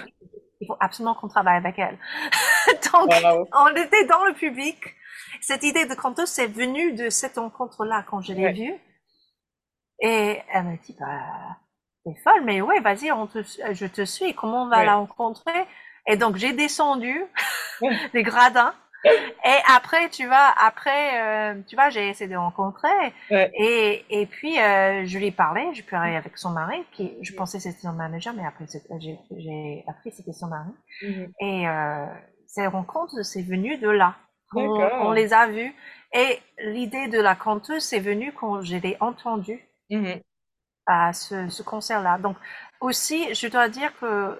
il 0.61 0.67
faut 0.67 0.77
absolument 0.79 1.15
qu'on 1.15 1.27
travaille 1.27 1.57
avec 1.57 1.77
elle. 1.79 1.97
Donc 2.93 3.09
Wow. 3.09 3.47
on 3.53 3.75
était 3.75 4.05
dans 4.05 4.25
le 4.25 4.33
public. 4.33 4.77
Cette 5.41 5.63
idée 5.63 5.85
de 5.85 5.95
canto, 5.95 6.25
c'est 6.25 6.47
venu 6.47 6.93
de 6.93 7.09
cette 7.09 7.37
rencontre-là 7.37 8.03
quand 8.09 8.21
je 8.21 8.33
l'ai 8.33 8.45
Ouais. 8.45 8.53
vue. 8.53 8.73
Et 9.99 10.39
elle 10.51 10.63
m'a 10.65 10.75
dit, 10.77 10.95
bah, 10.99 11.57
t'es 12.05 12.15
folle, 12.23 12.43
mais 12.43 12.61
ouais, 12.61 12.79
vas-y, 12.79 13.07
je 13.73 13.85
te 13.85 14.03
suis. 14.05 14.33
Comment 14.33 14.63
on 14.63 14.67
va 14.69 14.79
Ouais. 14.79 14.85
la 14.85 14.95
rencontrer? 14.95 15.67
Et 16.07 16.17
donc, 16.17 16.35
j'ai 16.37 16.53
descendu 16.53 17.23
les 18.13 18.23
gradins. 18.23 18.73
Et 19.05 19.59
après, 19.67 20.09
tu 20.09 20.25
vois, 20.27 20.53
après, 20.57 21.21
euh, 21.21 21.61
tu 21.67 21.75
vois, 21.75 21.89
j'ai 21.89 22.09
essayé 22.09 22.29
de 22.29 22.35
rencontrer. 22.35 22.89
Ouais. 23.31 23.51
Et, 23.57 24.05
et 24.09 24.25
puis, 24.25 24.59
euh, 24.59 25.05
je 25.05 25.17
lui 25.17 25.27
ai 25.27 25.31
parlé, 25.31 25.73
je 25.73 25.83
parlais 25.83 26.15
avec 26.15 26.37
son 26.37 26.51
mari, 26.51 26.83
qui, 26.91 27.17
je 27.21 27.33
pensais 27.33 27.57
que 27.57 27.63
c'était 27.63 27.81
son 27.81 27.93
manager, 27.93 28.33
mais 28.35 28.45
après, 28.45 28.65
j'ai 29.37 29.83
appris 29.87 30.11
que 30.11 30.15
c'était 30.17 30.33
son 30.33 30.47
mari. 30.47 30.69
Mhm. 31.01 31.31
Et 31.39 31.67
euh, 31.67 32.05
ces 32.47 32.67
rencontres, 32.67 33.23
c'est 33.23 33.41
venu 33.41 33.77
de 33.77 33.89
là. 33.89 34.15
On, 34.53 35.11
les 35.13 35.33
a 35.33 35.47
vues. 35.47 35.73
Et 36.13 36.39
l'idée 36.59 37.07
de 37.07 37.19
la 37.19 37.35
canteuse, 37.35 37.83
c'est 37.83 37.99
venu 38.01 38.33
quand 38.33 38.61
je 38.61 38.75
l'ai 38.75 38.97
entendue 38.99 39.65
Mhm. 39.89 40.21
à 40.85 41.13
ce, 41.13 41.49
ce 41.49 41.63
concert-là. 41.63 42.17
Donc 42.17 42.37
aussi, 42.81 43.33
je 43.33 43.47
dois 43.47 43.69
dire 43.69 43.91
que 43.99 44.39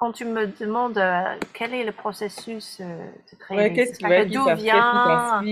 quand 0.00 0.12
tu 0.12 0.26
me 0.26 0.48
demandes 0.48 0.98
euh, 0.98 1.36
quel 1.54 1.74
est 1.74 1.84
le 1.84 1.92
processus 1.92 2.80
euh, 2.80 3.06
de 3.32 3.36
créer 3.38 3.80
Ouais, 4.02 4.26
spectacles, 4.28 4.30
d'où 4.32 4.50
vient, 4.52 5.46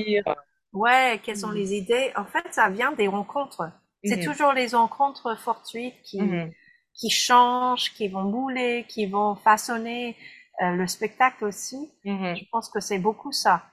ouais, 0.72 1.20
quelles 1.24 1.36
sont 1.38 1.51
Mhm. 1.51 1.53
les 1.53 1.74
idées, 1.74 2.12
en 2.16 2.24
fait, 2.26 2.44
ça 2.53 2.70
vient 2.70 2.92
des 2.92 3.09
rencontres. 3.09 3.70
C'est 4.05 4.18
Mhm. 4.18 4.22
toujours 4.22 4.53
les 4.55 4.68
rencontres 4.68 5.36
fortuites 5.38 6.01
qui, 6.05 6.20
Mhm. 6.22 6.55
qui 6.94 7.11
changent, 7.11 7.92
qui 7.94 8.09
vont 8.09 8.24
bouler, 8.24 8.86
qui 8.88 9.07
vont 9.07 9.36
façonner 9.36 10.16
euh, 10.62 10.72
le 10.72 10.86
spectacle 10.88 11.44
aussi. 11.46 11.92
Mhm. 12.05 12.40
Je 12.40 12.44
pense 12.53 12.70
que 12.70 12.80
c'est 12.80 12.99
beaucoup 13.01 13.32
ça. 13.32 13.64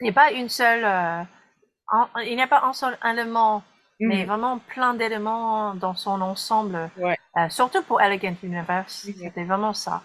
Il 0.00 0.04
n'y 0.04 0.10
a 0.10 0.12
pas 0.14 0.32
une 0.32 0.48
seule, 0.48 0.84
il 2.24 2.36
n'y 2.36 2.42
a 2.42 2.46
pas 2.46 2.62
un 2.64 2.72
seul 2.72 2.98
élément, 3.04 3.62
mais 4.04 4.24
Mhm. 4.24 4.26
vraiment 4.26 4.58
plein 4.58 4.94
d'éléments 4.94 5.74
dans 5.74 5.94
son 5.94 6.20
ensemble. 6.22 6.90
Ouais. 6.96 7.16
Euh, 7.36 7.48
surtout 7.50 7.82
pour 7.84 8.00
Elegant 8.00 8.34
Universe, 8.42 9.04
Mhm. 9.04 9.14
c'était 9.22 9.44
vraiment 9.44 9.74
ça. 9.74 10.02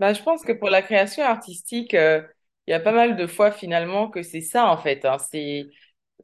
Bah, 0.00 0.12
je 0.12 0.22
pense 0.22 0.42
que 0.44 0.52
pour 0.52 0.70
la 0.70 0.82
création 0.82 1.24
artistique, 1.24 1.94
euh, 1.94 2.22
il 2.66 2.70
y 2.70 2.74
a 2.74 2.80
pas 2.80 2.92
mal 2.92 3.16
de 3.16 3.26
fois 3.26 3.50
finalement 3.50 4.08
que 4.10 4.22
c'est 4.22 4.40
ça 4.40 4.70
en 4.70 4.76
fait. 4.78 5.04
hein. 5.04 5.18
C'est 5.18 5.66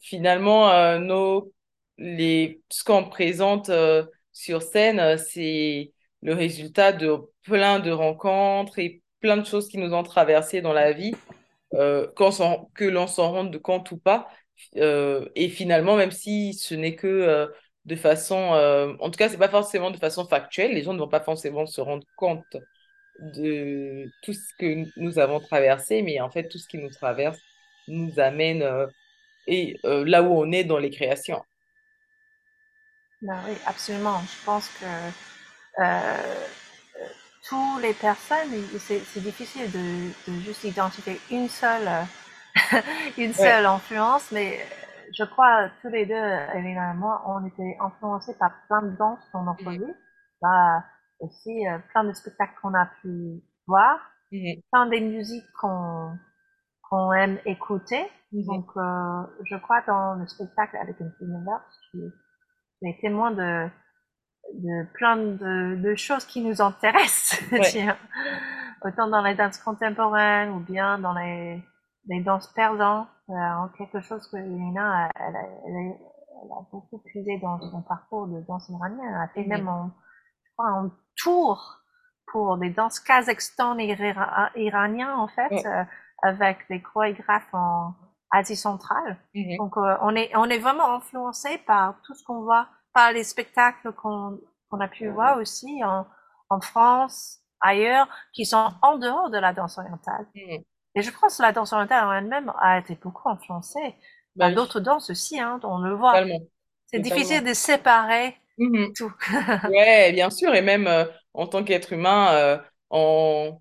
finalement 0.00 0.70
euh, 0.70 0.98
nos 0.98 1.52
les 1.98 2.62
ce 2.70 2.84
qu'on 2.84 3.08
présente 3.08 3.70
euh, 3.70 4.04
sur 4.32 4.62
scène, 4.62 5.18
c'est 5.18 5.92
le 6.22 6.34
résultat 6.34 6.92
de 6.92 7.16
plein 7.42 7.80
de 7.80 7.90
rencontres 7.90 8.78
et 8.78 9.02
plein 9.20 9.36
de 9.36 9.44
choses 9.46 9.68
qui 9.68 9.78
nous 9.78 9.92
ont 9.94 10.02
traversées 10.04 10.60
dans 10.62 10.72
la 10.72 10.92
vie, 10.92 11.14
euh, 11.74 12.08
que 12.74 12.84
l'on 12.84 13.06
s'en 13.06 13.32
rende 13.32 13.58
compte 13.60 13.90
ou 13.92 13.98
pas. 13.98 14.28
Euh, 14.76 15.28
et 15.34 15.48
finalement, 15.48 15.96
même 15.96 16.10
si 16.10 16.54
ce 16.54 16.74
n'est 16.74 16.96
que 16.96 17.06
euh, 17.06 17.46
de 17.84 17.96
façon, 17.96 18.54
euh, 18.54 18.94
en 19.00 19.10
tout 19.10 19.18
cas, 19.18 19.28
c'est 19.28 19.38
pas 19.38 19.48
forcément 19.48 19.90
de 19.90 19.98
façon 19.98 20.26
factuelle, 20.26 20.72
les 20.72 20.82
gens 20.82 20.94
ne 20.94 20.98
vont 20.98 21.08
pas 21.08 21.20
forcément 21.20 21.66
se 21.66 21.80
rendre 21.80 22.06
compte 22.16 22.56
de 23.20 24.10
tout 24.22 24.32
ce 24.32 24.54
que 24.58 24.84
nous 24.96 25.18
avons 25.18 25.40
traversé, 25.40 26.02
mais 26.02 26.20
en 26.20 26.30
fait, 26.30 26.48
tout 26.48 26.58
ce 26.58 26.66
qui 26.66 26.78
nous 26.78 26.90
traverse 26.90 27.38
nous 27.86 28.18
amène 28.18 28.66
et 29.46 29.78
là 29.84 30.22
où 30.22 30.32
on 30.32 30.50
est 30.50 30.64
dans 30.64 30.78
les 30.78 30.90
créations. 30.90 31.40
Ben 33.22 33.38
oui, 33.46 33.54
absolument. 33.66 34.20
Je 34.20 34.44
pense 34.44 34.68
que 34.80 34.86
toutes 37.48 37.82
les 37.82 37.94
personnes, 37.94 38.48
c'est 38.78 39.20
difficile 39.20 39.70
de, 39.70 40.32
de, 40.32 40.40
juste 40.40 40.64
identifier 40.64 41.20
une 41.30 41.48
seule, 41.48 41.88
une 43.18 43.32
seule 43.32 43.66
influence, 43.66 44.30
mais 44.32 44.58
je 45.12 45.24
crois 45.24 45.68
tous 45.82 45.88
les 45.88 46.06
deux, 46.06 46.14
Elena 46.14 46.92
et 46.92 46.96
moi, 46.96 47.22
on 47.26 47.44
était 47.46 47.76
influencés 47.80 48.36
par 48.38 48.52
plein 48.66 48.82
de 48.82 48.96
danses 48.96 49.28
dans 49.32 49.42
notre 49.42 49.70
vie. 49.70 49.94
Bah, 50.42 50.84
aussi 51.20 51.66
euh, 51.66 51.78
plein 51.90 52.04
de 52.04 52.12
spectacles 52.12 52.54
qu'on 52.60 52.74
a 52.74 52.86
pu 53.00 53.42
voir, 53.66 53.98
plein 54.70 54.86
des 54.86 55.00
musiques 55.00 55.50
qu'on 55.60 56.18
qu'on 56.90 57.12
aime 57.12 57.38
écouter. 57.46 58.04
Donc, 58.32 58.66
euh, 58.76 59.22
je 59.44 59.56
crois 59.56 59.80
dans 59.86 60.14
le 60.14 60.26
spectacle 60.26 60.76
avec 60.76 60.98
une 61.00 61.12
Universe, 61.20 61.80
tu, 61.90 61.98
tu 62.78 62.88
es 62.88 62.98
témoin 63.00 63.30
de, 63.30 63.68
de 64.52 64.92
plein 64.92 65.16
de, 65.16 65.76
de 65.76 65.94
choses 65.94 66.24
qui 66.24 66.42
nous 66.42 66.60
intéressent, 66.60 67.40
autant 68.84 69.08
dans 69.08 69.22
les 69.22 69.34
danses 69.34 69.58
contemporaines 69.58 70.50
ou 70.50 70.58
bien 70.58 70.98
dans 70.98 71.14
les, 71.14 71.62
les 72.06 72.20
danses 72.20 72.48
persantes, 72.52 73.08
euh, 73.30 73.66
quelque 73.78 74.00
chose 74.00 74.26
que 74.28 74.36
Lina, 74.36 75.08
elle, 75.18 75.36
elle, 75.66 75.76
elle, 75.76 76.52
a 76.52 76.66
beaucoup 76.70 76.98
puisé 76.98 77.38
dans 77.38 77.60
son 77.60 77.82
parcours 77.82 78.26
de 78.26 78.40
danse 78.46 78.68
iranienne. 78.68 79.00
Elle 79.08 79.22
a 79.22 79.28
fait 79.28 79.44
même 79.44 79.68
en, 79.68 79.90
je 80.44 80.52
crois, 80.52 80.68
un 80.68 80.92
tour 81.16 81.80
pour 82.26 82.58
des 82.58 82.70
danses 82.70 83.00
kazakhstan 83.00 83.78
et 83.78 83.96
iraniens, 84.56 85.16
en 85.16 85.28
fait, 85.28 85.64
euh, 85.64 85.84
avec 86.22 86.58
des 86.68 86.82
chorégraphes 86.82 87.52
en 87.52 87.94
Asie 88.30 88.56
centrale. 88.56 89.16
Mhm. 89.34 89.56
Donc, 89.58 89.76
euh, 89.76 89.96
on, 90.02 90.14
est, 90.16 90.34
on 90.36 90.44
est 90.46 90.58
vraiment 90.58 90.94
influencé 90.96 91.58
par 91.58 92.00
tout 92.02 92.14
ce 92.14 92.24
qu'on 92.24 92.42
voit, 92.42 92.66
par 92.92 93.12
les 93.12 93.24
spectacles 93.24 93.92
qu'on 93.92 94.38
qu'on 94.70 94.80
a 94.80 94.88
pu 94.88 95.08
voir 95.08 95.38
aussi 95.38 95.84
en, 95.84 96.06
en, 96.50 96.60
France, 96.60 97.38
ailleurs, 97.60 98.08
qui 98.32 98.44
sont 98.44 98.70
en 98.82 98.98
dehors 98.98 99.30
de 99.30 99.38
la 99.38 99.52
danse 99.52 99.78
orientale. 99.78 100.26
Mhm. 100.34 100.64
Et 100.94 101.02
je 101.02 101.10
pense 101.10 101.38
que 101.38 101.42
la 101.42 101.52
danse 101.52 101.72
orientale 101.72 102.04
en 102.04 102.12
elle-même 102.12 102.52
a 102.60 102.78
été 102.78 102.94
beaucoup 102.94 103.28
influencée 103.28 103.94
bah, 104.36 104.50
d'autres 104.50 104.80
danses 104.80 105.10
aussi, 105.10 105.38
hein, 105.38 105.60
on 105.62 105.78
le 105.78 105.94
voit. 105.94 106.24
C'est 106.86 107.00
difficile 107.00 107.44
de 107.44 107.54
séparer 107.54 108.36
mhm. 108.58 108.92
tout. 108.94 109.12
ouais, 109.70 110.12
bien 110.12 110.30
sûr, 110.30 110.54
et 110.54 110.62
même 110.62 110.86
euh, 110.86 111.04
en 111.32 111.46
tant 111.46 111.64
qu'être 111.64 111.92
humain, 111.92 112.32
euh, 112.34 112.58
en 112.90 113.60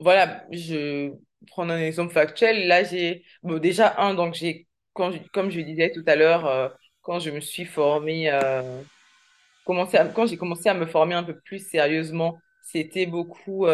voilà, 0.00 0.44
je 0.50 1.12
prends 1.48 1.68
un 1.68 1.78
exemple 1.78 2.12
factuel. 2.12 2.66
Là, 2.66 2.84
j'ai 2.84 3.24
bon, 3.42 3.58
déjà 3.58 3.94
un, 3.98 4.14
donc 4.14 4.34
j'ai 4.34 4.66
quand 4.92 5.12
comme 5.32 5.50
je 5.50 5.60
disais 5.60 5.92
tout 5.92 6.04
à 6.06 6.16
l'heure, 6.16 6.46
euh, 6.46 6.68
quand 7.02 7.18
je 7.20 7.30
me 7.30 7.40
suis 7.40 7.64
formée, 7.64 8.30
commencé 9.64 9.98
quand 10.14 10.26
j'ai 10.26 10.36
commencé 10.36 10.68
à 10.68 10.74
me 10.74 10.86
former 10.86 11.14
un 11.14 11.24
peu 11.24 11.38
plus 11.38 11.58
sérieusement, 11.58 12.38
c'était 12.62 13.06
beaucoup 13.06 13.66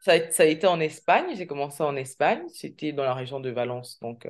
ça 0.00 0.12
a, 0.12 0.30
ça 0.30 0.42
a 0.44 0.46
été 0.46 0.66
en 0.66 0.80
Espagne, 0.80 1.34
j'ai 1.36 1.46
commencé 1.46 1.82
en 1.82 1.96
Espagne, 1.96 2.42
c'était 2.48 2.92
dans 2.92 3.04
la 3.04 3.14
région 3.14 3.40
de 3.40 3.50
Valence, 3.50 3.98
donc 4.00 4.26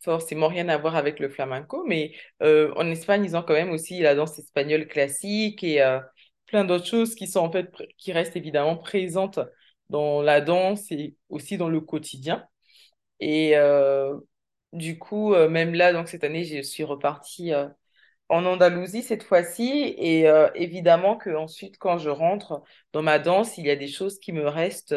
forcément 0.00 0.48
rien 0.48 0.68
à 0.68 0.78
voir 0.78 0.96
avec 0.96 1.18
le 1.20 1.28
flamenco, 1.28 1.84
mais 1.86 2.12
euh, 2.42 2.72
en 2.76 2.88
Espagne, 2.90 3.24
ils 3.24 3.36
ont 3.36 3.42
quand 3.42 3.54
même 3.54 3.70
aussi 3.70 4.00
la 4.00 4.14
danse 4.14 4.38
espagnole 4.38 4.86
classique 4.86 5.64
et 5.64 5.82
euh, 5.82 6.00
plein 6.46 6.64
d'autres 6.64 6.86
choses 6.86 7.14
qui 7.14 7.26
sont 7.26 7.40
en 7.40 7.50
fait, 7.52 7.70
qui 7.96 8.12
restent 8.12 8.36
évidemment 8.36 8.76
présentes 8.76 9.40
dans 9.90 10.22
la 10.22 10.40
danse 10.40 10.90
et 10.92 11.16
aussi 11.28 11.56
dans 11.58 11.68
le 11.68 11.80
quotidien. 11.80 12.46
Et 13.20 13.56
euh, 13.56 14.16
du 14.72 14.98
coup, 14.98 15.34
même 15.34 15.74
là, 15.74 15.92
donc 15.92 16.08
cette 16.08 16.24
année, 16.24 16.44
je 16.44 16.62
suis 16.62 16.84
repartie 16.84 17.52
en 18.28 18.44
Andalousie 18.44 19.02
cette 19.02 19.22
fois-ci. 19.22 19.94
Et 19.98 20.26
évidemment 20.54 21.16
que 21.16 21.30
ensuite, 21.30 21.78
quand 21.78 21.98
je 21.98 22.10
rentre 22.10 22.62
dans 22.92 23.02
ma 23.02 23.18
danse, 23.18 23.58
il 23.58 23.66
y 23.66 23.70
a 23.70 23.76
des 23.76 23.88
choses 23.88 24.18
qui 24.18 24.32
me 24.32 24.46
restent 24.48 24.94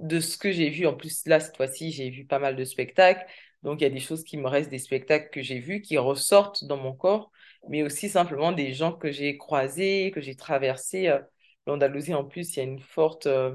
de 0.00 0.20
ce 0.20 0.38
que 0.38 0.52
j'ai 0.52 0.70
vu. 0.70 0.86
En 0.86 0.94
plus, 0.94 1.26
là, 1.26 1.40
cette 1.40 1.56
fois-ci, 1.56 1.92
j'ai 1.92 2.10
vu 2.10 2.24
pas 2.26 2.38
mal 2.38 2.56
de 2.56 2.64
spectacles. 2.64 3.24
Donc, 3.62 3.80
il 3.80 3.84
y 3.84 3.86
a 3.86 3.90
des 3.90 4.00
choses 4.00 4.24
qui 4.24 4.36
me 4.38 4.48
restent 4.48 4.70
des 4.70 4.78
spectacles 4.78 5.30
que 5.30 5.42
j'ai 5.42 5.58
vus, 5.58 5.82
qui 5.82 5.98
ressortent 5.98 6.64
dans 6.64 6.78
mon 6.78 6.94
corps, 6.94 7.30
mais 7.68 7.82
aussi 7.82 8.08
simplement 8.08 8.52
des 8.52 8.72
gens 8.72 8.92
que 8.92 9.10
j'ai 9.12 9.36
croisés, 9.36 10.10
que 10.14 10.20
j'ai 10.20 10.34
traversés. 10.36 11.08
Euh, 11.08 11.20
L'Andalousie, 11.66 12.14
en 12.14 12.24
plus, 12.24 12.56
il 12.56 12.58
y 12.58 12.60
a 12.60 12.64
une 12.64 12.80
forte 12.80 13.26
euh, 13.26 13.54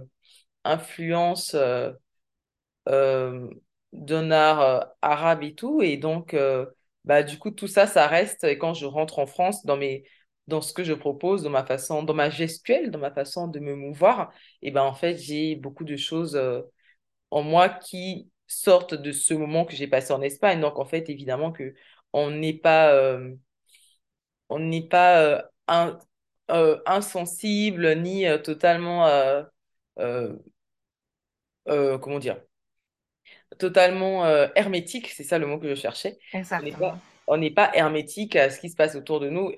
influence 0.63 1.55
euh, 2.87 3.49
d'un 3.93 4.31
art 4.31 4.87
arabe 5.01 5.43
et 5.43 5.55
tout. 5.55 5.81
Et 5.81 5.97
donc, 5.97 6.35
bah, 7.05 7.23
du 7.23 7.37
coup, 7.39 7.51
tout 7.51 7.67
ça, 7.67 7.87
ça 7.87 8.07
reste. 8.07 8.43
Et 8.43 8.57
quand 8.57 8.73
je 8.73 8.85
rentre 8.85 9.19
en 9.19 9.25
France, 9.27 9.65
dans 9.65 9.77
mes 9.77 10.05
dans 10.47 10.61
ce 10.61 10.73
que 10.73 10.83
je 10.83 10.93
propose, 10.93 11.41
dans 11.43 11.49
ma 11.49 11.65
façon, 11.65 12.03
dans 12.03 12.13
ma 12.13 12.29
gestuelle, 12.29 12.91
dans 12.91 12.99
ma 12.99 13.11
façon 13.11 13.47
de 13.47 13.59
me 13.59 13.75
mouvoir, 13.75 14.31
et 14.61 14.69
ben 14.71 14.83
en 14.83 14.93
fait, 14.93 15.17
j'ai 15.17 15.55
beaucoup 15.55 15.83
de 15.85 15.95
choses 15.95 16.39
en 17.31 17.43
moi 17.43 17.69
qui 17.69 18.29
sortent 18.47 18.93
de 18.93 19.11
ce 19.11 19.33
moment 19.33 19.65
que 19.65 19.75
j'ai 19.75 19.87
passé 19.87 20.13
en 20.13 20.21
Espagne. 20.21 20.61
Donc, 20.61 20.79
en 20.79 20.85
fait, 20.85 21.09
évidemment 21.09 21.51
que 21.51 21.73
on 22.13 22.31
n'est 22.31 22.53
pas, 22.53 22.93
euh, 22.93 23.35
on 24.49 24.59
n'est 24.59 24.87
pas 24.87 25.21
euh, 25.21 25.41
euh, 26.51 26.79
insensible 26.85 27.95
ni 27.95 28.25
totalement, 28.43 29.07
comment 31.65 32.19
dire, 32.19 32.41
totalement 33.57 34.25
hermétique, 34.55 35.09
c'est 35.09 35.23
ça 35.23 35.37
le 35.37 35.47
mot 35.47 35.59
que 35.59 35.69
je 35.69 35.75
cherchais. 35.75 36.17
Exactement. 36.33 36.99
On 37.27 37.37
n'est 37.37 37.51
pas, 37.51 37.67
pas, 37.67 37.75
hermétique 37.75 38.35
à 38.35 38.49
ce 38.49 38.59
qui 38.59 38.69
se 38.69 38.75
passe 38.75 38.95
autour 38.95 39.19
de 39.19 39.29
nous. 39.29 39.51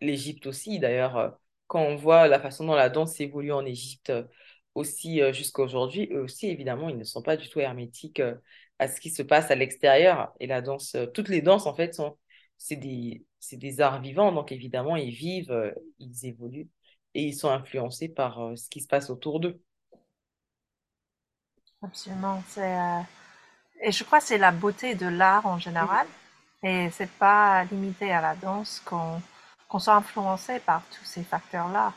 L'Égypte 0.00 0.46
aussi, 0.46 0.78
d'ailleurs, 0.78 1.38
quand 1.66 1.82
on 1.82 1.96
voit 1.96 2.28
la 2.28 2.40
façon 2.40 2.66
dont 2.66 2.74
la 2.74 2.88
danse 2.88 3.20
évolue 3.20 3.52
en 3.52 3.64
Égypte, 3.64 4.12
aussi 4.74 5.20
euh, 5.20 5.32
jusqu'à 5.32 5.62
aujourd'hui, 5.62 6.08
eux 6.12 6.22
aussi, 6.22 6.48
évidemment, 6.48 6.88
ils 6.88 6.98
ne 6.98 7.04
sont 7.04 7.22
pas 7.22 7.36
du 7.36 7.48
tout 7.48 7.60
hermétiques 7.60 8.20
euh, 8.20 8.34
à 8.78 8.88
ce 8.88 9.00
qui 9.00 9.10
se 9.10 9.22
passe 9.22 9.50
à 9.50 9.54
l'extérieur. 9.54 10.32
Et 10.40 10.46
la 10.46 10.62
danse, 10.62 10.94
euh, 10.94 11.06
toutes 11.06 11.28
les 11.28 11.42
danses, 11.42 11.66
en 11.66 11.74
fait, 11.74 11.94
sont, 11.94 12.16
c'est 12.56 12.76
des, 12.76 13.24
c'est 13.38 13.56
des 13.56 13.80
arts 13.80 14.00
vivants. 14.00 14.32
Donc, 14.32 14.52
évidemment, 14.52 14.96
ils 14.96 15.14
vivent, 15.14 15.74
ils 15.98 16.26
évoluent 16.26 16.68
et 17.14 17.22
ils 17.24 17.34
sont 17.34 17.50
influencés 17.50 18.08
par 18.08 18.52
ce 18.56 18.68
qui 18.70 18.80
se 18.80 18.88
passe 18.88 19.10
autour 19.10 19.40
d'eux. 19.40 19.60
Absolument. 21.82 22.42
C'est, 22.48 22.76
Et 23.82 23.92
je 23.92 24.04
crois 24.04 24.20
que 24.20 24.24
c'est 24.24 24.38
la 24.38 24.52
beauté 24.52 24.94
de 24.94 25.06
l'art 25.06 25.46
en 25.46 25.58
général. 25.58 26.06
Et 26.62 26.90
c'est 26.90 27.10
pas 27.10 27.64
limité 27.64 28.12
à 28.12 28.20
la 28.20 28.36
danse 28.36 28.80
qu'on 28.84 29.20
qu'on 29.72 29.78
soit 29.78 29.94
influencé 29.94 30.60
par 30.60 30.82
tous 30.90 31.04
ces 31.06 31.24
facteurs-là. 31.24 31.94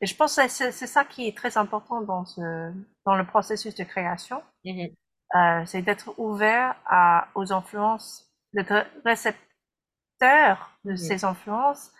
Et 0.00 0.06
je 0.06 0.16
pense 0.16 0.34
que 0.34 0.48
c'est 0.48 0.72
ça 0.72 1.04
qui 1.04 1.28
est 1.28 1.36
très 1.36 1.56
important 1.56 2.00
dans, 2.00 2.24
ce, 2.24 2.72
dans 3.06 3.14
le 3.14 3.24
processus 3.24 3.76
de 3.76 3.84
création. 3.84 4.42
Mm-hmm. 4.64 4.92
Euh, 5.36 5.62
c'est 5.64 5.82
d'être 5.82 6.12
ouvert 6.18 6.74
à, 6.84 7.28
aux 7.36 7.52
influences, 7.52 8.28
d'être 8.52 8.84
récepteur 9.04 10.72
de 10.84 10.94
mm-hmm. 10.94 10.96
ces 10.96 11.24
influences 11.24 11.92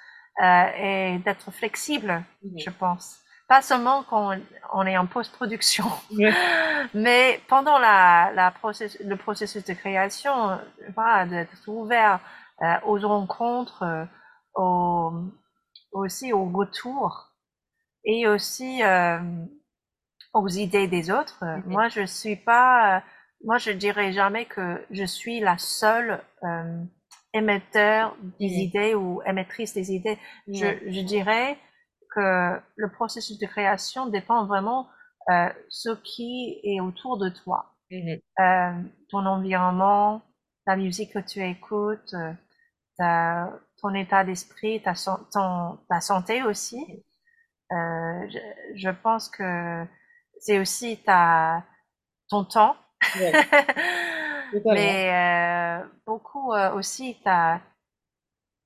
euh, 0.42 0.66
et 0.76 1.18
d'être 1.18 1.52
flexible, 1.52 2.24
mm-hmm. 2.44 2.64
je 2.64 2.70
pense. 2.70 3.21
Pas 3.52 3.60
seulement 3.60 4.02
quand 4.02 4.34
on 4.72 4.86
est 4.86 4.96
en 4.96 5.04
post-production, 5.04 5.84
mais 6.94 7.38
pendant 7.48 7.78
la, 7.78 8.32
la 8.34 8.50
process, 8.50 8.98
le 9.04 9.14
processus 9.14 9.62
de 9.62 9.74
création, 9.74 10.58
voilà, 10.94 11.26
d'être 11.26 11.68
ouvert 11.68 12.18
euh, 12.62 12.76
aux 12.86 12.98
rencontres, 13.06 13.82
euh, 13.82 14.04
au, 14.54 15.12
aussi 15.92 16.32
au 16.32 16.46
retour 16.46 17.34
et 18.06 18.26
aussi 18.26 18.82
euh, 18.82 19.20
aux 20.32 20.48
idées 20.48 20.88
des 20.88 21.10
autres. 21.10 21.44
Moi, 21.66 21.90
je 21.90 22.06
suis 22.06 22.36
pas, 22.36 23.02
moi, 23.44 23.58
je 23.58 23.72
dirais 23.72 24.12
jamais 24.12 24.46
que 24.46 24.82
je 24.90 25.04
suis 25.04 25.40
la 25.40 25.58
seule 25.58 26.22
émetteur 27.34 28.16
des 28.40 28.46
idées 28.46 28.94
ou 28.94 29.20
émettrice 29.26 29.74
des 29.74 29.92
idées. 29.92 30.18
Je, 30.48 30.68
je, 30.86 31.00
dirais 31.02 31.58
que 32.14 32.60
le 32.76 32.90
processus 32.90 33.38
de 33.38 33.46
création 33.46 34.06
dépend 34.06 34.46
vraiment 34.46 34.88
euh, 35.30 35.48
ce 35.68 35.90
qui 36.02 36.60
est 36.64 36.80
autour 36.80 37.18
de 37.18 37.28
toi, 37.28 37.74
mm-hmm. 37.90 38.20
euh, 38.40 38.82
ton 39.10 39.24
environnement, 39.26 40.22
la 40.66 40.76
musique 40.76 41.12
que 41.12 41.18
tu 41.18 41.44
écoutes, 41.44 42.14
ta, 42.98 43.50
ton 43.80 43.94
état 43.94 44.24
d'esprit, 44.24 44.82
ta, 44.82 44.94
ta 44.94 46.00
santé 46.00 46.42
aussi. 46.42 47.04
Euh, 47.72 48.28
je, 48.74 48.90
pense 48.90 49.28
que 49.28 49.86
c'est 50.38 50.58
aussi 50.58 50.98
ta, 51.04 51.64
ton 52.28 52.44
temps. 52.44 52.76
Mais 54.66 55.10
euh, 55.10 55.86
beaucoup 56.06 56.52
euh, 56.52 56.72
aussi 56.74 57.18
ta, 57.24 57.60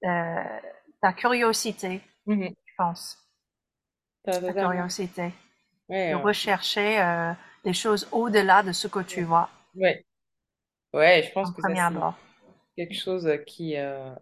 ta 0.03 1.13
curiosité, 1.17 2.03
mm-hmm. 2.27 2.49
je 2.49 2.73
pense. 2.77 3.26
Ta, 4.27 4.53
curiosité. 4.53 5.33
Ouais, 5.89 6.11
de 6.11 6.17
rechercher 6.17 7.01
euh, 7.01 7.33
des 7.65 7.73
choses 7.73 8.09
au-delà 8.13 8.63
de 8.63 8.73
ce 8.73 8.89
que 8.89 9.01
tu 9.01 9.23
vois 9.23 9.49
ouais, 9.77 10.05
ouais, 10.93 11.23
je 11.27 11.33
pense 11.33 11.49
en 11.49 11.53
que 11.53 11.63
c'est 11.63 11.73
quelque 12.77 12.95
chose 12.95 13.29
qui, 13.47 13.77
euh, 13.77 14.15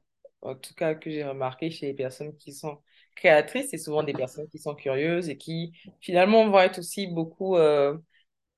en 0.43 0.55
tout 0.55 0.75
cas, 0.75 0.95
que 0.95 1.11
j'ai 1.11 1.25
remarqué 1.25 1.71
chez 1.71 1.87
les 1.87 1.95
personnes 1.95 2.37
qui 2.37 2.53
sont 2.53 2.81
créatrices, 3.17 3.71
c'est 3.71 3.79
souvent 3.79 4.03
des 4.03 4.13
personnes 4.13 4.49
qui 4.49 4.59
sont 4.59 4.75
curieuses 4.75 5.29
et 5.29 5.39
qui, 5.39 5.73
finalement, 6.01 6.49
vont 6.49 6.61
être 6.61 6.79
aussi 6.79 7.07
beaucoup 7.07 7.57
euh, 7.57 7.97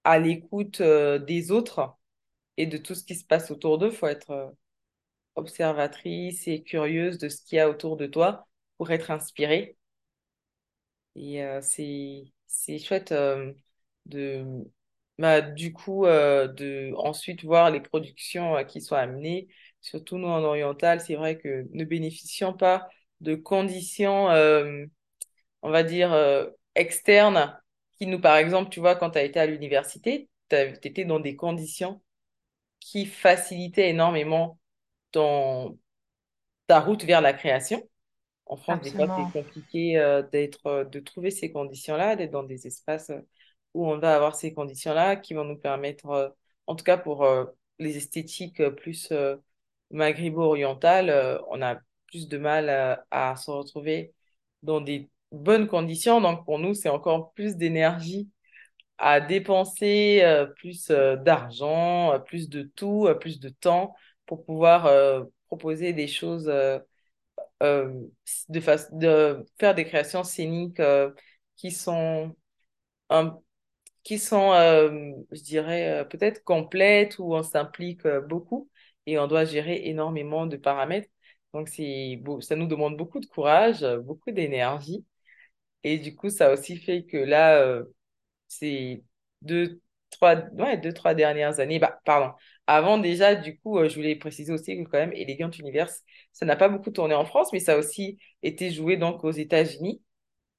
à 0.05 0.19
l'écoute 0.19 0.81
euh, 0.81 1.19
des 1.19 1.51
autres 1.51 1.97
et 2.57 2.67
de 2.67 2.79
tout 2.79 2.95
ce 2.95 3.05
qui 3.05 3.17
se 3.17 3.25
passe 3.27 3.51
autour 3.51 3.79
d'eux. 3.79 3.89
Il 3.89 3.97
faut 3.97 4.07
être 4.09 4.31
euh, 4.31 4.51
observatrice 5.37 6.49
et 6.49 6.63
curieuse 6.63 7.19
de 7.19 7.29
ce 7.29 7.43
qu'il 7.43 7.57
y 7.57 7.61
a 7.61 7.69
autour 7.71 7.97
de 7.97 8.07
toi 8.07 8.47
pour 8.79 8.91
être 8.91 9.11
inspirée. 9.11 9.77
Et 11.17 11.43
c'est 11.62 12.79
chouette 12.79 13.14
de 14.07 14.45
bah, 15.19 15.41
du 15.41 15.73
coup 15.73 16.05
de 16.07 16.93
ensuite 16.97 17.45
voir 17.45 17.71
les 17.71 17.81
productions 17.81 18.64
qui 18.67 18.81
sont 18.81 18.97
amenées, 18.97 19.49
surtout 19.81 20.19
nous 20.19 20.29
en 20.29 20.43
oriental, 20.43 21.01
c'est 21.01 21.17
vrai 21.17 21.39
que 21.39 21.67
ne 21.73 21.85
bénéficions 21.85 22.53
pas 22.53 22.89
de 23.21 23.35
conditions, 23.35 24.29
on 25.62 25.71
va 25.71 25.83
dire 25.83 26.14
externes, 26.75 27.59
qui 27.99 28.07
nous 28.07 28.21
par 28.21 28.37
exemple, 28.37 28.71
tu 28.71 28.81
vois, 28.81 28.97
quand 28.97 29.11
tu 29.11 29.19
as 29.19 29.25
été 29.25 29.41
à 29.41 29.47
l'université, 29.47 30.29
tu 30.51 30.57
étais 30.57 31.05
dans 31.05 31.21
des 31.21 31.37
conditions 31.37 32.03
qui 32.81 33.07
facilitaient 33.07 33.91
énormément 33.91 34.59
ton 35.12 35.79
ta 36.69 36.81
route 36.81 37.05
vers 37.05 37.21
la 37.23 37.33
création. 37.35 37.83
En 38.47 38.57
France, 38.57 38.83
des 38.83 38.93
fois, 38.93 39.07
c'est 39.17 39.31
compliqué 39.31 39.99
euh, 39.99 40.23
d'être, 40.23 40.67
euh, 40.67 40.85
de 40.85 41.01
trouver 41.01 41.31
ces 41.31 41.53
conditions-là, 41.53 42.17
d'être 42.17 42.31
dans 42.33 42.45
des 42.45 42.67
espaces 42.67 43.11
euh, 43.11 43.21
où 43.75 43.87
on 43.91 43.99
va 43.99 44.15
avoir 44.17 44.35
ces 44.37 44.55
conditions-là 44.55 45.17
qui 45.17 45.35
vont 45.35 45.45
nous 45.45 45.59
permettre, 45.59 46.07
euh, 46.11 46.29
en 46.67 46.77
tout 46.77 46.85
cas 46.85 46.97
pour 46.99 47.25
euh, 47.25 47.45
les 47.79 47.97
esthétiques 47.97 48.63
plus 48.77 49.13
maghribo-orientales, 49.91 51.41
on 51.51 51.63
a 51.63 51.77
plus 52.07 52.29
de 52.29 52.39
mal 52.39 52.71
à 53.11 53.37
se 53.37 53.51
retrouver 53.51 54.15
dans 54.63 54.81
des 54.81 55.11
bonnes 55.33 55.67
conditions. 55.69 56.21
Donc 56.21 56.45
pour 56.47 56.59
nous, 56.59 56.75
c'est 56.75 56.89
encore 56.89 57.33
plus 57.35 57.57
d'énergie 57.57 58.31
à 58.99 59.21
dépenser, 59.21 60.23
plus 60.57 60.89
d'argent, 60.91 62.21
plus 62.27 62.49
de 62.49 62.63
tout, 62.77 63.09
plus 63.21 63.41
de 63.41 63.49
temps 63.51 63.95
pour 64.27 64.45
pouvoir 64.45 64.91
proposer 65.49 65.93
des 65.93 66.09
choses. 66.09 66.51
Euh, 67.63 67.93
de, 68.49 68.61
fa- 68.61 68.77
de 68.93 69.45
faire 69.59 69.75
des 69.75 69.85
créations 69.85 70.25
scéniques 70.25 70.81
euh, 70.81 71.11
qui 71.57 71.71
sont, 71.71 72.35
qui 74.03 74.19
sont 74.19 74.53
euh, 74.53 75.13
je 75.33 75.43
dirais, 75.43 76.07
peut-être 76.11 76.45
complètes 76.45 77.19
où 77.19 77.35
on 77.35 77.43
s'implique 77.43 78.07
beaucoup 78.29 78.71
et 79.07 79.19
on 79.19 79.27
doit 79.27 79.45
gérer 79.45 79.87
énormément 79.87 80.47
de 80.47 80.57
paramètres. 80.57 81.09
Donc, 81.53 81.69
ça 81.69 82.57
nous 82.57 82.67
demande 82.67 82.97
beaucoup 82.97 83.21
de 83.21 83.27
courage, 83.27 83.85
beaucoup 84.05 84.31
d'énergie. 84.31 85.05
Et 85.85 85.99
du 85.99 86.17
coup, 86.17 86.31
ça 86.31 86.49
a 86.51 86.55
aussi 86.55 86.77
fait 86.79 87.05
que 87.05 87.17
là, 87.19 87.83
ces 88.49 89.05
deux, 89.43 89.81
trois, 90.11 90.37
ouais, 90.53 90.79
deux, 90.79 90.93
trois 90.95 91.15
dernières 91.15 91.61
années, 91.61 91.79
bah, 91.79 92.01
pardon. 92.05 92.35
Avant 92.67 92.99
déjà, 92.99 93.35
du 93.37 93.59
coup, 93.61 93.79
euh, 93.79 93.89
je 93.89 93.95
voulais 93.97 94.17
préciser 94.17 94.53
aussi 94.53 94.77
que 94.77 94.83
quand 94.91 94.99
même, 94.99 95.12
Elegant 95.12 95.51
Universe, 95.51 96.03
ça 96.33 96.47
n'a 96.47 96.57
pas 96.57 96.69
beaucoup 96.69 96.91
tourné 96.91 97.14
en 97.14 97.25
France, 97.25 97.53
mais 97.53 97.61
ça 97.61 97.75
a 97.75 97.79
aussi 97.79 98.19
été 98.43 98.71
joué 98.73 98.97
donc 98.97 99.25
aux 99.25 99.31
États-Unis, 99.31 100.03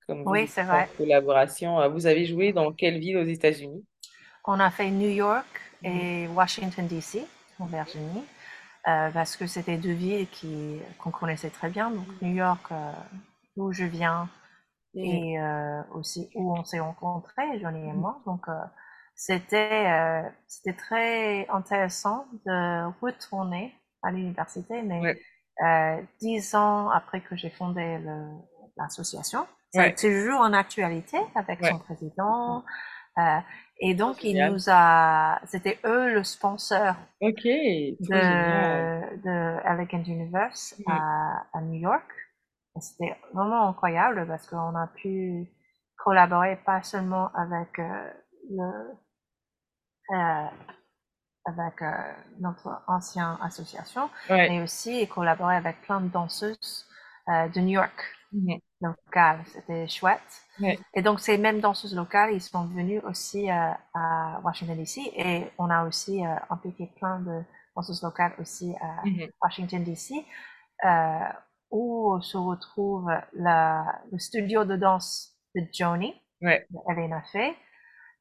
comme 0.08 0.26
vous 0.26 0.38
Oui, 0.38 0.48
c'est 0.48 0.64
vrai. 0.64 0.90
collaboration. 0.98 1.82
Euh, 1.82 1.90
Vous 1.90 2.08
avez 2.08 2.26
joué 2.26 2.54
dans 2.54 2.74
quelle 2.74 3.00
ville 3.00 3.18
aux 3.18 3.26
États-Unis? 3.26 3.86
On 4.46 4.60
a 4.60 4.72
fait 4.72 4.90
New 4.92 5.10
York 5.10 5.46
Mhm. 5.82 6.08
et 6.08 6.28
Washington, 6.30 6.88
D.C., 6.88 7.26
en 7.60 7.66
Virginie, 7.66 8.24
euh, 8.88 9.12
parce 9.12 9.36
que 9.36 9.48
c'était 9.48 9.78
deux 9.78 9.94
villes 9.94 10.28
qui, 10.30 10.80
qu'on 11.00 11.12
connaissait 11.12 11.50
très 11.50 11.70
bien. 11.70 11.92
Donc, 11.92 12.08
New 12.22 12.36
York, 12.36 12.62
euh, 12.72 12.92
d'où 13.58 13.72
je 13.74 13.84
viens, 13.86 14.30
Mhm. 15.04 15.28
et 15.28 15.38
aussi 15.94 16.30
où 16.36 16.54
on 16.58 16.64
s'est 16.66 16.80
rencontrés, 16.80 17.60
Johnny 17.62 17.90
et 17.90 17.94
Mhm. 17.94 17.94
moi. 17.94 18.22
Donc, 18.26 18.48
c'était 19.18 19.88
euh, 19.90 20.30
c'était 20.48 20.76
très 20.78 21.48
intéressant 21.50 22.28
de 22.48 22.88
retourner 23.02 23.76
à 24.04 24.12
l'université, 24.12 24.84
mais 24.84 25.04
Ouais, 25.04 25.26
euh, 25.64 26.02
dix 26.22 26.56
ans 26.56 26.90
après 26.92 27.22
que 27.22 27.38
j'ai 27.38 27.52
fondé 27.52 28.00
l'association, 28.78 29.48
c'est 29.70 29.94
ouais, 29.94 29.96
toujours 29.96 30.42
en 30.42 30.54
actualité 30.54 31.18
avec 31.36 31.66
son 31.66 31.80
président. 31.80 32.64
euh, 33.20 33.40
et 33.82 33.96
donc, 33.96 34.26
il 34.26 34.44
génial. 34.44 34.46
nous 34.46 34.66
a, 34.70 35.40
c'était 35.46 35.80
eux 35.86 36.14
le 36.14 36.24
sponsor 36.26 36.96
Ok, 37.22 37.44
trop 38.04 38.22
génial. 38.22 38.90
de, 38.90 39.18
de 39.24 39.60
Elegant 39.68 40.04
Universe 40.04 40.76
à, 40.86 41.46
à 41.54 41.62
New 41.62 41.80
York. 41.80 42.06
C'était 42.80 43.16
vraiment 43.34 43.70
incroyable 43.70 44.28
parce 44.28 44.48
qu'on 44.48 44.76
a 44.76 44.88
pu 44.88 45.48
collaborer 45.98 46.58
pas 46.58 46.84
seulement 46.84 47.32
avec 47.36 47.80
euh, 47.80 48.12
le, 48.52 48.94
avec 51.46 51.82
euh, 51.82 51.88
notre 52.40 52.82
ancienne 52.88 53.38
association, 53.42 54.10
Ouais. 54.30 54.50
mais 54.50 54.62
aussi 54.62 55.08
collaborer 55.08 55.56
avec 55.56 55.82
plein 55.82 56.02
de 56.02 56.10
danseuses 56.10 56.86
euh, 57.30 57.48
de 57.48 57.60
New 57.62 57.70
York 57.74 57.94
locales. 58.82 59.42
C'était 59.48 59.88
chouette. 59.88 60.44
Et 60.94 61.02
donc 61.02 61.20
ces 61.20 61.38
mêmes 61.38 61.62
danseuses 61.62 61.96
locales, 61.96 62.34
ils 62.34 62.42
sont 62.42 62.66
venus 62.66 63.02
aussi 63.06 63.50
euh, 63.50 63.72
à 63.94 64.42
Washington 64.44 64.76
DC 64.78 65.02
et 65.16 65.48
on 65.58 65.70
a 65.70 65.86
aussi 65.86 66.26
euh, 66.26 66.36
impliqué 66.50 66.92
plein 66.98 67.20
de 67.20 67.42
danseuses 67.76 68.04
locales 68.04 68.34
aussi 68.40 68.76
à 68.82 69.04
Mhm. 69.06 69.32
Washington 69.42 69.84
DC, 69.84 70.26
euh, 70.86 71.20
où 71.72 72.20
se 72.22 72.38
retrouve 72.38 73.12
la, 73.34 74.02
le 74.12 74.20
studio 74.20 74.66
de 74.66 74.76
danse 74.76 75.34
de 75.56 75.62
Joni, 75.74 76.14
Ouais. 76.42 76.68
de 76.72 76.78
Elena 76.92 77.22
Fay, 77.32 77.56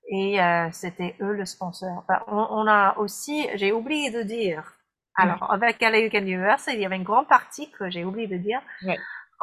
et 0.09 0.40
euh, 0.42 0.68
c'était 0.72 1.16
eux 1.20 1.32
le 1.32 1.44
sponsor. 1.44 2.04
Enfin, 2.09 2.22
on, 2.28 2.46
on 2.50 2.66
a 2.66 2.96
aussi, 2.98 3.48
j'ai 3.54 3.72
oublié 3.72 4.11
de 4.11 4.22
dire, 4.22 4.72
alors 5.16 5.50
avec 5.52 5.82
American 5.82 6.20
Universe, 6.20 6.68
il 6.72 6.80
y 6.80 6.86
avait 6.86 6.96
une 6.96 7.02
grande 7.04 7.28
partie 7.28 7.70
que 7.72 7.90
j'ai 7.90 8.04
oublié 8.04 8.26
de 8.26 8.36
dire. 8.36 8.61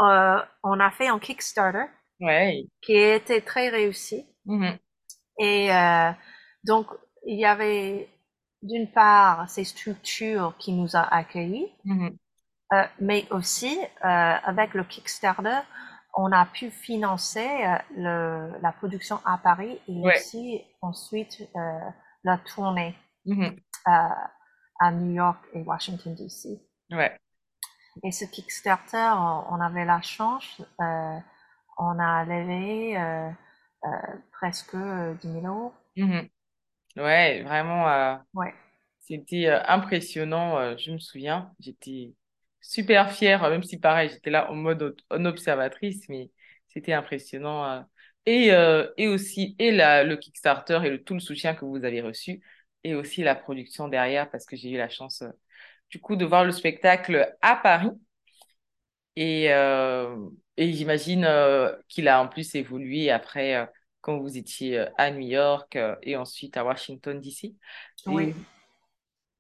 Euh, 0.01 0.39
on 0.63 0.79
a 0.79 0.91
fait 0.91 1.07
un 1.07 1.19
Kickstarter 1.19 1.85
qui 2.81 2.93
était 2.95 3.41
très 3.41 3.69
réussi. 3.69 4.25
Mhm. 4.45 4.77
Et 5.39 5.71
euh, 5.73 6.11
donc, 6.63 6.87
il 7.25 7.39
y 7.39 7.45
avait 7.45 8.07
d'une 8.61 8.89
part 8.91 9.49
ces 9.49 9.63
structures 9.63 10.55
qui 10.59 10.73
nous 10.73 10.95
ont 10.95 11.05
accueillis, 11.11 11.71
Mhm. 11.85 12.17
euh, 12.73 12.83
mais 12.99 13.25
aussi 13.31 13.79
avec 14.01 14.73
le 14.73 14.83
Kickstarter, 14.83 15.59
on 16.15 16.31
a 16.31 16.45
pu 16.45 16.71
financer 16.71 17.47
euh, 17.65 17.77
le, 17.97 18.59
la 18.61 18.71
production 18.71 19.19
à 19.25 19.37
Paris 19.37 19.79
et 19.87 20.01
Ouais. 20.01 20.13
aussi 20.13 20.61
ensuite 20.81 21.41
euh, 21.55 21.79
la 22.23 22.37
tournée 22.39 22.95
Mhm. 23.25 23.63
euh, 23.87 23.91
à 24.79 24.91
New 24.91 25.13
York 25.13 25.39
et 25.53 25.63
Washington 25.63 26.15
DC. 26.15 26.59
Ouais. 26.91 27.19
Et 28.03 28.11
ce 28.11 28.25
Kickstarter, 28.25 29.13
on, 29.15 29.45
on 29.55 29.59
avait 29.61 29.85
la 29.85 30.01
chance, 30.01 30.61
euh, 30.81 31.17
on 31.77 31.99
a 31.99 32.25
levé 32.25 32.97
presque 34.31 34.75
10 34.75 35.27
000 35.31 35.47
euros. 35.47 35.73
Mhm. 35.95 36.29
Ouais, 36.97 37.43
vraiment. 37.43 38.19
Ouais, 38.33 38.53
C'était 38.99 39.47
impressionnant, 39.49 40.77
je 40.77 40.91
me 40.91 40.99
souviens. 40.99 41.53
J'étais 41.59 42.13
super 42.63 43.11
fière, 43.13 43.45
euh, 43.45 43.51
même 43.51 43.63
si 43.63 43.79
pareil, 43.79 44.09
j'étais 44.11 44.31
là 44.31 44.51
en 44.51 44.55
mode 44.55 44.97
en 45.11 45.25
observatrice, 45.25 46.09
mais 46.09 46.31
c'était 46.69 46.93
impressionnant. 46.93 47.65
euh. 47.65 47.81
Et, 48.27 48.53
euh, 48.53 48.89
et 48.97 49.07
aussi, 49.09 49.55
et 49.59 49.71
la, 49.71 50.03
le 50.05 50.17
Kickstarter 50.17 50.81
et 50.85 50.91
le, 50.91 51.03
tout 51.03 51.13
le 51.15 51.21
soutien 51.21 51.55
que 51.55 51.65
vous 51.65 51.85
avez 51.85 52.01
reçu, 52.01 52.41
et 52.85 52.95
aussi 52.95 53.23
la 53.23 53.35
production 53.35 53.89
derrière, 53.89 54.31
parce 54.31 54.47
que 54.47 54.57
j'ai 54.57 54.71
eu 54.71 54.77
la 54.77 54.89
chance, 54.89 55.23
euh, 55.23 55.29
du 55.91 55.99
coup, 56.01 56.17
de 56.17 56.25
voir 56.25 56.45
le 56.45 56.51
spectacle 56.53 57.35
à 57.41 57.57
Paris. 57.57 57.91
Et, 59.15 59.51
euh, 59.53 60.29
et 60.57 60.73
j'imagine 60.73 61.27
qu'il 61.89 62.07
a 62.07 62.21
en 62.21 62.27
plus 62.27 62.55
évolué 62.55 63.11
après, 63.11 63.69
quand 64.01 64.17
vous 64.19 64.37
étiez 64.37 64.85
à 64.97 65.11
New 65.11 65.19
York 65.27 65.77
et 66.01 66.15
ensuite 66.17 66.57
à 66.57 66.65
Washington, 66.65 67.19
D.C. 67.21 67.55
oui, 68.05 68.33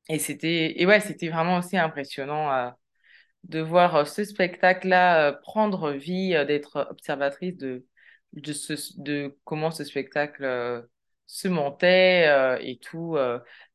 Et 0.09 0.19
c'était, 0.19 0.81
et 0.81 0.85
ouais, 0.85 0.99
c'était 0.99 1.29
vraiment 1.29 1.57
aussi 1.59 1.77
impressionnant 1.77 2.73
de 3.43 3.59
voir 3.59 3.95
euh, 3.95 4.05
ce 4.05 4.23
spectacle-là 4.23 5.29
euh, 5.29 5.31
prendre 5.33 5.91
vie, 5.91 6.35
euh, 6.35 6.45
d'être 6.45 6.87
observatrice 6.89 7.57
de, 7.57 7.85
de, 8.33 8.53
ce, 8.53 8.73
de 8.97 9.37
comment 9.43 9.71
ce 9.71 9.83
spectacle 9.83 10.87
se 11.27 11.47
montait 11.47 12.57
et 12.61 12.77
tout. 12.77 13.17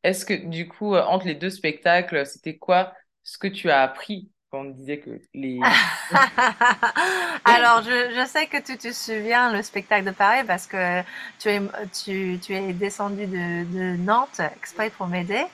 Est-ce 0.02 0.24
que 0.24 0.34
du 0.34 0.68
coup, 0.68 0.94
entre 0.96 1.26
les 1.26 1.34
deux 1.34 1.50
spectacles, 1.50 2.26
c'était 2.26 2.56
quoi 2.56 2.92
ce 3.24 3.38
que 3.38 3.48
tu 3.48 3.70
as 3.70 3.82
appris 3.82 4.30
quand 4.50 4.60
on 4.60 4.70
disait 4.70 4.98
que 4.98 5.20
les... 5.34 5.58
Alors, 7.44 7.82
je, 7.82 8.14
je, 8.14 8.26
sais 8.26 8.46
que 8.46 8.56
tu 8.58 8.78
te 8.78 8.92
souviens 8.92 9.52
le 9.52 9.62
spectacle 9.62 10.06
de 10.06 10.10
Paris 10.10 10.44
parce 10.46 10.66
que 10.66 11.02
tu 11.38 11.48
es, 11.48 11.60
tu, 11.92 12.38
tu 12.40 12.54
es 12.54 12.72
descendu 12.72 13.26
de, 13.26 13.64
de 13.64 13.96
Nantes 13.96 14.40
exprès 14.56 14.90
pour 14.90 15.06
m'aider 15.06 15.44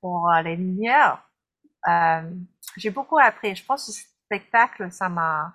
pour 0.00 0.30
les 0.44 0.56
lumières. 0.56 1.22
Euh, 1.88 2.30
j'ai 2.76 2.90
beaucoup 2.90 3.18
appris. 3.18 3.54
Je 3.54 3.64
pense 3.64 3.86
que 3.86 3.92
ce 3.92 4.02
spectacle, 4.24 4.90
ça 4.90 5.08
m'a, 5.08 5.54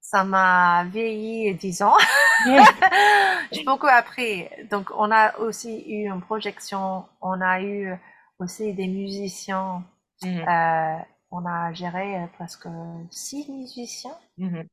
ça 0.00 0.24
m'a 0.24 0.84
vieilli 0.84 1.54
dix 1.54 1.82
ans. 1.82 1.96
j'ai 3.52 3.64
beaucoup 3.64 3.86
appris. 3.86 4.48
Donc, 4.70 4.90
on 4.96 5.10
a 5.10 5.38
aussi 5.38 5.84
eu 5.86 6.06
une 6.06 6.20
projection. 6.20 7.04
On 7.20 7.40
a 7.40 7.60
eu 7.60 7.94
aussi 8.38 8.72
des 8.74 8.86
musiciens. 8.86 9.84
Mhm. 10.22 10.48
Euh, 10.48 10.98
on 11.30 11.44
a 11.46 11.72
géré 11.72 12.16
euh, 12.16 12.26
presque 12.34 12.68
six 13.10 13.50
musiciens 13.50 14.16
mhm. 14.38 14.68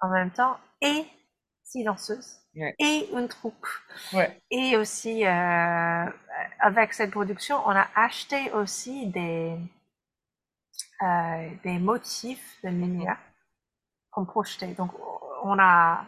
en 0.00 0.08
même 0.10 0.30
temps 0.30 0.58
et 0.82 1.06
six 1.64 1.84
danseuses 1.84 2.42
et 2.54 3.08
une 3.12 3.28
troupe. 3.28 3.66
Et 4.50 4.76
aussi, 4.76 5.26
euh, 5.26 6.06
avec 6.58 6.92
cette 6.92 7.10
production, 7.10 7.56
on 7.66 7.70
a 7.70 7.86
acheté 7.94 8.50
aussi 8.52 9.06
des, 9.06 9.56
euh, 11.02 11.48
des 11.64 11.78
motifs 11.78 12.58
de 12.62 12.68
lumière 12.68 13.18
qu'on 14.10 14.24
projetait. 14.24 14.74
Donc, 14.74 14.92
on 15.42 15.58
a, 15.58 16.04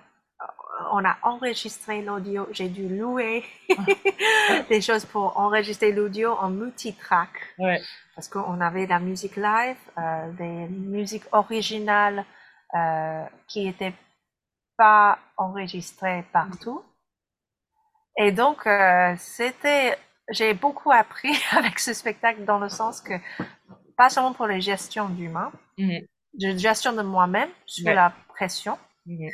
on 0.92 1.04
a 1.04 1.16
enregistré 1.22 2.02
l'audio. 2.02 2.46
J'ai 2.52 2.68
dû 2.68 2.88
louer 2.88 3.44
des 4.68 4.80
choses 4.80 5.04
pour 5.04 5.38
enregistrer 5.38 5.92
l'audio 5.92 6.32
en 6.32 6.50
multitrack. 6.50 7.30
Ouais 7.58 7.80
parce 8.14 8.28
qu'on 8.28 8.60
avait 8.60 8.84
de 8.84 8.90
la 8.90 9.00
musique 9.00 9.36
live, 9.36 9.76
euh, 9.98 10.30
des 10.32 10.68
musiques 10.68 11.24
originales 11.32 12.24
euh, 12.74 13.24
qui 13.48 13.64
n'étaient 13.64 13.94
pas 14.76 15.18
enregistrées 15.36 16.24
partout. 16.32 16.82
Et 18.16 18.30
donc, 18.30 18.68
c'était, 19.18 19.98
j'ai 20.28 20.54
beaucoup 20.54 20.92
appris 20.92 21.32
avec 21.56 21.80
ce 21.80 21.92
spectacle 21.92 22.44
dans 22.44 22.58
le 22.58 22.68
sens 22.68 23.00
que, 23.00 23.14
pas 23.96 24.08
seulement 24.10 24.32
pour 24.32 24.46
la 24.46 24.60
gestion 24.60 25.08
d'humain, 25.08 25.52
mm-hmm. 25.78 26.06
de 26.34 26.58
gestion 26.58 26.92
de 26.92 27.02
moi-même 27.02 27.50
sous 27.66 27.84
la 27.84 28.12
pression, 28.28 28.78
mm-hmm. 29.06 29.32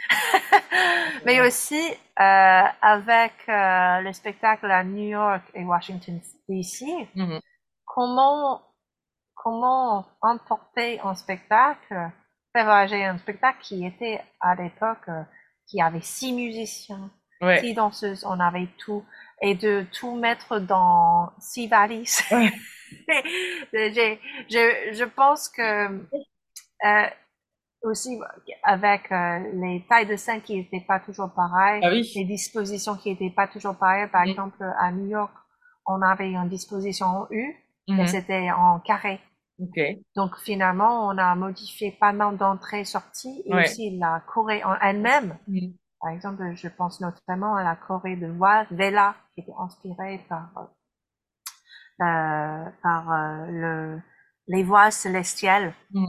mais 1.26 1.40
aussi 1.40 1.80
euh, 1.80 2.62
avec 2.82 3.32
euh, 3.48 4.00
le 4.00 4.12
spectacle 4.12 4.70
à 4.70 4.84
New 4.84 5.08
York 5.08 5.42
et 5.54 5.64
Washington 5.64 6.20
DC, 6.48 6.82
mm-hmm. 7.16 7.40
comment 7.84 8.62
comment 9.42 10.04
emporter 10.20 11.00
un 11.00 11.14
spectacle, 11.14 12.11
faire 12.52 12.64
voyager 12.64 13.04
un 13.04 13.16
spectacle 13.16 13.58
qui 13.62 13.86
était 13.86 14.20
à 14.40 14.54
l'époque, 14.54 15.08
euh, 15.08 15.22
qui 15.66 15.80
avait 15.80 16.02
six 16.02 16.32
musiciens, 16.32 17.11
six 17.61 17.72
danseuses, 17.72 18.24
on 18.26 18.38
avait 18.38 18.68
tout, 18.76 19.02
et 19.40 19.54
de 19.54 19.86
tout 19.92 20.14
mettre 20.16 20.58
dans 20.58 21.30
six 21.38 21.68
valises. 21.68 22.20
je, 23.72 24.16
je, 24.93 25.05
pense 25.05 25.49
que 25.49 25.88
euh, 26.84 27.07
aussi 27.82 28.18
avec 28.62 29.11
euh, 29.12 29.38
les 29.55 29.84
tailles 29.88 30.07
de 30.07 30.16
scène 30.16 30.43
qui 30.43 30.57
n'étaient 30.57 30.84
pas 30.86 31.01
toujours 31.01 31.32
pareilles, 31.34 31.80
ah 31.84 31.91
les 31.91 32.24
dispositions 32.24 32.97
qui 32.97 33.11
n'étaient 33.11 33.34
pas 33.34 33.49
toujours 33.49 33.76
pareilles. 33.76 34.09
Par 34.11 34.24
mm. 34.24 34.28
exemple, 34.28 34.64
à 34.78 34.93
New 34.93 35.07
York, 35.07 35.32
on 35.86 36.03
avait 36.03 36.30
une 36.30 36.49
disposition 36.49 37.07
en 37.07 37.26
U, 37.30 37.57
et 37.88 37.93
mm-hmm. 37.93 38.07
c'était 38.07 38.51
en 38.51 38.80
carré. 38.80 39.20
Donc 40.16 40.36
finalement, 40.38 41.09
on 41.09 41.18
a 41.18 41.34
modifié 41.34 41.93
pas 41.93 42.12
mal 42.12 42.36
d'entrées-sorties 42.38 43.43
et 43.45 43.55
aussi 43.55 43.99
la 43.99 44.22
Corée 44.26 44.64
en 44.64 44.74
elle-même. 44.80 45.36
Mm. 45.47 45.72
Par 46.01 46.12
exemple, 46.12 46.43
je 46.55 46.68
pense 46.68 47.01
notamment 47.01 47.57
à 47.57 47.62
la 47.62 47.76
Corée 47.76 48.16
de 48.16 48.26
Vela, 48.26 49.14
qui 49.34 49.43
était 49.43 49.53
inspirée 49.59 50.24
par, 50.28 50.51
euh, 50.57 50.62
par 52.01 53.12
euh, 53.12 53.46
le, 53.48 54.01
les 54.48 54.62
voix 54.62 54.90
célestiales. 54.90 55.74
Mm. 55.92 56.07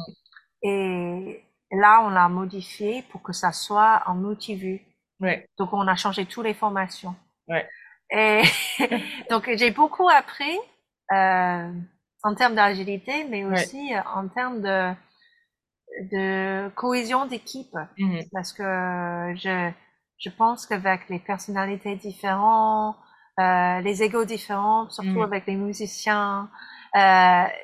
Et 0.63 1.43
là, 1.71 2.01
on 2.03 2.09
l'a 2.09 2.29
modifié 2.29 3.03
pour 3.11 3.21
que 3.21 3.33
ça 3.33 3.51
soit 3.51 4.03
en 4.05 4.15
multivue. 4.15 4.81
Ouais. 5.19 5.45
Donc, 5.57 5.73
on 5.73 5.87
a 5.87 5.95
changé 5.95 6.25
toutes 6.25 6.45
les 6.45 6.53
formations. 6.53 7.15
Ouais. 7.47 7.67
Et 8.11 8.41
donc, 9.29 9.49
j'ai 9.55 9.71
beaucoup 9.71 10.09
appris. 10.09 10.57
Euh, 11.13 11.71
en 12.23 12.35
termes 12.35 12.55
d'agilité, 12.55 13.25
mais 13.25 13.43
aussi 13.43 13.93
euh, 13.93 14.01
en 14.15 14.27
termes 14.27 14.61
de, 14.61 14.93
de 16.11 16.69
cohésion 16.75 17.25
d'équipe. 17.25 17.75
Mm-hmm. 17.97 18.29
Parce 18.31 18.53
que 18.53 19.33
je, 19.35 19.71
je 20.17 20.29
pense 20.29 20.65
qu'avec 20.65 21.09
les 21.09 21.19
personnalités 21.19 21.95
différentes, 21.95 22.95
euh, 22.95 23.10
les 23.81 24.03
égos 24.03 24.25
différents, 24.25 24.89
surtout 24.89 25.09
mm-hmm. 25.09 25.23
avec 25.23 25.45
les 25.47 25.55
musiciens, 25.55 26.49
euh, 26.95 26.99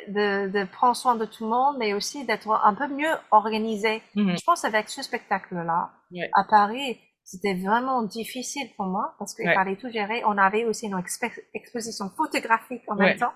de, 0.07 0.49
de 0.49 0.63
prendre 0.65 0.95
soin 0.95 1.15
de 1.15 1.25
tout 1.25 1.43
le 1.43 1.49
monde, 1.49 1.75
mais 1.79 1.93
aussi 1.93 2.25
d'être 2.25 2.49
un 2.49 2.73
peu 2.73 2.87
mieux 2.87 3.13
organisé. 3.31 4.01
Mm-hmm. 4.15 4.39
Je 4.39 4.43
pense 4.45 4.63
avec 4.63 4.89
ce 4.89 5.01
spectacle-là, 5.01 5.91
à 6.33 6.43
Paris, 6.49 6.99
c'était 7.23 7.55
vraiment 7.55 8.03
difficile 8.03 8.69
pour 8.77 8.85
moi 8.85 9.15
parce 9.19 9.35
qu'il 9.35 9.51
fallait 9.51 9.75
tout 9.75 9.89
gérer. 9.89 10.23
On 10.25 10.37
avait 10.37 10.63
aussi 10.63 10.85
une 10.85 10.97
exposition 11.53 12.09
photographique 12.15 12.83
en 12.87 12.95
même 12.95 13.17
temps. 13.17 13.33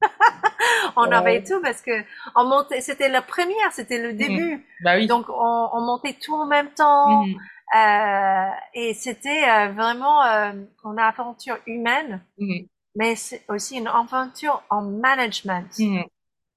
on 0.96 1.10
avait 1.10 1.42
tout 1.42 1.60
parce 1.60 1.82
que 1.82 2.04
on 2.36 2.44
montait, 2.44 2.80
c'était 2.80 3.08
la 3.08 3.22
première, 3.22 3.72
c'était 3.72 3.98
le 3.98 4.12
mhm. 4.12 4.16
début. 4.16 4.66
Bah 4.84 4.96
oui. 4.96 5.08
Donc 5.08 5.28
on, 5.28 5.68
on, 5.72 5.80
montait 5.80 6.16
tout 6.22 6.34
en 6.34 6.46
même 6.46 6.70
temps. 6.70 7.24
Mhm. 7.24 7.34
Euh, 7.74 8.50
et 8.74 8.92
c'était 8.92 9.48
euh, 9.48 9.72
vraiment 9.72 10.22
euh, 10.24 10.52
une 10.84 10.98
aventure 10.98 11.56
humaine, 11.66 12.22
mhm. 12.38 12.66
mais 12.96 13.16
c'est 13.16 13.42
aussi 13.48 13.78
une 13.78 13.88
aventure 13.88 14.62
en 14.68 14.82
management, 14.82 15.68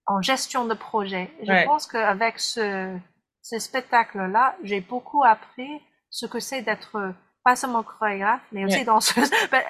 en 0.08 0.22
gestion 0.22 0.66
de 0.66 0.74
projet. 0.74 1.32
Je 1.42 1.66
pense 1.66 1.88
qu'avec 1.88 2.40
ce, 2.40 2.98
ce 3.42 3.60
spectacle-là, 3.60 4.58
j'ai 4.64 4.82
beaucoup 4.82 5.24
appris 5.24 5.82
ce 6.10 6.26
que 6.26 6.40
c'est 6.40 6.62
d'être 6.62 7.14
pas 7.46 7.56
seulement 7.56 7.84
chorégraphe, 7.84 8.42
mais 8.52 8.66
aussi 8.66 8.84
danseuse, 8.84 9.30
ben, 9.52 9.64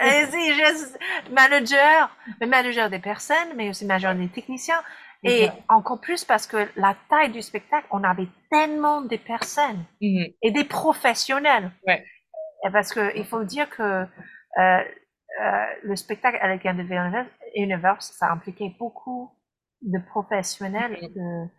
manager, 1.32 2.10
mais 2.40 2.48
manager 2.48 2.90
des 2.90 3.00
personnes, 3.00 3.54
mais 3.56 3.70
aussi 3.70 3.86
manager 3.86 4.16
des 4.16 4.30
techniciens. 4.30 4.82
Et 5.26 5.50
encore 5.70 6.00
plus 6.00 6.24
parce 6.24 6.48
que 6.48 6.70
la 6.76 6.96
taille 7.10 7.32
du 7.32 7.42
spectacle, 7.42 7.88
on 7.92 8.04
avait 8.04 8.28
tellement 8.52 9.02
de 9.02 9.18
personnes 9.18 9.86
mm-hmm. 10.02 10.36
et 10.42 10.52
des 10.52 10.64
professionnels. 10.64 11.72
Ouais. 11.88 12.06
Et 12.66 12.72
parce 12.72 12.94
que 12.94 13.16
il 13.18 13.26
faut 13.26 13.44
dire 13.44 13.70
que 13.70 13.84
euh, 13.84 14.06
euh, 14.58 15.66
le 15.84 15.96
spectacle 15.96 16.38
Elegant 16.42 16.78
Universe, 17.56 18.12
ça 18.18 18.32
impliquait 18.32 18.76
beaucoup 18.80 19.32
de 19.82 20.00
professionnels 20.00 20.94
mm-hmm. 20.94 21.14
de, 21.14 21.50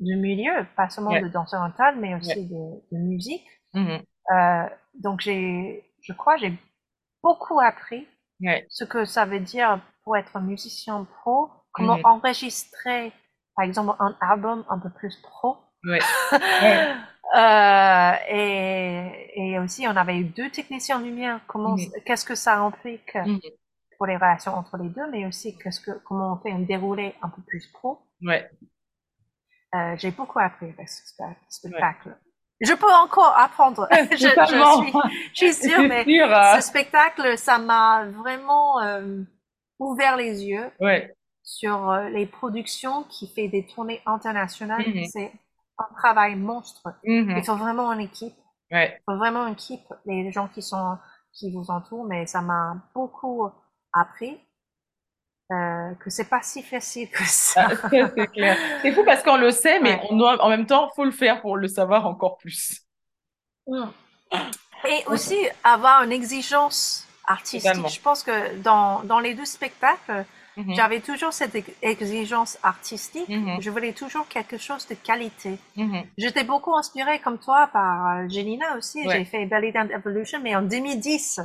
du 0.00 0.16
milieu, 0.16 0.66
pas 0.76 0.88
seulement 0.88 1.20
de 1.20 1.28
danseurs 1.28 1.62
en 1.62 1.70
tal, 1.70 1.98
mais 1.98 2.14
aussi 2.14 2.46
de, 2.46 2.96
de 2.96 2.98
musique. 2.98 3.46
Mm-hmm. 3.74 4.02
Euh, 4.32 4.68
donc 4.94 5.20
j'ai, 5.20 5.84
je 6.02 6.12
crois, 6.12 6.36
j'ai 6.36 6.52
beaucoup 7.22 7.60
appris 7.60 8.06
ce 8.68 8.84
que 8.84 9.04
ça 9.04 9.24
veut 9.24 9.40
dire 9.40 9.80
pour 10.04 10.16
être 10.16 10.38
musicien 10.40 11.04
pro, 11.04 11.50
comment 11.76 11.98
enregistrer, 12.04 13.12
par 13.54 13.64
exemple, 13.64 13.94
un 14.00 14.16
album 14.20 14.64
un 14.68 14.78
peu 14.78 14.90
plus 14.90 15.16
pro. 15.22 15.56
euh, 15.88 15.98
et, 18.28 19.30
et, 19.36 19.58
aussi, 19.60 19.86
on 19.86 19.96
avait 19.96 20.16
eu 20.16 20.24
deux 20.24 20.50
techniciens 20.50 21.00
lumière. 21.00 21.40
Comment, 21.46 21.76
qu'est-ce 22.04 22.24
que 22.24 22.34
ça 22.34 22.58
implique 22.58 23.16
pour 23.96 24.06
les 24.06 24.16
relations 24.16 24.54
entre 24.54 24.76
les 24.76 24.88
deux, 24.88 25.08
mais 25.10 25.26
aussi 25.26 25.56
qu'est-ce 25.58 25.80
que, 25.80 25.90
comment 26.04 26.34
on 26.34 26.42
fait 26.42 26.52
un 26.52 26.60
déroulé 26.60 27.14
un 27.22 27.28
peu 27.28 27.42
plus 27.42 27.66
pro. 27.72 27.98
Ouais. 28.22 28.48
Euh, 29.74 29.94
j'ai 29.96 30.10
beaucoup 30.10 30.38
appris 30.38 30.66
avec 30.66 30.88
ce 30.88 31.02
spectacle. 31.48 32.16
Je 32.60 32.72
peux 32.72 32.92
encore 32.92 33.36
apprendre. 33.36 33.86
je, 33.92 34.16
je, 34.16 34.24
suis, 34.24 34.92
je 35.34 35.34
suis 35.34 35.54
sûre, 35.68 35.82
mais 35.82 36.04
hein. 36.22 36.60
ce 36.60 36.68
spectacle, 36.68 37.36
ça 37.36 37.58
m'a 37.58 38.06
vraiment 38.06 38.80
euh, 38.80 39.22
ouvert 39.78 40.16
les 40.16 40.44
yeux 40.44 40.70
ouais. 40.80 41.14
Sur 41.46 41.90
euh, 41.90 42.10
les 42.10 42.26
productions 42.26 43.04
qui 43.04 43.28
fait 43.28 43.48
des 43.48 43.64
tournées 43.64 44.02
internationales. 44.04 44.82
Mm-hmm. 44.82 45.08
C'est 45.10 45.32
un 45.78 45.94
travail 45.96 46.34
monstre. 46.34 46.82
Mm-hmm. 47.04 47.38
Il 47.38 47.44
faut 47.44 47.56
vraiment 47.56 47.90
une 47.92 48.00
équipe. 48.00 48.34
Ouais. 48.70 48.98
Il 49.00 49.02
faut 49.12 49.16
vraiment 49.16 49.46
une 49.46 49.54
équipe, 49.54 49.86
les 50.04 50.30
gens 50.32 50.48
qui 50.48 50.60
sont 50.60 50.98
qui 51.32 51.50
vous 51.52 51.70
entourent, 51.70 52.06
mais 52.06 52.26
ça 52.26 52.40
m'a 52.40 52.76
beaucoup 52.94 53.48
appris. 53.92 54.38
Euh, 55.52 55.94
que 56.00 56.10
c'est 56.10 56.28
pas 56.28 56.42
si 56.42 56.60
facile 56.60 57.08
que 57.08 57.22
ça. 57.24 57.68
Ah, 57.70 57.88
c'est 58.16 58.26
clair. 58.32 58.58
C'est 58.82 58.90
fou 58.92 59.04
parce 59.04 59.22
qu'on 59.22 59.36
le 59.36 59.52
sait, 59.52 59.78
mais 59.78 60.00
on 60.10 60.16
doit, 60.16 60.42
en 60.42 60.48
même 60.48 60.66
temps, 60.66 60.90
faut 60.96 61.04
le 61.04 61.12
faire 61.12 61.40
pour 61.40 61.56
le 61.56 61.68
savoir 61.68 62.06
encore 62.06 62.36
plus. 62.36 62.80
Mm. 63.68 63.84
Et 64.88 65.04
aussi 65.06 65.36
avoir 65.62 66.02
une 66.02 66.10
exigence 66.10 67.06
artistique. 67.28 67.88
Je 67.88 68.00
pense 68.00 68.24
que 68.24 68.56
dans, 68.56 69.04
dans 69.04 69.20
les 69.20 69.34
deux 69.34 69.44
spectacles, 69.44 70.24
Mhm. 70.56 70.74
J'avais 70.74 71.00
toujours 71.00 71.32
cette 71.32 71.56
exigence 71.82 72.58
artistique. 72.62 73.28
Mhm. 73.28 73.60
Je 73.60 73.70
voulais 73.70 73.92
toujours 73.92 74.26
quelque 74.28 74.56
chose 74.56 74.86
de 74.88 74.94
qualité. 74.94 75.58
Mhm. 75.76 76.04
J'étais 76.16 76.44
beaucoup 76.44 76.74
inspirée, 76.74 77.18
comme 77.18 77.38
toi, 77.38 77.68
par 77.72 78.06
euh, 78.06 78.28
Jelina 78.28 78.76
aussi. 78.76 79.08
J'ai 79.08 79.24
fait 79.24 79.46
Belly 79.46 79.72
Dance 79.72 79.90
Evolution, 79.90 80.40
mais 80.42 80.56
en 80.56 80.62
2010. 80.62 81.40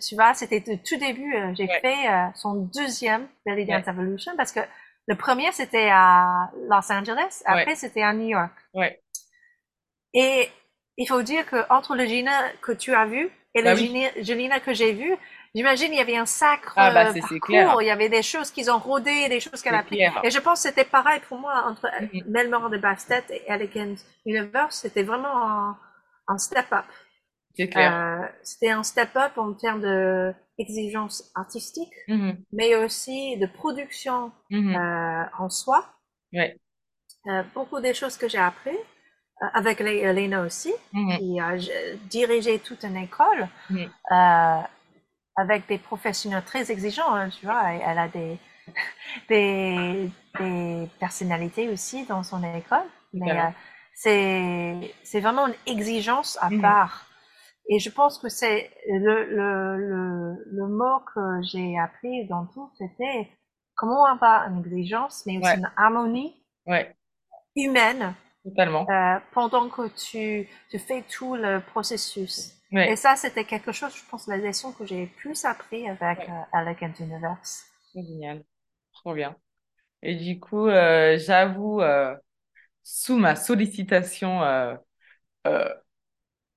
Tu, 0.00 0.14
vois, 0.14 0.34
c'était 0.34 0.62
le 0.66 0.78
tout 0.78 0.96
début. 0.96 1.34
Euh, 1.34 1.54
j'ai 1.54 1.66
fait 1.66 2.08
euh, 2.08 2.26
son 2.34 2.54
deuxième 2.74 3.26
Belly 3.44 3.66
Dance 3.66 3.86
Evolution 3.86 4.32
parce 4.36 4.52
que 4.52 4.60
le 5.06 5.14
premier, 5.16 5.52
c'était 5.52 5.88
à 5.90 6.50
Los 6.68 6.92
Angeles. 6.92 7.42
Après, 7.46 7.76
c'était 7.76 8.02
à 8.02 8.12
New 8.12 8.28
York. 8.28 8.52
Et 10.14 10.48
il 10.98 11.06
faut 11.06 11.22
dire 11.22 11.46
que 11.46 11.56
entre 11.70 11.94
le 11.94 12.06
Gina 12.06 12.32
que 12.62 12.72
tu 12.72 12.94
as 12.94 13.04
vu 13.04 13.30
et 13.54 13.62
le 13.62 13.74
bah 13.74 14.22
Jelina 14.22 14.60
que 14.60 14.74
j'ai 14.74 14.92
vu, 14.92 15.14
J'imagine 15.56 15.90
il 15.92 15.96
y 15.96 16.00
avait 16.02 16.18
un 16.18 16.26
sacre 16.26 16.74
ah, 16.76 16.92
bah, 16.92 17.14
parcours, 17.14 17.80
il 17.82 17.86
y 17.86 17.90
avait 17.90 18.10
des 18.10 18.22
choses 18.22 18.50
qu'ils 18.50 18.70
ont 18.70 18.78
rodées, 18.78 19.28
des 19.30 19.40
choses 19.40 19.62
qu'elle 19.62 19.74
a 19.74 19.78
appris. 19.78 20.00
Et 20.22 20.30
je 20.30 20.38
pense 20.38 20.62
que 20.62 20.68
c'était 20.68 20.84
pareil 20.84 21.20
pour 21.28 21.38
moi 21.38 21.54
entre 21.70 21.86
mm 21.86 22.06
-hmm. 22.12 22.70
de 22.74 22.78
Bastet 22.86 23.24
et 23.30 23.42
Elegant 23.54 23.96
Universe, 24.26 24.76
c'était 24.82 25.06
vraiment 25.10 25.36
un, 26.32 26.38
step-up. 26.48 26.88
C'est 27.56 27.68
clair. 27.74 27.90
Euh, 27.94 28.26
c'était 28.50 28.72
un 28.80 28.84
step-up 28.92 29.32
en 29.38 29.54
termes 29.54 29.82
de 29.90 30.34
exigence 30.58 31.16
artistique, 31.34 31.96
mm-hmm. 32.08 32.34
mais 32.52 32.70
aussi 32.82 33.36
de 33.42 33.46
production 33.46 34.32
mm-hmm. 34.50 34.76
euh, 34.76 35.44
en 35.44 35.48
soi. 35.48 35.80
Ouais. 36.32 36.50
Euh, 37.28 37.42
beaucoup 37.54 37.80
des 37.80 37.94
choses 37.94 38.16
que 38.16 38.28
j'ai 38.28 38.38
appris 38.38 38.78
euh, 39.42 39.46
avec 39.60 39.80
Lena 39.80 40.42
aussi, 40.42 40.72
mm-hmm. 40.92 41.18
qui 41.18 41.40
a 41.40 41.50
dirigé 42.08 42.58
toute 42.60 42.82
une 42.84 42.96
école. 42.96 43.48
Euh, 43.70 44.60
avec 45.36 45.66
des 45.68 45.78
professionnels 45.78 46.44
très 46.44 46.70
exigeants, 46.70 47.14
hein, 47.14 47.28
tu 47.28 47.46
vois. 47.46 47.72
Elle 47.72 47.98
a 47.98 48.08
des, 48.08 48.38
des, 49.28 50.10
des, 50.38 50.88
personnalités 50.98 51.68
aussi 51.68 52.04
dans 52.06 52.22
son 52.22 52.42
école, 52.42 52.86
mais 53.12 53.30
euh, 53.32 53.50
c'est, 53.94 54.94
c'est 55.02 55.20
vraiment 55.20 55.46
une 55.46 55.54
exigence 55.66 56.38
à 56.40 56.50
mhm. 56.50 56.62
part. 56.62 57.06
Et 57.68 57.78
je 57.78 57.90
pense 57.90 58.18
que 58.18 58.28
c'est 58.28 58.70
le, 58.88 59.24
le, 59.24 59.76
le, 59.76 60.44
le 60.52 60.68
mot 60.68 61.00
que 61.14 61.42
j'ai 61.42 61.76
appris 61.78 62.26
dans 62.28 62.46
tout, 62.46 62.70
c'était 62.78 63.28
comment 63.74 64.04
avoir 64.04 64.48
une 64.48 64.60
exigence, 64.60 65.24
mais 65.26 65.38
aussi 65.38 65.58
une 65.58 65.70
harmonie 65.76 66.34
ouais. 66.66 66.94
humaine. 67.56 68.14
Totalement. 68.44 68.86
Euh, 68.88 69.18
pendant 69.32 69.68
que 69.68 69.88
tu, 69.88 70.48
tu 70.70 70.78
fais 70.78 71.02
tout 71.02 71.34
le 71.34 71.60
processus. 71.60 72.55
Et 72.72 72.96
ça, 72.96 73.16
c'était 73.16 73.44
quelque 73.44 73.72
chose, 73.72 73.94
je 73.96 74.02
pense, 74.10 74.26
la 74.26 74.36
leçon 74.36 74.72
que 74.72 74.84
j'ai 74.86 75.06
plus 75.06 75.44
appris 75.44 75.88
avec 75.88 76.28
ouais. 76.28 76.28
euh, 76.54 77.00
Universe. 77.00 77.64
Génial. 77.94 78.44
Trop 78.92 79.14
bien. 79.14 79.36
Et 80.02 80.14
du 80.14 80.38
coup, 80.40 80.68
euh, 80.68 81.18
j'avoue, 81.18 81.80
euh, 81.80 82.14
sous 82.82 83.16
ma 83.16 83.36
sollicitation 83.36 84.42
euh, 84.42 84.74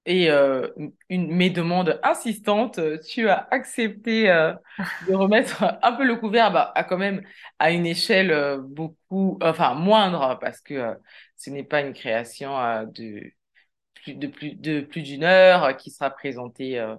et 0.06 0.30
une, 0.30 1.36
mes 1.36 1.50
demandes 1.52 2.00
insistantes, 2.04 2.80
tu 3.08 3.30
as 3.30 3.48
accepté 3.52 4.24
de 5.08 5.14
remettre 5.14 5.78
un 5.84 5.92
peu 5.94 6.04
le 6.04 6.16
couvert 6.16 6.52
bah, 6.52 6.72
à 6.74 6.84
quand 6.84 6.98
même 6.98 7.22
à 7.60 7.72
une 7.72 7.86
échelle 7.86 8.60
beaucoup, 8.64 9.38
enfin 9.42 9.76
moindre, 9.76 10.40
parce 10.42 10.62
que 10.62 10.96
ce 11.38 11.52
n'est 11.52 11.64
pas 11.64 11.82
une 11.82 11.94
création 11.94 12.52
de 12.86 13.32
de 14.08 14.28
plus 14.28 14.56
de 14.56 14.82
plus 14.82 15.02
d'une 15.02 15.24
heure 15.24 15.64
euh, 15.64 15.74
qui 15.74 15.92
sera 15.92 16.10
présenté 16.10 16.80
euh, 16.80 16.96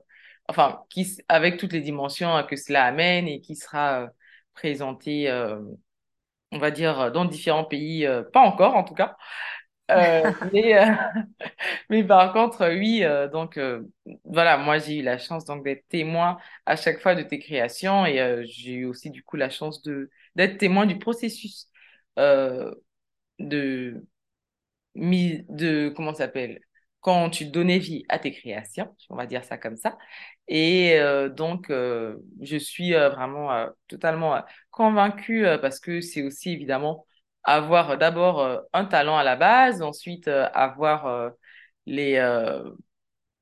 enfin 0.49 0.83
qui 0.91 1.19
avec 1.29 1.59
toutes 1.59 1.73
les 1.73 1.81
dimensions 1.81 2.37
euh, 2.37 2.43
que 2.43 2.57
cela 2.57 2.85
amène 2.85 3.29
et 3.29 3.41
qui 3.41 3.57
sera 3.57 4.09
présenté 4.55 5.31
on 6.53 6.59
va 6.59 6.71
dire 6.71 7.13
dans 7.13 7.25
différents 7.25 7.65
pays 7.65 8.07
pas 8.33 8.41
encore 8.41 8.75
en 8.77 8.85
tout 8.85 8.95
cas. 8.95 9.17
Mais 10.53 10.75
mais 11.91 12.05
par 12.05 12.33
contre 12.33 12.69
oui 12.77 13.03
donc 13.33 13.59
voilà 14.25 14.57
moi 14.57 14.79
j'ai 14.79 14.99
eu 14.99 15.03
la 15.03 15.19
chance 15.19 15.45
donc 15.45 15.65
d'être 15.65 15.85
témoin 15.89 16.39
à 16.65 16.77
chaque 16.77 17.01
fois 17.01 17.17
de 17.17 17.23
tes 17.23 17.41
créations 17.41 18.07
et 18.07 18.45
j'ai 18.47 18.75
eu 18.75 18.85
aussi 18.85 19.11
du 19.11 19.25
coup 19.25 19.37
la 19.37 19.51
chance 19.51 19.83
de 19.83 20.09
d'être 20.37 20.59
témoin 20.59 20.87
du 20.87 20.97
processus 20.99 21.69
de 23.39 24.07
mise 24.95 25.45
de 25.49 25.93
comment 25.97 26.13
ça 26.15 26.27
s'appelle? 26.27 26.61
Quand 27.01 27.31
tu 27.31 27.47
donnais 27.47 27.79
vie 27.79 28.05
à 28.09 28.19
tes 28.19 28.33
créations, 28.33 28.95
on 29.09 29.17
va 29.17 29.27
dire 29.27 29.45
ça 29.45 29.59
comme 29.59 29.77
ça. 29.77 29.97
Et 30.49 30.99
euh, 30.99 31.29
donc, 31.29 31.71
euh, 31.71 32.17
je 32.43 32.57
suis 32.57 32.95
euh, 32.95 33.09
vraiment 33.11 33.67
totalement 33.89 34.43
convaincue 34.71 35.47
parce 35.63 35.81
que 35.81 36.01
c'est 36.01 36.23
aussi 36.23 36.51
évidemment 36.51 37.07
avoir 37.45 37.97
d'abord 37.99 38.63
un 38.73 38.85
talent 38.85 39.17
à 39.17 39.25
la 39.25 39.37
base, 39.37 39.83
ensuite 39.83 40.29
avoir 40.29 41.33
les 41.87 42.19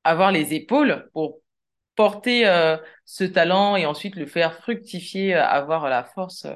avoir 0.03 0.31
les 0.31 0.53
épaules 0.53 1.09
pour 1.13 1.41
porter 1.95 2.43
ce 3.05 3.23
talent 3.25 3.75
et 3.75 3.85
ensuite 3.85 4.15
le 4.15 4.25
faire 4.25 4.55
fructifier, 4.55 5.33
avoir 5.33 5.89
la 5.89 6.03
force 6.03 6.47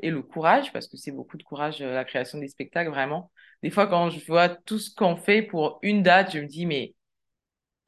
et 0.00 0.10
le 0.10 0.22
courage 0.22 0.72
parce 0.72 0.88
que 0.88 0.96
c'est 0.96 1.12
beaucoup 1.12 1.36
de 1.38 1.42
courage 1.42 1.80
la 1.80 2.04
création 2.04 2.38
des 2.38 2.48
spectacles 2.48 2.90
vraiment 2.90 3.30
des 3.62 3.70
fois, 3.70 3.86
quand 3.86 4.10
je 4.10 4.24
vois 4.26 4.48
tout 4.48 4.78
ce 4.78 4.94
qu'on 4.94 5.16
fait 5.16 5.42
pour 5.42 5.78
une 5.82 6.02
date, 6.02 6.32
je 6.32 6.40
me 6.40 6.46
dis, 6.46 6.66
mais 6.66 6.94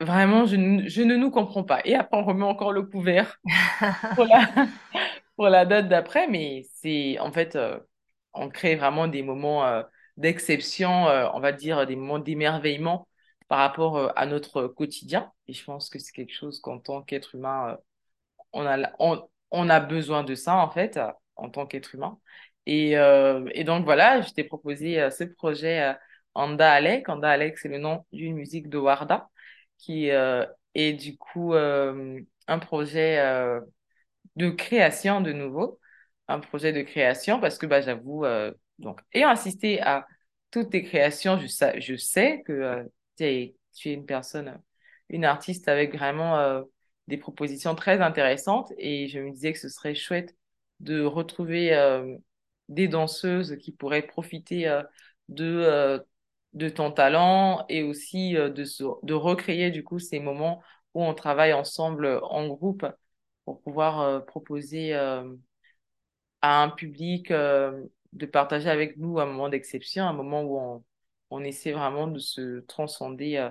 vraiment, 0.00 0.46
je, 0.46 0.56
ne 0.56 1.16
nous 1.16 1.30
comprends 1.30 1.64
pas. 1.64 1.80
Et 1.84 1.94
après, 1.94 2.18
on 2.18 2.24
remet 2.24 2.44
encore 2.44 2.72
le 2.72 2.82
couvert 2.82 3.38
pour 4.14 4.24
la, 4.26 4.68
pour 5.36 5.48
la 5.48 5.64
date 5.64 5.88
d'après. 5.88 6.28
Mais 6.28 6.64
c'est, 6.74 7.18
en 7.20 7.32
fait, 7.32 7.56
euh, 7.56 7.78
on 8.34 8.48
crée 8.50 8.76
vraiment 8.76 9.08
des 9.08 9.22
moments 9.22 9.64
euh, 9.66 9.82
d'exception, 10.16 11.08
euh, 11.08 11.28
on 11.34 11.40
va 11.40 11.52
dire 11.52 11.86
des 11.86 11.96
moments 11.96 12.18
d'émerveillement 12.18 13.08
par 13.48 13.58
rapport 13.58 14.12
à 14.16 14.26
notre 14.26 14.66
quotidien. 14.66 15.30
Et 15.46 15.52
je 15.52 15.64
pense 15.64 15.90
que 15.90 15.98
c'est 15.98 16.12
quelque 16.12 16.34
chose 16.34 16.60
qu'en 16.60 16.78
tant 16.78 17.02
qu'être 17.02 17.34
humain, 17.34 17.76
on 18.52 18.66
a, 18.66 18.90
on, 18.98 19.22
on 19.50 19.68
a 19.68 19.80
besoin 19.80 20.24
de 20.24 20.34
ça, 20.34 20.56
en 20.56 20.70
fait, 20.70 20.98
en 21.36 21.50
tant 21.50 21.66
qu'être 21.66 21.94
humain. 21.94 22.18
Et, 22.66 22.96
euh, 22.96 23.48
et 23.54 23.64
donc 23.64 23.84
voilà, 23.84 24.20
je 24.20 24.30
t'ai 24.32 24.44
proposé 24.44 25.00
euh, 25.00 25.10
ce 25.10 25.24
projet 25.24 25.82
euh, 25.82 25.94
Anda 26.34 26.72
Alek. 26.72 27.08
Anda 27.08 27.30
Alek, 27.30 27.58
c'est 27.58 27.68
le 27.68 27.78
nom 27.78 28.04
d'une 28.12 28.34
musique 28.34 28.68
de 28.68 28.78
Warda, 28.78 29.28
qui 29.78 30.08
est 30.08 30.92
du 30.94 31.16
coup 31.18 31.54
un 31.54 32.58
projet 32.60 33.18
de 34.36 34.50
création 34.50 35.20
de 35.20 35.32
nouveau, 35.32 35.80
un 36.28 36.40
projet 36.40 36.72
de 36.72 36.82
création 36.82 37.40
parce 37.40 37.58
que 37.58 37.66
bah, 37.66 37.80
j'avoue, 37.80 38.24
donc 38.78 39.00
ayant 39.12 39.28
assisté 39.28 39.80
à 39.82 40.06
toutes 40.50 40.70
tes 40.70 40.82
créations, 40.82 41.38
je 41.38 41.46
sais, 41.46 41.80
je 41.80 41.96
sais 41.96 42.42
que 42.46 42.88
tu 43.18 43.24
es, 43.24 43.56
tu 43.74 43.90
es 43.90 43.94
une 43.94 44.06
personne, 44.06 44.60
une 45.10 45.24
artiste 45.24 45.68
avec 45.68 45.94
vraiment 45.94 46.64
des 47.08 47.18
propositions 47.18 47.74
très 47.74 48.00
intéressantes 48.00 48.72
et 48.78 49.08
je 49.08 49.18
me 49.18 49.32
disais 49.32 49.52
que 49.52 49.58
ce 49.58 49.68
serait 49.68 49.94
chouette 49.94 50.34
de 50.80 51.02
retrouver 51.02 51.72
des 52.72 52.88
danseuses 52.88 53.56
qui 53.58 53.72
pourraient 53.72 54.02
profiter 54.06 54.68
euh, 54.68 54.82
de, 55.28 55.44
euh, 55.44 55.98
de 56.54 56.68
ton 56.68 56.90
talent 56.92 57.64
et 57.68 57.82
aussi 57.82 58.36
euh, 58.36 58.50
de, 58.50 58.64
de 59.02 59.14
recréer 59.14 59.70
du 59.70 59.84
coup 59.84 59.98
ces 59.98 60.20
moments 60.20 60.62
où 60.94 61.02
on 61.02 61.14
travaille 61.14 61.52
ensemble 61.52 62.20
en 62.22 62.48
groupe 62.48 62.86
pour 63.44 63.60
pouvoir 63.62 64.24
proposer 64.26 64.94
à 64.94 65.24
un 66.42 66.68
public 66.68 67.30
de 67.30 68.26
partager 68.30 68.68
avec 68.68 68.98
nous 68.98 69.18
un 69.18 69.26
moment 69.26 69.48
d'exception, 69.48 70.04
un 70.04 70.12
moment 70.12 70.42
où 70.42 70.58
on, 70.58 70.84
on 71.30 71.42
essaie 71.42 71.72
vraiment 71.72 72.06
de 72.08 72.18
se 72.18 72.60
transcender 72.66 73.48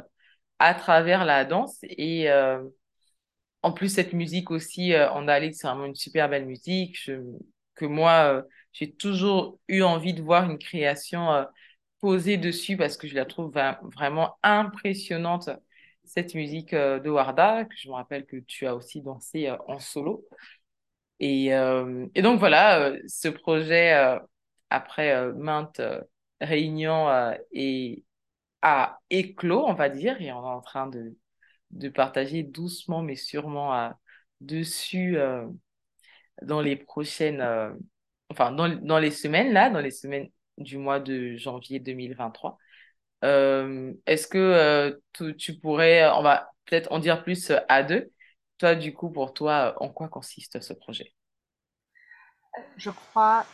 à 0.59 0.73
travers 0.75 1.25
la 1.25 1.45
danse 1.45 1.79
et 1.81 2.29
en 3.63 3.71
plus 3.73 3.89
cette 3.89 4.13
musique 4.13 4.51
aussi 4.51 4.95
en 4.95 5.23
Dalek 5.23 5.55
c'est 5.55 5.67
vraiment 5.67 5.85
une 5.85 5.95
super 5.95 6.29
belle 6.29 6.45
musique. 6.45 7.09
Que 7.73 7.85
moi 7.85 8.45
j'ai 8.73 8.91
toujours 8.93 9.59
eu 9.67 9.81
envie 9.81 10.13
de 10.13 10.21
voir 10.21 10.49
une 10.49 10.57
création 10.57 11.31
euh, 11.31 11.43
posée 11.99 12.37
dessus 12.37 12.77
parce 12.77 12.97
que 12.97 13.07
je 13.07 13.15
la 13.15 13.25
trouve 13.25 13.53
vraiment 13.83 14.37
impressionnante, 14.43 15.49
cette 16.03 16.35
musique 16.35 16.73
euh, 16.73 16.99
de 16.99 17.09
Warda, 17.09 17.65
que 17.65 17.75
je 17.77 17.89
me 17.89 17.93
rappelle 17.93 18.25
que 18.25 18.37
tu 18.37 18.65
as 18.67 18.75
aussi 18.75 19.01
dansé 19.01 19.47
euh, 19.47 19.57
en 19.67 19.79
solo. 19.79 20.25
Et, 21.19 21.49
et 21.49 22.21
donc 22.23 22.39
voilà, 22.39 22.93
ce 23.07 23.27
projet, 23.27 23.93
après 24.71 25.31
maintes 25.33 25.81
réunions, 26.39 27.07
et 27.51 28.03
a 28.63 28.99
éclos, 29.11 29.63
on 29.67 29.73
va 29.75 29.89
dire, 29.89 30.19
et 30.19 30.31
on 30.31 30.43
est 30.43 30.49
en 30.49 30.61
train 30.61 30.87
de, 30.87 31.15
de 31.69 31.89
partager 31.89 32.41
doucement 32.41 33.03
mais 33.03 33.15
sûrement 33.15 33.91
dessus 34.39 35.15
dans 36.41 36.61
les 36.61 36.75
prochaines 36.75 37.41
enfin 38.31 38.51
dans, 38.51 38.69
dans 38.69 38.99
les 38.99 39.11
semaines 39.11 39.53
là, 39.53 39.69
dans 39.69 39.79
les 39.79 39.91
semaines 39.91 40.29
du 40.57 40.77
mois 40.77 40.99
de 40.99 41.35
janvier 41.35 41.79
2023. 41.79 42.57
Euh, 43.23 43.93
est-ce 44.05 44.27
que 44.27 44.37
euh, 44.37 44.97
tu, 45.13 45.35
tu, 45.35 45.59
pourrais, 45.59 46.09
on 46.11 46.23
va 46.23 46.51
peut-être 46.65 46.91
en 46.91 46.99
dire 46.99 47.23
plus 47.23 47.51
à 47.69 47.83
deux. 47.83 48.11
Toi, 48.57 48.75
du 48.75 48.93
coup, 48.93 49.09
pour 49.09 49.33
toi, 49.33 49.75
en 49.81 49.89
quoi 49.89 50.07
consiste 50.07 50.61
ce 50.61 50.73
projet? 50.73 51.13
Je 52.77 52.89
crois, 52.89 53.45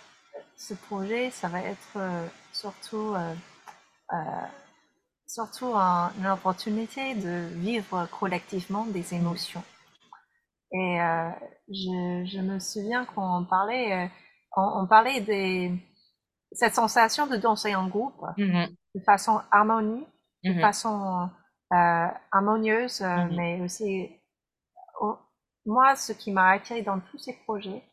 ce 0.55 0.73
projet, 0.73 1.29
ça 1.29 1.47
va 1.47 1.61
être 1.61 1.99
surtout, 2.51 3.15
surtout 5.25 5.75
une 5.75 6.27
opportunité 6.27 7.13
de 7.15 7.47
vivre 7.53 8.07
collectivement 8.19 8.85
des 8.85 9.13
émotions. 9.13 9.63
Et 10.73 10.97
je, 11.69 12.25
je, 12.25 12.41
me 12.41 12.59
souviens 12.59 13.05
qu'on 13.05 13.45
parlait, 13.45 14.09
on, 14.57 14.81
on, 14.81 14.87
parlait 14.87 15.21
de 15.21 15.75
cette 16.51 16.75
sensation 16.75 17.27
de 17.27 17.37
danser 17.37 17.75
en 17.75 17.87
groupe 17.87 18.21
mm-hmm. 18.37 18.69
de 18.95 19.01
façon 19.01 19.39
harmonie, 19.51 20.05
de 20.43 20.51
mm-hmm. 20.51 20.61
façon 20.61 21.29
euh, 21.73 22.07
harmonieuse, 22.31 23.01
mm-hmm. 23.01 23.35
mais 23.35 23.61
aussi 23.61 24.09
oh, 25.01 25.17
moi, 25.65 25.95
ce 25.95 26.13
qui 26.13 26.31
m'a 26.31 26.49
attiré 26.51 26.81
dans 26.81 26.99
tous 26.99 27.19
ces 27.19 27.33
projets 27.43 27.83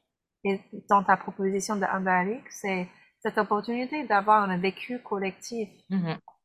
et 0.45 0.61
dans 0.89 1.03
ta 1.03 1.17
proposition 1.17 1.77
de 1.77 1.87
c'est 2.51 2.89
cette 3.21 3.39
opportunité 3.39 4.07
d'avoir 4.07 4.49
un 4.49 4.59
vécu 4.59 5.01
collectif 5.01 5.69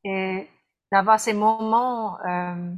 et 0.04 0.48
d'avoir 0.90 1.20
ces 1.20 1.34
moments, 1.34 2.18
euh, 2.26 2.74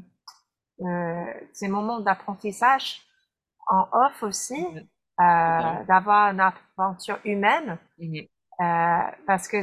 euh, 0.80 1.24
ces 1.52 1.68
moments 1.68 2.00
d'apprentissage 2.00 3.00
en 3.68 3.86
off 3.92 4.22
aussi, 4.22 4.66
euh, 5.20 5.84
d'avoir 5.88 6.32
une 6.32 6.40
aventure 6.40 7.18
humaine, 7.24 7.78
mhm. 7.98 8.26
euh, 8.60 9.10
parce 9.26 9.48
que 9.48 9.58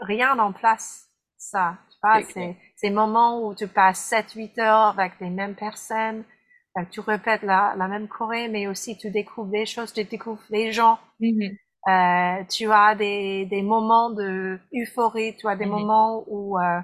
rien 0.00 0.34
n'en 0.34 0.52
place 0.52 1.08
ça. 1.36 1.76
Tu 2.32 2.54
ces 2.76 2.90
moments 2.90 3.46
où 3.46 3.54
tu 3.54 3.66
passes 3.66 4.12
7-8 4.12 4.60
heures 4.60 4.98
avec 4.98 5.12
les 5.20 5.30
mêmes 5.30 5.54
personnes, 5.54 6.24
euh, 6.78 6.82
tu 6.90 7.00
répètes 7.00 7.42
la, 7.42 7.74
la 7.76 7.88
même 7.88 8.06
choré, 8.06 8.48
mais 8.48 8.66
aussi 8.66 8.96
tu 8.96 9.10
découvres 9.10 9.50
des 9.50 9.66
choses, 9.66 9.92
tu 9.92 10.04
découvres 10.04 10.42
les 10.50 10.72
gens. 10.72 10.98
Mhm. 11.20 11.56
Euh, 11.88 12.44
tu 12.50 12.70
as 12.70 12.94
des, 12.96 13.46
des 13.46 13.62
moments 13.62 14.10
de 14.10 14.58
euphorie, 14.74 15.36
tu 15.36 15.48
as 15.48 15.56
des 15.56 15.66
mhm. 15.66 15.72
moments 15.72 16.24
où 16.26 16.58
euh, 16.58 16.80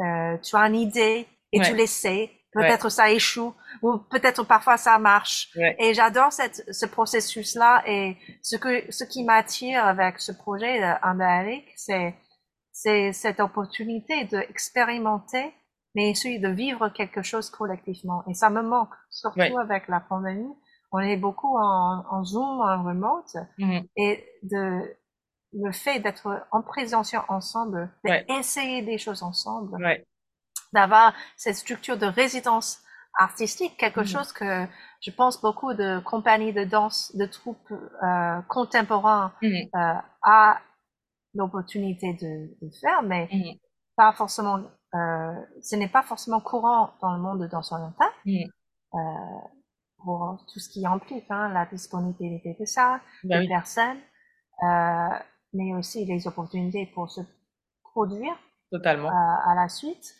euh, 0.00 0.36
tu 0.38 0.56
as 0.56 0.66
une 0.66 0.74
idée 0.74 1.26
et 1.52 1.60
tu 1.60 1.74
l'essaies 1.74 2.30
Peut-être 2.54 2.88
ça 2.88 3.10
échoue, 3.10 3.52
ou 3.82 3.98
peut-être 3.98 4.44
parfois 4.44 4.76
ça 4.76 4.98
marche. 4.98 5.50
Et 5.78 5.92
j'adore 5.92 6.32
cette, 6.32 6.64
ce 6.72 6.86
processus-là. 6.86 7.82
Et 7.86 8.16
ce 8.42 8.56
que, 8.56 8.90
ce 8.90 9.04
qui 9.04 9.24
m'attire 9.24 9.84
avec 9.84 10.20
ce 10.20 10.32
projet 10.32 10.80
Andalic, 11.02 11.64
c'est, 11.76 12.14
c'est 12.72 13.12
cette 13.12 13.40
opportunité 13.40 14.24
d'expérimenter, 14.24 15.52
mais 15.94 16.12
aussi 16.12 16.38
de 16.38 16.48
vivre 16.48 16.88
quelque 16.88 17.22
chose 17.22 17.50
collectivement. 17.50 18.22
Et 18.28 18.34
ça 18.34 18.50
me 18.50 18.62
manque, 18.62 18.94
surtout 19.10 19.58
avec 19.58 19.88
la 19.88 20.00
pandémie. 20.00 20.54
On 20.92 21.00
est 21.00 21.16
beaucoup 21.16 21.56
en, 21.58 22.04
en 22.08 22.24
Zoom, 22.24 22.60
en 22.60 22.84
remote, 22.84 23.34
mm-hmm. 23.58 23.88
et 23.96 24.24
de, 24.44 24.96
le 25.54 25.72
fait 25.72 26.00
d'être 26.00 26.46
en 26.50 26.62
présence 26.62 27.14
ensemble, 27.28 27.90
d'essayer 28.04 28.82
des 28.82 28.98
choses 28.98 29.22
ensemble, 29.22 29.76
d'avoir 30.74 31.14
cette 31.36 31.56
structure 31.56 31.96
de 31.96 32.06
résidence 32.06 32.84
artistique, 33.18 33.76
quelque 33.78 34.00
mmh. 34.00 34.06
chose 34.06 34.32
que 34.32 34.66
je 35.00 35.10
pense 35.10 35.40
beaucoup 35.40 35.72
de 35.74 36.00
compagnies 36.00 36.52
de 36.52 36.64
danse, 36.64 37.14
de 37.14 37.26
troupes 37.26 37.70
euh, 37.70 38.40
contemporains 38.48 39.32
mmh. 39.40 39.46
euh, 39.46 39.94
a 40.22 40.60
l'opportunité 41.34 42.14
de, 42.14 42.70
faire, 42.80 43.02
mais 43.02 43.28
mmh. 43.32 43.58
pas 43.96 44.12
forcément, 44.12 44.58
euh, 44.94 45.34
ce 45.62 45.76
n'est 45.76 45.88
pas 45.88 46.02
forcément 46.02 46.40
courant 46.40 46.90
dans 47.00 47.14
le 47.14 47.20
monde 47.20 47.40
de 47.40 47.46
danse 47.46 47.72
orientale. 47.72 48.12
Euh, 48.26 48.98
pour 49.98 50.44
tout 50.52 50.60
ce 50.60 50.68
qui 50.68 50.86
implique 50.86 51.24
hein, 51.30 51.48
la 51.48 51.66
disponibilité 51.66 52.56
de 52.60 52.64
ça, 52.66 53.00
ben 53.24 53.40
des 53.40 53.48
personnes, 53.48 53.98
mais 55.52 55.72
aussi 55.74 56.04
les 56.04 56.26
opportunités 56.26 56.86
pour 56.94 57.10
se 57.10 57.22
produire 57.82 58.36
Totalement. 58.70 59.08
à 59.08 59.54
la 59.54 59.68
suite. 59.68 60.14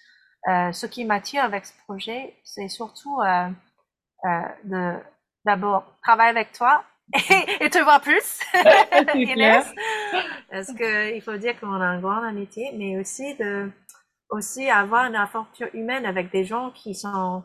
Euh, 0.48 0.72
ce 0.72 0.86
qui 0.86 1.04
m'attire 1.04 1.42
avec 1.44 1.64
ce 1.64 1.72
projet, 1.86 2.34
c'est 2.44 2.68
surtout 2.68 3.20
euh, 3.22 3.48
euh, 4.24 4.40
de 4.64 4.94
d'abord 5.46 5.84
travailler 6.02 6.30
avec 6.30 6.52
toi 6.52 6.84
et, 7.60 7.70
te 7.70 7.82
voir 7.82 8.00
plus, 8.00 8.40
Inès, 9.14 9.66
parce 10.50 10.72
qu'il 10.72 11.20
faut 11.22 11.36
dire 11.36 11.58
qu'on 11.60 11.80
a 11.80 11.94
une 11.94 12.00
grande 12.00 12.24
amitié, 12.24 12.72
mais 12.76 12.98
aussi 12.98 13.34
de 13.36 13.70
aussi 14.30 14.68
avoir 14.70 15.04
une 15.04 15.16
aventure 15.16 15.68
humaine 15.74 16.06
avec 16.06 16.30
des 16.30 16.44
gens 16.44 16.70
qui 16.70 16.94
sont 16.94 17.42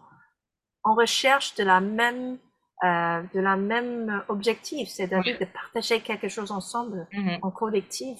en 0.83 0.93
recherche 0.95 1.55
de 1.55 1.63
la 1.63 1.81
même 1.81 2.37
euh, 2.85 3.21
de 3.33 3.41
la 3.41 3.57
même 3.57 4.23
objectif, 4.29 4.87
c'est-à-dire 4.87 5.37
de 5.37 5.45
partager 5.45 5.99
quelque 5.99 6.29
chose 6.29 6.51
ensemble, 6.51 7.07
mm-hmm. 7.11 7.39
en 7.41 7.51
collectif, 7.51 8.17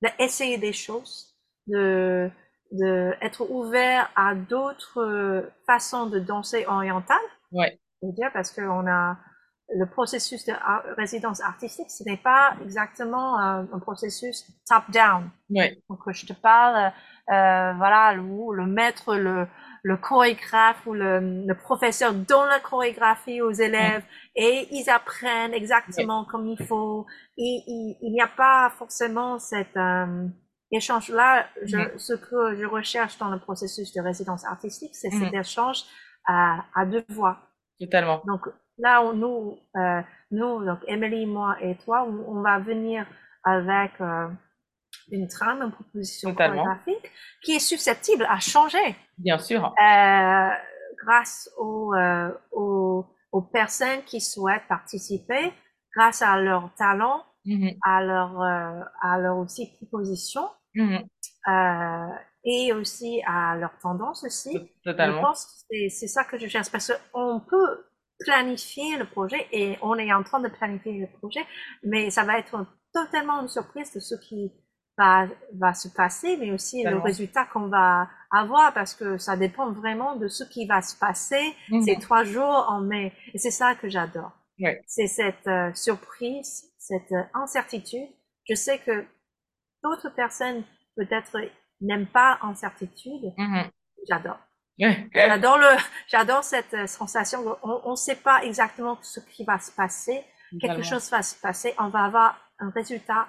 d'essayer 0.00 0.58
des 0.58 0.72
choses, 0.72 1.34
de 1.66 2.30
d'être 2.72 3.50
ouvert 3.50 4.10
à 4.16 4.34
d'autres 4.34 5.00
euh, 5.00 5.52
façons 5.66 6.06
de 6.06 6.18
danser 6.18 6.66
orientale. 6.66 7.18
Ouais. 7.52 7.78
dire 8.02 8.30
parce 8.32 8.50
qu'on 8.50 8.86
a 8.86 9.16
le 9.74 9.86
processus 9.86 10.44
de 10.44 10.52
résidence 10.96 11.40
artistique, 11.40 11.90
ce 11.90 12.04
n'est 12.04 12.16
pas 12.16 12.54
exactement 12.62 13.38
un, 13.38 13.66
processus 13.80 14.46
top-down. 14.68 15.28
Ouais. 15.50 15.76
Donc 15.88 15.98
je 16.12 16.26
te 16.26 16.32
parle, 16.32 16.92
euh, 17.32 17.72
voilà, 17.76 18.14
le, 18.14 18.22
le 18.22 18.66
maître, 18.66 19.16
le, 19.16 19.46
le 19.82 19.96
chorégraphe 19.96 20.86
ou 20.86 20.94
le, 20.94 21.44
le, 21.46 21.54
professeur 21.54 22.12
donne 22.14 22.48
la 22.48 22.60
chorégraphie 22.60 23.40
aux 23.40 23.52
élèves 23.52 24.04
et 24.36 24.68
ils 24.70 24.88
apprennent 24.88 25.54
exactement 25.54 26.24
comme 26.24 26.46
il 26.46 26.64
faut. 26.64 27.06
Et 27.36 27.62
il 27.66 28.12
n'y 28.12 28.20
a 28.20 28.28
pas 28.28 28.70
forcément 28.78 29.38
cette 29.38 29.76
euh, 29.76 30.28
échange-là, 30.70 31.46
mm-hmm. 31.62 31.98
ce 31.98 32.12
que 32.14 32.56
je 32.56 32.64
recherche 32.64 33.18
dans 33.18 33.28
le 33.28 33.38
processus 33.38 33.92
de 33.92 34.00
résidence 34.00 34.44
artistique, 34.44 34.94
c'est 34.94 35.10
cet 35.10 35.32
mm-hmm. 35.32 35.40
échange 35.40 35.84
à, 36.26 36.64
à, 36.74 36.86
deux 36.86 37.04
voix. 37.08 37.38
Totalement. 37.78 38.22
Donc 38.26 38.48
là, 38.78 39.02
nous, 39.12 39.58
euh, 39.76 40.00
nous, 40.30 40.64
donc 40.64 40.80
Emily, 40.86 41.26
moi 41.26 41.56
et 41.60 41.76
toi, 41.76 42.04
on, 42.04 42.40
va 42.40 42.58
venir 42.58 43.06
avec 43.44 43.92
euh, 44.00 44.28
une 45.10 45.28
trame, 45.28 45.62
une 45.62 45.72
proposition 45.72 46.34
chorégraphique 46.34 47.12
qui 47.42 47.52
est 47.52 47.60
susceptible 47.60 48.26
à 48.28 48.38
changer. 48.40 48.96
Bien 49.18 49.38
sûr. 49.38 49.72
Euh, 49.80 50.48
grâce 51.04 51.50
aux, 51.58 51.94
euh, 51.94 52.30
aux, 52.52 53.06
aux, 53.32 53.42
personnes 53.42 54.02
qui 54.04 54.20
souhaitent 54.20 54.66
participer, 54.68 55.52
grâce 55.94 56.22
à 56.22 56.36
leur 56.40 56.74
talent, 56.74 57.24
mm-hmm. 57.46 57.78
à 57.82 58.02
leur, 58.02 58.42
euh, 58.42 58.84
à 59.00 59.18
leur 59.18 59.38
aussi 59.38 59.70
proposition. 59.76 60.42
Mmh. 60.76 60.98
Euh, 61.48 62.08
et 62.44 62.72
aussi 62.72 63.22
à 63.26 63.56
leur 63.56 63.76
tendance 63.78 64.24
aussi. 64.24 64.56
Totalement. 64.84 65.16
Je 65.16 65.22
pense 65.22 65.64
que 65.68 65.88
c'est 65.88 66.06
ça 66.06 66.24
que 66.24 66.38
je 66.38 66.46
cherche 66.46 66.70
parce 66.70 66.92
qu'on 67.12 67.40
peut 67.40 67.86
planifier 68.20 68.96
le 68.98 69.06
projet 69.06 69.46
et 69.52 69.76
on 69.82 69.96
est 69.96 70.12
en 70.12 70.22
train 70.22 70.40
de 70.40 70.48
planifier 70.48 71.00
le 71.00 71.18
projet, 71.18 71.44
mais 71.82 72.10
ça 72.10 72.24
va 72.24 72.38
être 72.38 72.64
totalement 72.92 73.42
une 73.42 73.48
surprise 73.48 73.92
de 73.92 74.00
ce 74.00 74.14
qui 74.14 74.52
va, 74.96 75.26
va 75.54 75.74
se 75.74 75.88
passer, 75.88 76.36
mais 76.38 76.52
aussi 76.52 76.84
le 76.84 76.98
résultat 76.98 77.46
qu'on 77.46 77.68
va 77.68 78.08
avoir 78.30 78.72
parce 78.72 78.94
que 78.94 79.18
ça 79.18 79.36
dépend 79.36 79.72
vraiment 79.72 80.16
de 80.16 80.28
ce 80.28 80.44
qui 80.44 80.66
va 80.66 80.82
se 80.82 80.96
passer 80.96 81.42
mmh. 81.70 81.82
ces 81.82 81.96
trois 81.98 82.24
jours 82.24 82.66
en 82.68 82.80
mai. 82.80 83.12
Et 83.34 83.38
c'est 83.38 83.50
ça 83.50 83.74
que 83.74 83.88
j'adore. 83.88 84.32
C'est 84.86 85.06
cette 85.06 85.46
euh, 85.46 85.70
surprise, 85.74 86.64
cette 86.86 87.12
euh, 87.12 87.22
incertitude. 87.34 88.08
Je 88.48 88.54
sais 88.54 88.78
que 88.78 89.04
d'autres 89.82 90.10
personnes 90.10 90.62
peut-être 90.96 91.36
n'aiment 91.80 92.06
pas 92.06 92.38
incertitude. 92.42 93.32
Mm-hmm. 93.36 93.70
J'adore. 94.08 94.38
j'adore 95.14 95.58
le, 95.58 95.68
j'adore 96.06 96.44
cette 96.44 96.74
euh, 96.74 96.86
sensation. 96.86 97.56
On 97.62 97.92
ne 97.92 97.96
sait 97.96 98.16
pas 98.16 98.44
exactement 98.44 98.98
ce 99.02 99.20
qui 99.20 99.44
va 99.44 99.58
se 99.58 99.72
passer. 99.72 100.22
Quelque 100.60 100.82
chose 100.82 101.10
va 101.10 101.22
se 101.22 101.34
passer. 101.34 101.74
On 101.78 101.88
va 101.88 102.04
avoir 102.04 102.38
un 102.60 102.70
résultat 102.70 103.26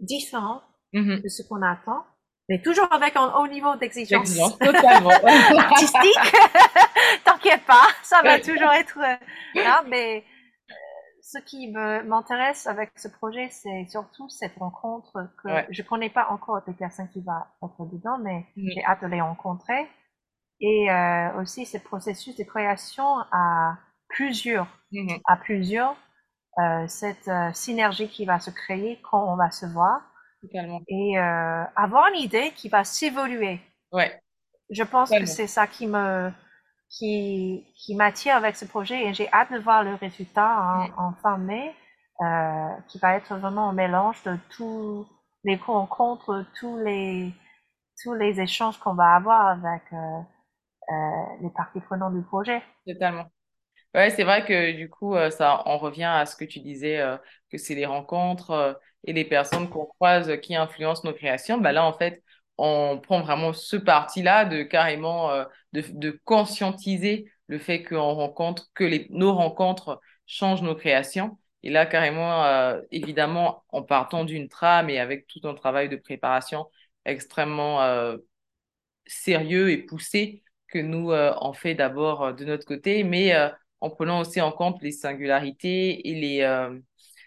différent 0.00 0.62
mm-hmm. 0.94 1.22
de 1.22 1.28
ce 1.28 1.42
qu'on 1.42 1.62
attend, 1.62 2.04
mais 2.48 2.62
toujours 2.62 2.90
avec 2.92 3.16
un 3.16 3.34
haut 3.34 3.46
niveau 3.48 3.76
d'exigence. 3.76 4.38
artistique. 4.60 6.34
T'inquiète 7.24 7.64
pas, 7.66 7.88
ça 8.02 8.22
va 8.22 8.40
toujours 8.40 8.72
être 8.72 8.98
euh, 8.98 9.16
là, 9.62 9.82
mais 9.86 10.24
ce 11.30 11.38
qui 11.38 11.70
m'intéresse 11.70 12.66
avec 12.66 12.92
ce 12.96 13.06
projet, 13.08 13.50
c'est 13.50 13.84
surtout 13.86 14.30
cette 14.30 14.54
rencontre 14.56 15.28
que 15.42 15.50
je 15.68 15.82
connais 15.82 16.08
pas 16.08 16.28
encore 16.30 16.62
des 16.66 16.72
personnes 16.72 17.08
qui 17.10 17.20
vont 17.20 17.32
être 17.62 17.84
dedans, 17.92 18.18
mais 18.18 18.46
mm. 18.56 18.70
j'ai 18.74 18.84
hâte 18.84 19.02
de 19.02 19.08
les 19.08 19.20
rencontrer. 19.20 19.86
Et 20.60 20.90
euh, 20.90 21.40
aussi 21.40 21.66
ce 21.66 21.76
processus 21.76 22.34
de 22.34 22.44
création 22.44 23.18
à 23.30 23.76
plusieurs, 24.08 24.66
mm-hmm. 24.90 25.20
à 25.26 25.36
plusieurs, 25.36 25.96
euh, 26.58 26.86
cette 26.88 27.28
euh, 27.28 27.50
synergie 27.52 28.08
qui 28.08 28.24
va 28.24 28.40
se 28.40 28.50
créer 28.50 28.98
quand 29.02 29.30
on 29.30 29.36
va 29.36 29.50
se 29.50 29.66
voir. 29.66 30.00
Et 30.88 31.18
euh, 31.18 31.64
avoir 31.76 32.08
une 32.08 32.20
idée 32.20 32.52
qui 32.56 32.70
va 32.70 32.84
s'évoluer. 32.84 33.60
Ouais. 33.92 34.18
Je 34.70 34.82
pense 34.82 35.10
que 35.10 35.26
c'est 35.26 35.46
ça 35.46 35.66
qui 35.66 35.86
me 35.86 36.30
qui, 36.90 37.66
qui 37.76 37.94
m'attire 37.94 38.36
avec 38.36 38.56
ce 38.56 38.64
projet 38.64 39.06
et 39.06 39.14
j'ai 39.14 39.30
hâte 39.32 39.52
de 39.52 39.58
voir 39.58 39.84
le 39.84 39.94
résultat 39.94 40.88
en, 40.96 41.12
fin 41.22 41.38
mai. 41.38 41.74
euh, 42.22 42.68
qui 42.88 42.98
va 42.98 43.16
être 43.16 43.36
vraiment 43.36 43.70
un 43.70 43.72
mélange 43.72 44.22
de 44.24 44.36
tous 44.50 45.06
les 45.44 45.56
rencontres, 45.56 46.44
tous 46.58 46.78
les 46.78 47.32
tous 48.02 48.14
les 48.14 48.40
échanges 48.40 48.78
qu'on 48.78 48.94
va 48.94 49.16
avoir 49.16 49.48
avec 49.48 49.82
euh, 49.92 50.20
euh, 50.92 50.94
les 51.42 51.50
parties 51.50 51.80
prenantes 51.80 52.14
du 52.14 52.22
projet. 52.22 52.62
Totalement. 52.86 53.26
Ouais, 53.94 54.10
c'est 54.10 54.24
vrai 54.24 54.44
que 54.46 54.72
du 54.72 54.90
coup, 54.90 55.16
ça, 55.30 55.62
on 55.66 55.78
revient 55.78 56.04
à 56.04 56.26
ce 56.26 56.36
que 56.36 56.44
tu 56.44 56.60
disais, 56.60 57.00
que 57.50 57.58
c'est 57.58 57.74
les 57.74 57.86
rencontres 57.86 58.80
et 59.04 59.12
les 59.12 59.24
personnes 59.24 59.68
qu'on 59.70 59.86
croise 59.86 60.40
qui 60.42 60.56
influencent 60.56 61.02
nos 61.08 61.14
créations. 61.14 61.58
Bah 61.58 61.72
là, 61.72 61.84
en 61.84 61.92
fait, 61.94 62.22
on 62.58 62.98
prend 62.98 63.20
vraiment 63.22 63.52
ce 63.52 63.76
parti-là 63.76 64.44
de 64.44 64.62
carrément 64.62 65.30
de, 65.72 65.82
de 65.92 66.20
conscientiser 66.24 67.30
le 67.46 67.58
fait 67.58 67.82
qu'on 67.82 68.14
rencontre, 68.14 68.68
que 68.74 68.84
les, 68.84 69.06
nos 69.10 69.32
rencontres 69.34 70.00
changent 70.26 70.62
nos 70.62 70.74
créations. 70.74 71.38
Et 71.62 71.70
là, 71.70 71.86
carrément, 71.86 72.44
évidemment, 72.90 73.64
en 73.70 73.82
partant 73.82 74.24
d'une 74.24 74.48
trame 74.48 74.90
et 74.90 75.00
avec 75.00 75.26
tout 75.26 75.40
un 75.44 75.54
travail 75.54 75.88
de 75.88 75.96
préparation 75.96 76.66
extrêmement 77.04 77.80
sérieux 79.06 79.70
et 79.70 79.78
poussé 79.78 80.42
que 80.68 80.78
nous, 80.78 81.10
on 81.12 81.52
fait 81.52 81.74
d'abord 81.74 82.34
de 82.34 82.44
notre 82.44 82.66
côté, 82.66 83.02
mais 83.02 83.34
en 83.80 83.90
prenant 83.90 84.20
aussi 84.20 84.40
en 84.40 84.52
compte 84.52 84.82
les 84.82 84.92
singularités 84.92 86.08
et 86.08 86.14
les, 86.14 86.42
euh, 86.42 86.78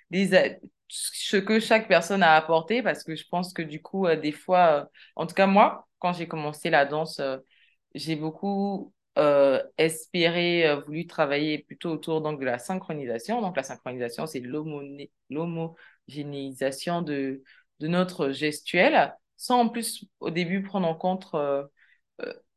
les 0.10 0.58
ce 0.92 1.38
que 1.38 1.60
chaque 1.60 1.88
personne 1.88 2.22
a 2.24 2.36
apporté, 2.36 2.84
parce 2.84 3.04
que 3.04 3.16
je 3.16 3.26
pense 3.30 3.54
que 3.54 3.62
du 3.62 3.82
coup, 3.82 4.06
euh, 4.08 4.16
des 4.18 4.32
fois, 4.34 4.82
euh, 4.84 4.86
en 5.16 5.26
tout 5.26 5.36
cas 5.36 5.48
moi, 5.48 5.88
quand 6.00 6.14
j'ai 6.14 6.28
commencé 6.28 6.70
la 6.70 6.86
danse, 6.86 7.22
j'ai 7.96 8.16
beaucoup 8.16 8.94
espéré, 9.78 10.76
voulu 10.86 11.06
travailler 11.08 11.60
plutôt 11.60 11.92
autour 11.92 12.22
donc, 12.22 12.40
de 12.40 12.46
la 12.46 12.58
synchronisation. 12.58 13.42
Donc 13.42 13.56
la 13.56 13.64
synchronisation, 13.64 14.26
c'est 14.26 14.42
l'homogénéisation 15.30 17.02
de, 17.04 17.44
de 17.80 17.88
notre 17.88 18.32
gestuelle, 18.32 19.14
sans 19.38 19.60
en 19.60 19.70
plus 19.70 20.06
au 20.20 20.32
début 20.32 20.64
prendre 20.64 20.88
en 20.88 20.96
compte 20.96 21.36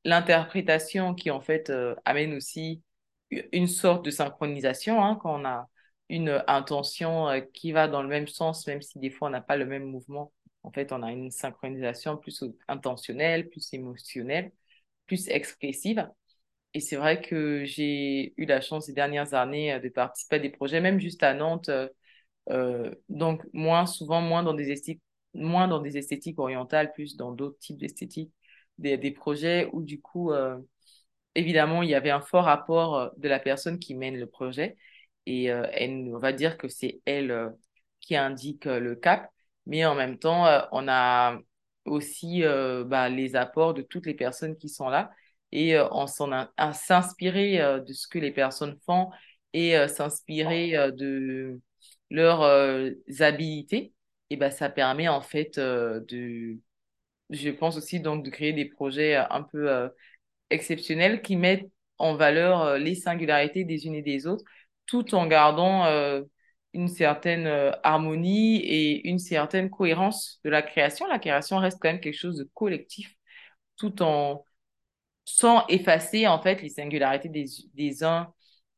l'interprétation 0.05 1.15
qui 1.15 1.31
en 1.31 1.41
fait 1.41 1.73
amène 2.05 2.35
aussi 2.35 2.83
une 3.31 3.67
sorte 3.69 4.05
de 4.05 4.11
synchronisation 4.11 5.03
hein, 5.03 5.19
quand 5.21 5.41
on 5.41 5.45
a 5.45 5.69
une 6.15 6.43
intention 6.47 7.29
euh, 7.29 7.41
qui 7.41 7.73
va 7.73 7.89
dans 7.89 8.03
le 8.03 8.09
même 8.09 8.29
sens, 8.29 8.67
même 8.67 8.83
si 8.83 8.99
des 9.01 9.11
fois 9.11 9.29
on 9.29 9.31
n'a 9.33 9.41
pas 9.41 9.57
le 9.57 9.67
même 9.67 9.85
mouvement. 9.85 10.33
En 10.63 10.71
fait, 10.71 10.93
on 10.93 11.03
a 11.03 11.13
une 11.13 11.31
synchronisation 11.31 12.17
plus 12.17 12.45
intentionnelle, 12.69 13.49
plus 13.51 13.73
émotionnelle, 13.75 14.53
plus 15.07 15.29
expressive. 15.29 16.09
Et 16.75 16.81
c'est 16.81 16.97
vrai 16.97 17.21
que 17.21 17.65
j'ai 17.65 18.35
eu 18.37 18.47
la 18.47 18.61
chance 18.61 18.87
ces 18.87 18.93
dernières 18.93 19.35
années 19.35 19.73
euh, 19.75 19.81
de 19.81 19.89
participer 19.89 20.37
à 20.37 20.39
des 20.39 20.51
projets, 20.51 20.81
même 20.81 21.01
juste 21.01 21.23
à 21.23 21.35
Nantes, 21.35 21.71
euh, 22.51 22.95
donc 23.09 23.43
moins 23.53 23.87
souvent, 23.87 24.21
moins 24.21 24.43
dans 24.43 24.55
des 24.55 24.71
esthétiques, 24.71 25.03
moins 25.35 25.69
dans 25.69 25.81
des 25.81 25.99
esthétiques 25.99 26.39
orientales, 26.39 26.93
plus 26.93 27.17
dans 27.17 27.33
d'autres 27.33 27.59
types 27.59 27.79
d'esthétiques, 27.79 28.33
des, 28.79 28.99
des, 28.99 29.11
projets 29.11 29.69
où 29.73 29.83
du 29.83 30.01
coup, 30.01 30.33
évidemment, 31.35 31.83
il 31.83 31.91
y 31.91 31.95
avait 31.95 32.11
un 32.11 32.21
fort 32.21 32.45
rapport 32.45 33.13
de 33.17 33.29
la 33.29 33.41
personne 33.41 33.79
qui 33.79 33.95
mène 33.95 34.17
le 34.19 34.27
projet. 34.27 34.77
Et 35.27 35.51
euh, 35.51 35.67
on 36.13 36.19
va 36.19 36.33
dire 36.33 36.57
que 36.59 36.69
c'est 36.69 37.01
elle 37.05 37.31
euh, 37.31 37.51
qui 38.01 38.17
indique 38.17 38.67
le 38.67 38.95
cap. 38.97 39.31
Mais 39.67 39.85
en 39.87 39.95
même 39.95 40.19
temps, 40.19 40.47
on 40.73 40.89
a 40.89 41.39
aussi 41.87 42.43
bah, 42.43 43.09
les 43.09 43.35
apports 43.35 43.73
de 43.73 43.81
toutes 43.81 44.05
les 44.05 44.13
personnes 44.13 44.59
qui 44.59 44.69
sont 44.69 44.91
là. 44.91 45.11
Et 45.53 45.79
on 45.91 46.07
s'en 46.07 46.29
s'inspirer 46.75 47.81
de 47.81 47.93
ce 47.95 48.07
que 48.07 48.19
les 48.19 48.31
personnes 48.31 48.79
font 48.85 49.09
et 49.55 49.75
s'inspirer 49.89 50.93
de 50.93 51.59
leurs 52.11 52.43
habilités. 53.21 53.95
Et 54.29 54.37
bah, 54.37 54.51
ça 54.51 54.69
permet 54.69 55.09
en 55.09 55.23
fait 55.23 55.59
de, 55.59 56.59
je 57.31 57.49
pense 57.49 57.79
aussi 57.79 58.01
donc 58.01 58.23
de 58.23 58.29
créer 58.29 58.53
des 58.53 58.67
projets 58.67 59.15
un 59.17 59.43
peu 59.45 59.89
exceptionnels 60.51 61.23
qui 61.23 61.37
mettent 61.37 61.71
en 61.99 62.17
valeur 62.17 62.63
euh, 62.63 62.79
les 62.79 62.95
singularités 62.95 63.65
des 63.65 63.87
unes 63.87 63.95
et 63.95 64.03
des 64.03 64.27
autres, 64.27 64.45
tout 64.87 65.15
en 65.15 65.27
gardant 65.27 65.87
euh, 65.87 66.23
une 66.73 66.89
certaine 66.89 67.47
euh, 67.47 67.73
harmonie 67.83 68.57
et 68.59 69.09
une 69.09 69.19
certaine 69.19 69.71
cohérence 69.71 70.41
de 70.45 70.51
la 70.51 70.63
création. 70.63 71.07
La 71.07 71.19
création 71.19 71.59
reste 71.59 71.79
quand 71.81 71.89
même 71.89 72.01
quelque 72.01 72.19
chose 72.19 72.39
de 72.39 72.49
collectif, 72.55 73.15
tout 73.77 74.03
en 74.03 74.45
sans 75.25 75.67
effacer 75.69 76.27
en 76.27 76.41
fait 76.43 76.63
les 76.63 76.69
singularités 76.69 77.29
des, 77.29 78.05
uns 78.05 78.33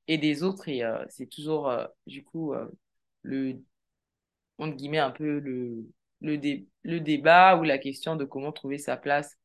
et 0.08 0.18
des 0.18 0.42
autres. 0.42 0.68
Et 0.68 0.82
c'est 1.08 1.26
toujours 1.26 1.72
du 2.06 2.24
coup 2.24 2.54
le 3.22 3.58
guillemets 4.60 4.98
un 4.98 5.10
peu 5.10 5.38
le, 5.40 5.86
le 6.20 7.00
débat 7.00 7.56
ou 7.56 7.62
la 7.64 7.78
question 7.78 8.16
de 8.16 8.24
comment 8.24 8.52
trouver 8.52 8.78
sa 8.78 8.96
place 8.96 9.36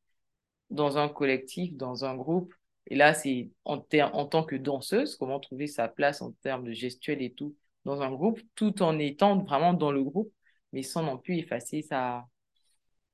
dans 0.70 0.98
un 0.98 1.10
collectif, 1.10 1.76
dans 1.76 2.06
un 2.06 2.16
groupe. 2.16 2.54
Et 2.88 2.96
là, 2.96 3.14
c'est 3.14 3.50
en, 3.66 3.84
en 4.14 4.26
tant 4.26 4.44
que 4.44 4.56
danseuse, 4.56 5.16
comment 5.16 5.40
trouver 5.40 5.68
sa 5.68 5.88
place 5.88 6.22
en 6.22 6.32
termes 6.42 6.66
de 6.66 6.74
gestuelle 6.74 7.22
et 7.22 7.34
tout 7.34 7.56
dans 7.86 8.02
un 8.02 8.12
groupe, 8.12 8.40
tout 8.56 8.84
en 8.84 9.00
étant 9.00 9.40
vraiment 9.44 9.74
dans 9.74 9.92
le 9.92 10.04
groupe, 10.04 10.32
mais 10.74 10.84
sans 10.84 11.04
non 11.04 11.18
plus 11.18 11.38
effacer, 11.38 11.82
sa... 11.82 12.28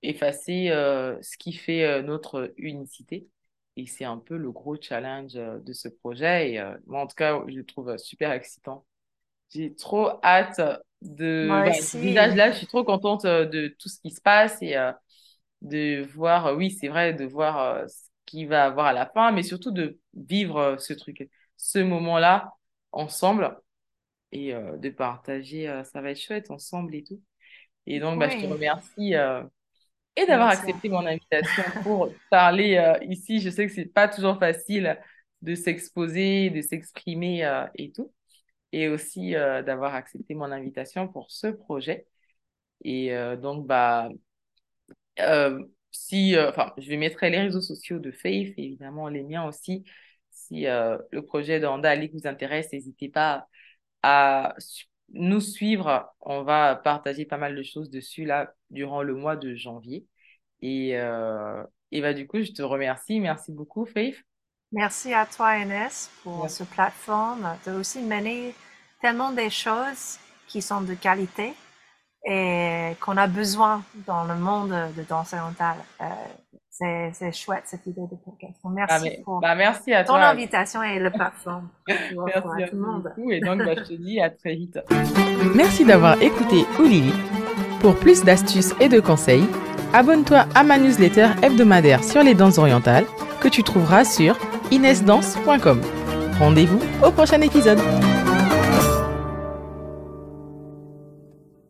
effacer 0.02 0.69
euh, 0.69 1.18
ce 1.22 1.38
qui 1.38 1.53
fait 1.53 1.84
euh, 1.84 2.02
notre 2.02 2.53
unicité. 2.57 3.27
Et 3.76 3.85
c'est 3.85 4.06
un 4.06 4.18
peu 4.18 4.38
le 4.38 4.52
gros 4.52 4.76
challenge 4.80 5.35
euh, 5.35 5.60
de 5.60 5.73
ce 5.73 5.88
projet. 5.88 6.53
Et 6.53 6.64
moi, 6.88 7.02
en 7.02 7.07
tout 7.07 7.15
cas, 7.15 7.39
je 7.48 7.56
le 7.56 7.65
trouve 7.65 7.95
super 7.98 8.31
excitant. 8.31 8.85
J'ai 9.53 9.73
trop 9.76 10.10
hâte 10.23 10.60
de... 11.02 11.48
Bah, 11.48 11.69
aussi. 11.69 12.14
là, 12.14 12.52
je 12.52 12.57
suis 12.57 12.68
trop 12.68 12.84
contente 12.84 13.26
de 13.26 13.68
tout 13.80 13.88
ce 13.89 13.99
qui 14.02 14.11
se 14.11 14.22
passe 14.22 14.61
et 14.61 14.76
de 15.61 16.03
voir, 16.03 16.56
oui, 16.57 16.72
c'est 16.72 16.88
vrai, 16.88 17.14
de 17.14 17.26
voir 17.26 17.88
ce 17.89 18.06
qu'il 18.27 18.47
va 18.47 18.65
avoir 18.65 18.85
à 18.85 18.93
la 18.93 19.07
fin, 19.07 19.31
mais 19.31 19.41
surtout 19.41 19.71
de 19.71 19.99
vivre 20.13 20.57
euh, 20.57 20.77
ce 20.77 20.93
truc, 20.93 21.27
ce 21.55 21.79
moment-là 21.79 22.53
ensemble 22.91 23.57
et 24.31 24.53
de 24.53 24.89
partager, 24.89 25.65
ça 25.85 26.01
va 26.01 26.11
être 26.11 26.19
chouette 26.19 26.51
ensemble 26.51 26.93
et 26.95 27.03
tout. 27.03 27.21
Et 27.85 27.99
donc, 27.99 28.19
bah, 28.19 28.27
je 28.27 28.37
te 28.37 28.45
remercie 28.45 29.13
et 29.13 30.25
d'avoir 30.25 30.49
accepté 30.49 30.89
mon 30.89 31.05
invitation 31.05 31.63
pour 31.83 32.11
parler 32.29 32.97
ici. 33.03 33.39
Je 33.39 33.49
sais 33.49 33.65
que 33.65 33.73
c'est 33.73 33.85
pas 33.85 34.09
toujours 34.09 34.37
facile 34.37 34.99
de 35.41 35.55
s'exposer, 35.55 36.49
de 36.49 36.61
s'exprimer 36.61 37.67
et 37.75 37.91
tout. 37.91 38.11
Et 38.73 38.89
aussi 38.89 39.31
d'avoir 39.31 39.95
accepté 39.95 40.33
mon 40.33 40.51
invitation 40.51 41.07
pour 41.07 41.31
ce 41.31 41.47
projet. 41.47 42.05
Et 42.83 43.11
donc, 43.37 43.65
bah, 43.65 44.09
euh, 45.19 45.63
si, 45.91 46.35
euh, 46.35 46.49
enfin, 46.49 46.73
je 46.77 46.93
mettre 46.95 47.26
les 47.26 47.39
réseaux 47.39 47.61
sociaux 47.61 47.99
de 47.99 48.11
Faith, 48.11 48.53
et 48.57 48.65
évidemment 48.65 49.09
les 49.09 49.23
miens 49.23 49.45
aussi. 49.45 49.84
Si 50.31 50.68
euh, 50.68 50.97
le 51.11 51.22
projet 51.23 51.59
de 51.59 51.65
Ali 51.65 52.09
vous 52.14 52.27
intéresse, 52.27 52.72
n'hésitez 52.72 53.09
pas 53.09 53.47
à 54.03 54.55
nous 55.09 55.41
suivre. 55.41 56.14
On 56.22 56.43
va 56.43 56.76
partager 56.76 57.26
pas 57.26 57.38
mal 57.38 57.55
de 57.55 57.64
choses 57.64 57.89
dessus 57.89 58.26
là 58.26 58.53
durant 58.69 59.03
le 59.03 59.15
mois 59.15 59.35
de 59.35 59.55
janvier. 59.55 60.05
Et, 60.61 60.89
et 61.91 62.01
bah, 62.01 62.14
du 62.14 62.27
coup, 62.27 62.41
je 62.41 62.51
te 62.51 62.61
remercie. 62.61 63.19
Merci 63.19 63.51
beaucoup, 63.51 63.85
Faith. 63.85 64.15
Merci 64.72 65.14
à 65.14 65.26
toi, 65.26 65.57
Inès, 65.57 66.09
pour 66.23 66.41
Merci. 66.41 66.57
cette 66.57 66.69
plateforme 66.69 67.57
de 67.65 67.72
aussi 67.72 68.01
mener 68.01 68.53
tellement 69.01 69.31
des 69.31 69.49
choses 69.49 70.19
qui 70.47 70.61
sont 70.61 70.81
de 70.81 70.93
qualité 70.93 71.53
et 72.26 72.91
qu'on 72.99 73.18
a 73.18 73.27
besoin 73.27 73.84
dans 74.06 74.23
le 74.26 74.35
monde 74.35 74.69
de 74.98 75.03
danse 75.07 75.34
orientale. 75.34 75.77
Euh, 76.02 76.06
c'est, 76.69 77.11
c'est 77.14 77.31
chouette 77.31 77.64
cette 77.65 77.85
idée 77.88 78.02
de 78.02 78.15
podcast. 78.23 78.53
Donc, 78.64 78.73
Ah, 78.77 78.99
merci 78.99 79.03
mais, 79.03 79.22
pour 79.26 79.39
bah, 79.39 79.56
merci 79.56 79.94
à 79.94 80.03
ton 80.03 80.14
toi. 80.14 80.27
invitation 80.27 80.84
et 80.84 80.99
la 80.99 81.10
plateforme 81.11 81.69
Merci 81.88 82.14
à 82.34 82.38
à 82.38 82.41
tout 82.41 82.76
le 82.76 82.80
vous 82.80 82.85
monde. 82.85 83.03
beaucoup. 83.15 83.31
Et 83.31 83.39
donc, 83.39 83.60
bah, 83.64 83.72
je 83.77 83.81
te 83.84 83.94
dis 83.94 84.19
à 84.22 84.30
très 84.30 84.56
vite. 84.56 84.77
Merci 85.56 85.85
d'avoir 85.85 86.22
écouté 86.22 86.65
Oulili. 86.80 87.14
Pour 87.81 87.95
plus 87.95 88.23
d'astuces 88.23 88.76
et 88.80 88.89
de 88.89 88.99
conseils, 88.99 89.48
abonne-toi 89.94 90.45
à 90.53 90.64
ma 90.64 90.77
newsletter 90.77 91.30
hebdomadaire 91.41 92.03
sur 92.03 92.22
les 92.23 92.34
danses 92.35 92.57
orientales 92.60 93.06
que 93.39 93.48
tu 93.48 93.64
trouveras 93.64 94.03
sur 94.03 94.38
inesdance.com. 94.72 95.81
Rendez-vous 96.39 96.80
au 97.03 97.11
prochain 97.11 97.41
épisode. 97.41 97.80